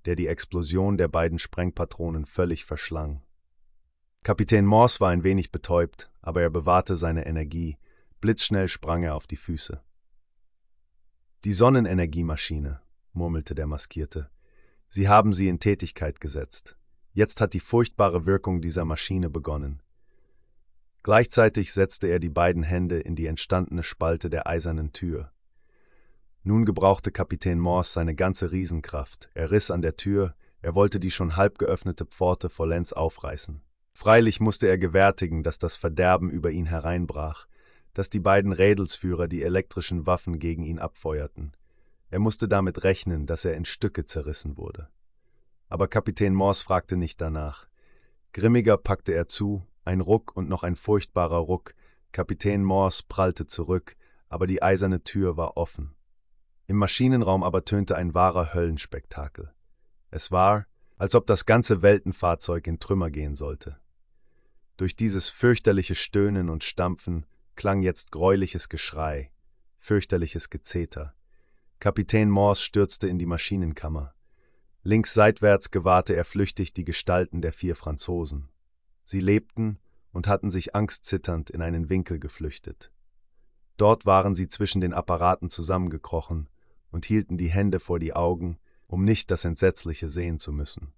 [0.07, 3.23] der die Explosion der beiden Sprengpatronen völlig verschlang.
[4.23, 7.77] Kapitän Morse war ein wenig betäubt, aber er bewahrte seine Energie,
[8.23, 9.83] blitzschnell sprang er auf die Füße.
[11.45, 12.81] Die Sonnenenergiemaschine,
[13.13, 14.31] murmelte der Maskierte.
[14.89, 16.76] Sie haben sie in Tätigkeit gesetzt.
[17.17, 19.81] Jetzt hat die furchtbare Wirkung dieser Maschine begonnen.
[21.03, 25.33] Gleichzeitig setzte er die beiden Hände in die entstandene Spalte der eisernen Tür.
[26.43, 29.31] Nun gebrauchte Kapitän Morse seine ganze Riesenkraft.
[29.33, 33.63] Er riss an der Tür, er wollte die schon halb geöffnete Pforte vollends aufreißen.
[33.95, 37.47] Freilich musste er gewärtigen, dass das Verderben über ihn hereinbrach,
[37.95, 41.57] dass die beiden Rädelsführer die elektrischen Waffen gegen ihn abfeuerten.
[42.11, 44.91] Er musste damit rechnen, dass er in Stücke zerrissen wurde.
[45.69, 47.67] Aber Kapitän Morse fragte nicht danach.
[48.33, 51.75] Grimmiger packte er zu, ein Ruck und noch ein furchtbarer Ruck.
[52.13, 53.97] Kapitän Morse prallte zurück,
[54.29, 55.95] aber die eiserne Tür war offen.
[56.67, 59.53] Im Maschinenraum aber tönte ein wahrer Höllenspektakel.
[60.11, 60.67] Es war,
[60.97, 63.79] als ob das ganze Weltenfahrzeug in Trümmer gehen sollte.
[64.77, 69.31] Durch dieses fürchterliche Stöhnen und Stampfen klang jetzt greuliches Geschrei,
[69.79, 71.15] fürchterliches Gezeter.
[71.79, 74.16] Kapitän Morse stürzte in die Maschinenkammer.
[74.87, 78.51] Links seitwärts gewahrte er flüchtig die Gestalten der vier Franzosen.
[79.03, 79.81] Sie lebten
[80.13, 82.93] und hatten sich angstzitternd in einen Winkel geflüchtet.
[83.79, 86.49] Dort waren sie zwischen den Apparaten zusammengekrochen
[86.93, 90.93] und hielten die Hände vor die Augen, um nicht das Entsetzliche sehen zu müssen.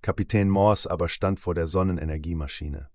[0.00, 2.88] Kapitän Morse aber stand vor der Sonnenenergiemaschine.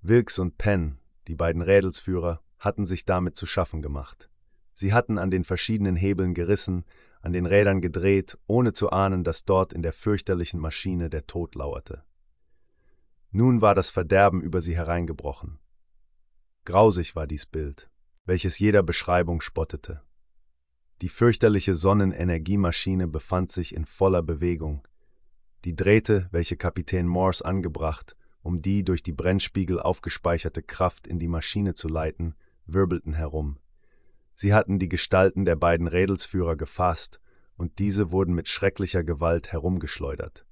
[0.00, 4.30] Wilkes und Penn, die beiden Rädelsführer, hatten sich damit zu schaffen gemacht.
[4.74, 6.84] Sie hatten an den verschiedenen Hebeln gerissen,
[7.20, 11.54] an den Rädern gedreht, ohne zu ahnen, dass dort in der fürchterlichen Maschine der Tod
[11.54, 12.02] lauerte.
[13.30, 15.58] Nun war das Verderben über sie hereingebrochen.
[16.64, 17.90] Grausig war dies Bild,
[18.24, 20.02] welches jeder Beschreibung spottete.
[21.00, 24.86] Die fürchterliche Sonnenenergiemaschine befand sich in voller Bewegung.
[25.64, 31.28] Die Drähte, welche Kapitän Morse angebracht, um die durch die Brennspiegel aufgespeicherte Kraft in die
[31.28, 32.34] Maschine zu leiten,
[32.66, 33.58] wirbelten herum.
[34.40, 37.20] Sie hatten die Gestalten der beiden Rädelsführer gefasst,
[37.58, 40.46] und diese wurden mit schrecklicher Gewalt herumgeschleudert.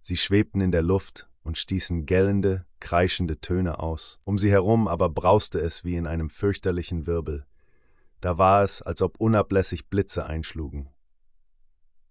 [0.00, 4.20] Sie schwebten in der Luft und stießen gellende, kreischende Töne aus.
[4.24, 7.44] Um sie herum aber brauste es wie in einem fürchterlichen Wirbel.
[8.22, 10.88] Da war es, als ob unablässig Blitze einschlugen.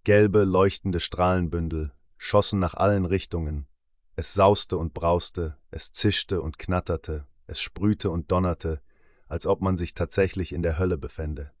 [0.04, 3.66] Gelbe, leuchtende Strahlenbündel schossen nach allen Richtungen.
[4.14, 8.80] Es sauste und brauste, es zischte und knatterte, es sprühte und donnerte,
[9.28, 11.52] als ob man sich tatsächlich in der Hölle befände.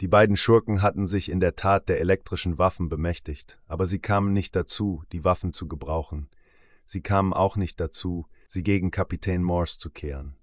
[0.00, 4.32] Die beiden Schurken hatten sich in der Tat der elektrischen Waffen bemächtigt, aber sie kamen
[4.32, 6.28] nicht dazu, die Waffen zu gebrauchen.
[6.84, 10.36] Sie kamen auch nicht dazu, sie gegen Kapitän Morse zu kehren.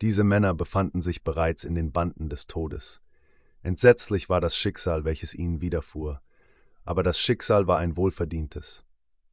[0.00, 3.00] Diese Männer befanden sich bereits in den Banden des Todes.
[3.62, 6.20] Entsetzlich war das Schicksal, welches ihnen widerfuhr,
[6.84, 8.84] aber das Schicksal war ein wohlverdientes.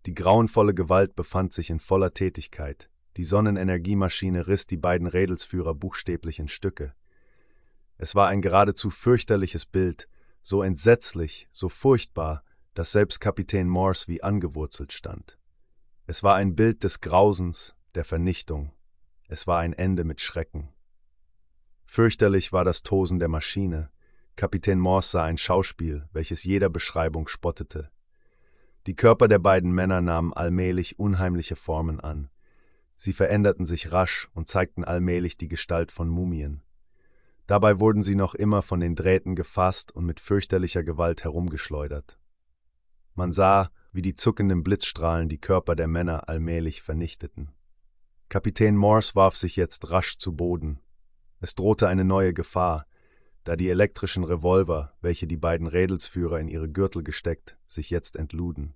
[0.06, 2.90] Die grauenvolle Gewalt befand sich in voller Tätigkeit.
[3.18, 6.94] Die Sonnenenergiemaschine riss die beiden Rädelsführer buchstäblich in Stücke.
[7.98, 10.08] Es war ein geradezu fürchterliches Bild,
[10.42, 15.38] so entsetzlich, so furchtbar, dass selbst Kapitän Morse wie angewurzelt stand.
[16.06, 18.72] Es war ein Bild des Grausens, der Vernichtung.
[19.28, 20.70] Es war ein Ende mit Schrecken.
[21.84, 23.90] Fürchterlich war das Tosen der Maschine.
[24.36, 27.90] Kapitän Morse sah ein Schauspiel, welches jeder Beschreibung spottete.
[28.88, 32.30] Die Körper der beiden Männer nahmen allmählich unheimliche Formen an.
[33.02, 36.62] Sie veränderten sich rasch und zeigten allmählich die Gestalt von Mumien.
[37.48, 42.20] Dabei wurden sie noch immer von den Drähten gefasst und mit fürchterlicher Gewalt herumgeschleudert.
[43.16, 47.54] Man sah, wie die zuckenden Blitzstrahlen die Körper der Männer allmählich vernichteten.
[48.28, 50.82] Kapitän Morse warf sich jetzt rasch zu Boden.
[51.40, 52.86] Es drohte eine neue Gefahr,
[53.46, 58.76] da die elektrischen Revolver, welche die beiden Rädelsführer in ihre Gürtel gesteckt, sich jetzt entluden.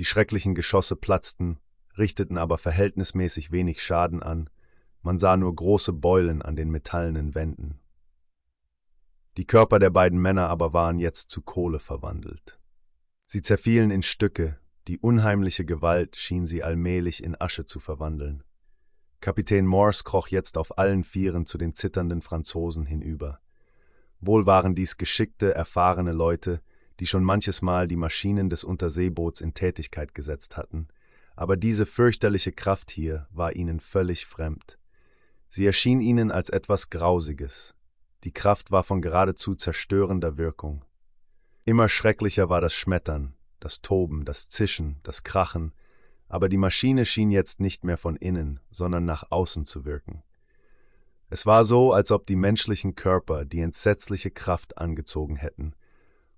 [0.00, 1.60] Die schrecklichen Geschosse platzten,
[1.98, 4.48] richteten aber verhältnismäßig wenig Schaden an,
[5.02, 7.78] man sah nur große Beulen an den metallenen Wänden.
[9.36, 12.58] Die Körper der beiden Männer aber waren jetzt zu Kohle verwandelt.
[13.24, 14.58] Sie zerfielen in Stücke,
[14.88, 18.42] die unheimliche Gewalt schien sie allmählich in Asche zu verwandeln.
[19.20, 23.40] Kapitän Morse kroch jetzt auf allen Vieren zu den zitternden Franzosen hinüber.
[24.20, 26.62] Wohl waren dies geschickte, erfahrene Leute,
[27.00, 30.88] die schon manches Mal die Maschinen des Unterseeboots in Tätigkeit gesetzt hatten,
[31.38, 34.76] aber diese fürchterliche Kraft hier war ihnen völlig fremd.
[35.48, 37.76] Sie erschien ihnen als etwas Grausiges.
[38.24, 40.84] Die Kraft war von geradezu zerstörender Wirkung.
[41.64, 45.72] Immer schrecklicher war das Schmettern, das Toben, das Zischen, das Krachen,
[46.26, 50.24] aber die Maschine schien jetzt nicht mehr von innen, sondern nach außen zu wirken.
[51.30, 55.76] Es war so, als ob die menschlichen Körper die entsetzliche Kraft angezogen hätten,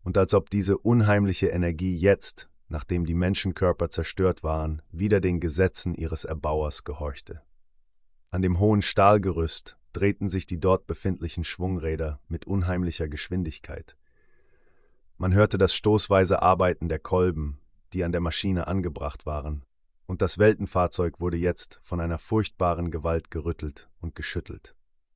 [0.03, 5.95] und als ob diese unheimliche Energie jetzt, nachdem die Menschenkörper zerstört waren, wieder den Gesetzen
[5.95, 7.43] ihres Erbauers gehorchte.
[8.31, 13.97] An dem hohen Stahlgerüst drehten sich die dort befindlichen Schwungräder mit unheimlicher Geschwindigkeit.
[15.19, 17.59] Man hörte das stoßweise Arbeiten der Kolben,
[17.93, 19.65] die an der Maschine angebracht waren,
[20.07, 24.75] und das Weltenfahrzeug wurde jetzt von einer furchtbaren Gewalt gerüttelt und geschüttelt.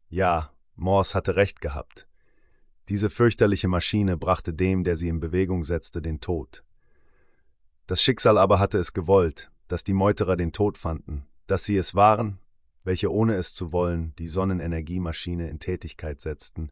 [0.09, 2.09] Ja, Morse hatte recht gehabt.
[2.89, 6.65] Diese fürchterliche Maschine brachte dem, der sie in Bewegung setzte, den Tod.
[7.87, 11.95] Das Schicksal aber hatte es gewollt, dass die Meuterer den Tod fanden, dass sie es
[11.95, 12.39] waren,
[12.83, 16.71] welche ohne es zu wollen die Sonnenenergiemaschine in Tätigkeit setzten,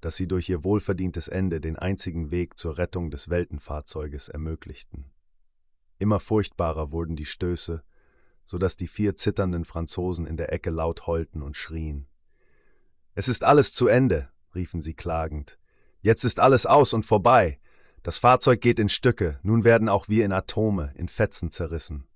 [0.00, 5.10] dass sie durch ihr wohlverdientes Ende den einzigen Weg zur Rettung des Weltenfahrzeuges ermöglichten.
[5.98, 7.82] Immer furchtbarer wurden die Stöße,
[8.46, 12.06] so dass die vier zitternden Franzosen in der Ecke laut heulten und schrien.
[13.14, 15.58] Es ist alles zu Ende, riefen sie klagend.
[16.00, 17.59] Jetzt ist alles aus und vorbei.
[18.02, 22.06] Das Fahrzeug geht in Stücke, nun werden auch wir in Atome, in Fetzen zerrissen.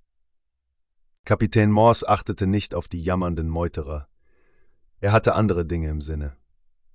[1.25, 4.09] Kapitän Morse achtete nicht auf die jammernden Meuterer.
[5.01, 6.37] Er hatte andere Dinge im Sinne.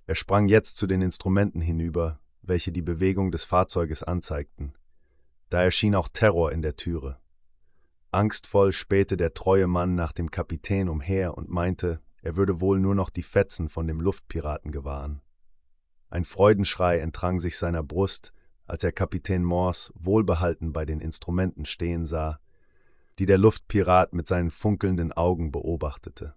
[0.06, 4.74] Er sprang jetzt zu den Instrumenten hinüber, welche die Bewegung des Fahrzeuges anzeigten.
[5.50, 7.18] Da erschien auch Terror in der Türe.
[8.10, 12.94] Angstvoll spähte der treue Mann nach dem Kapitän umher und meinte, er würde wohl nur
[12.96, 15.22] noch die Fetzen von dem Luftpiraten gewahren.
[16.08, 18.32] Ein Freudenschrei entrang sich seiner Brust,
[18.70, 22.38] als er Kapitän Morse wohlbehalten bei den Instrumenten stehen sah,
[23.18, 26.36] die der Luftpirat mit seinen funkelnden Augen beobachtete.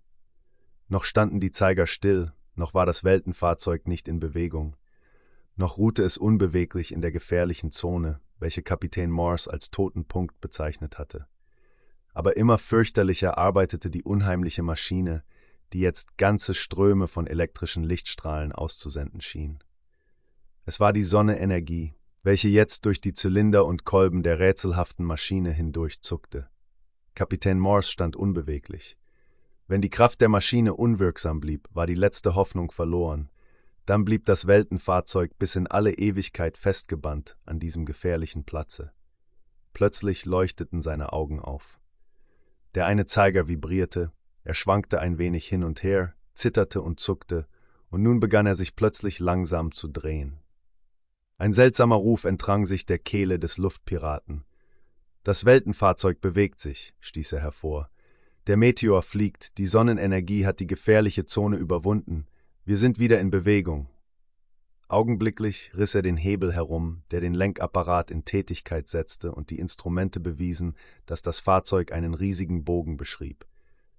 [0.88, 4.76] Noch standen die Zeiger still, noch war das Weltenfahrzeug nicht in Bewegung,
[5.56, 10.98] noch ruhte es unbeweglich in der gefährlichen Zone, welche Kapitän Morse als toten Punkt bezeichnet
[10.98, 11.28] hatte.
[12.16, 15.24] Aber immer fürchterlicher arbeitete die unheimliche Maschine,
[15.72, 19.60] die jetzt ganze Ströme von elektrischen Lichtstrahlen auszusenden schien.
[20.66, 21.94] Es war die Sonnenenergie,
[22.24, 26.48] welche jetzt durch die Zylinder und Kolben der rätselhaften Maschine hindurchzuckte.
[27.16, 28.98] Kapitän Morse stand unbeweglich.
[29.68, 33.30] Wenn die Kraft der Maschine unwirksam blieb, war die letzte Hoffnung verloren.
[33.86, 38.94] Dann blieb das Weltenfahrzeug bis in alle Ewigkeit festgebannt an diesem gefährlichen Platze.
[39.74, 41.80] Plötzlich leuchteten seine Augen auf.
[42.76, 44.12] Der eine Zeiger vibrierte,
[44.44, 47.48] er schwankte ein wenig hin und her, zitterte und zuckte,
[47.90, 50.40] und nun begann er sich plötzlich langsam zu drehen.
[51.44, 54.46] Ein seltsamer Ruf entrang sich der Kehle des Luftpiraten.
[55.24, 57.90] Das Weltenfahrzeug bewegt sich, stieß er hervor.
[58.48, 62.28] Der Meteor fliegt, die Sonnenenergie hat die gefährliche Zone überwunden.
[62.64, 63.90] Wir sind wieder in Bewegung.
[64.88, 70.22] Augenblicklich riss er den Hebel herum, der den Lenkapparat in Tätigkeit setzte und die Instrumente
[70.22, 73.46] bewiesen, dass das Fahrzeug einen riesigen Bogen beschrieb.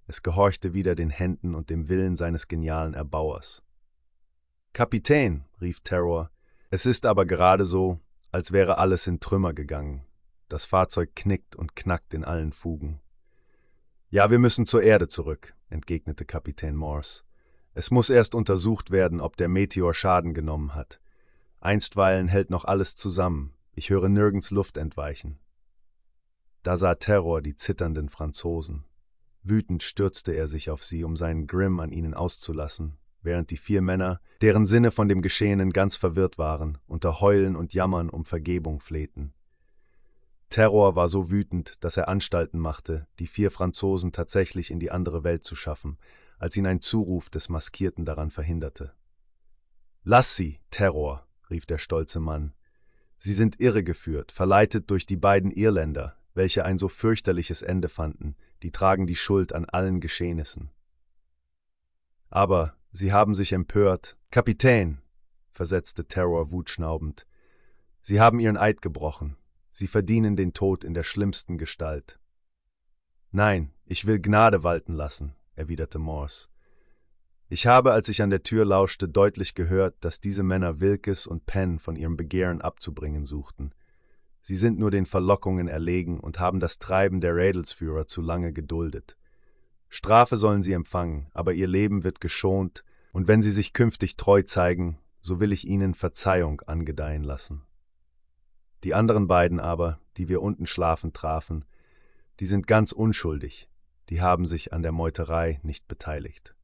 [0.07, 3.61] Es gehorchte wieder den Händen und dem Willen seines genialen Erbauers.
[4.73, 6.31] Kapitän, rief Terror,
[6.75, 8.01] es ist aber gerade so,
[8.33, 10.03] als wäre alles in Trümmer gegangen.
[10.49, 12.99] Das Fahrzeug knickt und knackt in allen Fugen.
[14.09, 17.23] Ja, wir müssen zur Erde zurück, entgegnete Kapitän Morse.
[17.75, 20.99] Es muss erst untersucht werden, ob der Meteor Schaden genommen hat.
[21.61, 23.53] Einstweilen hält noch alles zusammen.
[23.71, 25.39] Ich höre nirgends Luft entweichen.
[26.61, 28.83] Da sah Terror die zitternden Franzosen.
[29.43, 33.81] Wütend stürzte er sich auf sie, um seinen Grimm an ihnen auszulassen, während die vier
[33.81, 38.79] Männer, deren Sinne von dem Geschehenen ganz verwirrt waren, unter Heulen und Jammern um Vergebung
[38.79, 39.33] flehten.
[40.49, 45.23] Terror war so wütend, dass er Anstalten machte, die vier Franzosen tatsächlich in die andere
[45.23, 45.97] Welt zu schaffen,
[46.37, 48.93] als ihn ein Zuruf des Maskierten daran verhinderte.
[50.03, 52.53] Lass sie, Terror, rief der stolze Mann.
[53.17, 58.71] Sie sind irregeführt, verleitet durch die beiden Irländer, welche ein so fürchterliches Ende fanden, die
[58.71, 60.69] tragen die Schuld an allen Geschehnissen.
[62.29, 64.17] Aber sie haben sich empört.
[64.31, 64.99] Kapitän,
[65.51, 67.25] versetzte Terror wutschnaubend,
[68.07, 69.35] Sie haben ihren Eid gebrochen.
[69.71, 72.19] Sie verdienen den Tod in der schlimmsten Gestalt.
[73.31, 76.47] Nein, ich will Gnade walten lassen, erwiderte Morse.
[77.49, 81.47] Ich habe, als ich an der Tür lauschte, deutlich gehört, dass diese Männer Wilkes und
[81.47, 83.73] Penn von ihrem Begehren abzubringen suchten.
[84.39, 89.17] Sie sind nur den Verlockungen erlegen und haben das Treiben der Rädelsführer zu lange geduldet.
[89.89, 94.41] Strafe sollen sie empfangen, aber ihr Leben wird geschont, und wenn sie sich künftig treu
[94.41, 97.63] zeigen, so will ich ihnen Verzeihung angedeihen lassen.
[98.83, 101.65] Die anderen beiden aber, die wir unten schlafend trafen,
[102.39, 103.69] die sind ganz unschuldig,
[104.09, 106.55] die haben sich an der Meuterei nicht beteiligt.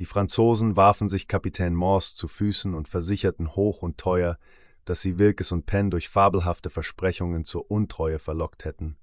[0.00, 4.38] Die Franzosen warfen sich Kapitän Morse zu Füßen und versicherten hoch und teuer,
[4.84, 8.96] dass sie Wilkes und Penn durch fabelhafte Versprechungen zur Untreue verlockt hätten.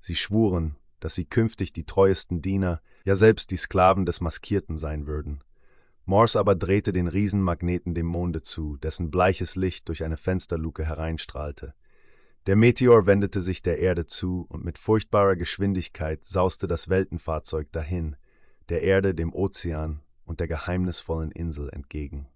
[0.00, 5.06] Sie schwuren, dass sie künftig die treuesten Diener, ja selbst die Sklaven des Maskierten sein
[5.06, 5.42] würden.
[6.04, 11.74] Morse aber drehte den Riesenmagneten dem Monde zu, dessen bleiches Licht durch eine Fensterluke hereinstrahlte.
[12.46, 18.16] Der Meteor wendete sich der Erde zu, und mit furchtbarer Geschwindigkeit sauste das Weltenfahrzeug dahin,
[18.70, 22.28] der Erde, dem Ozean und der geheimnisvollen Insel entgegen.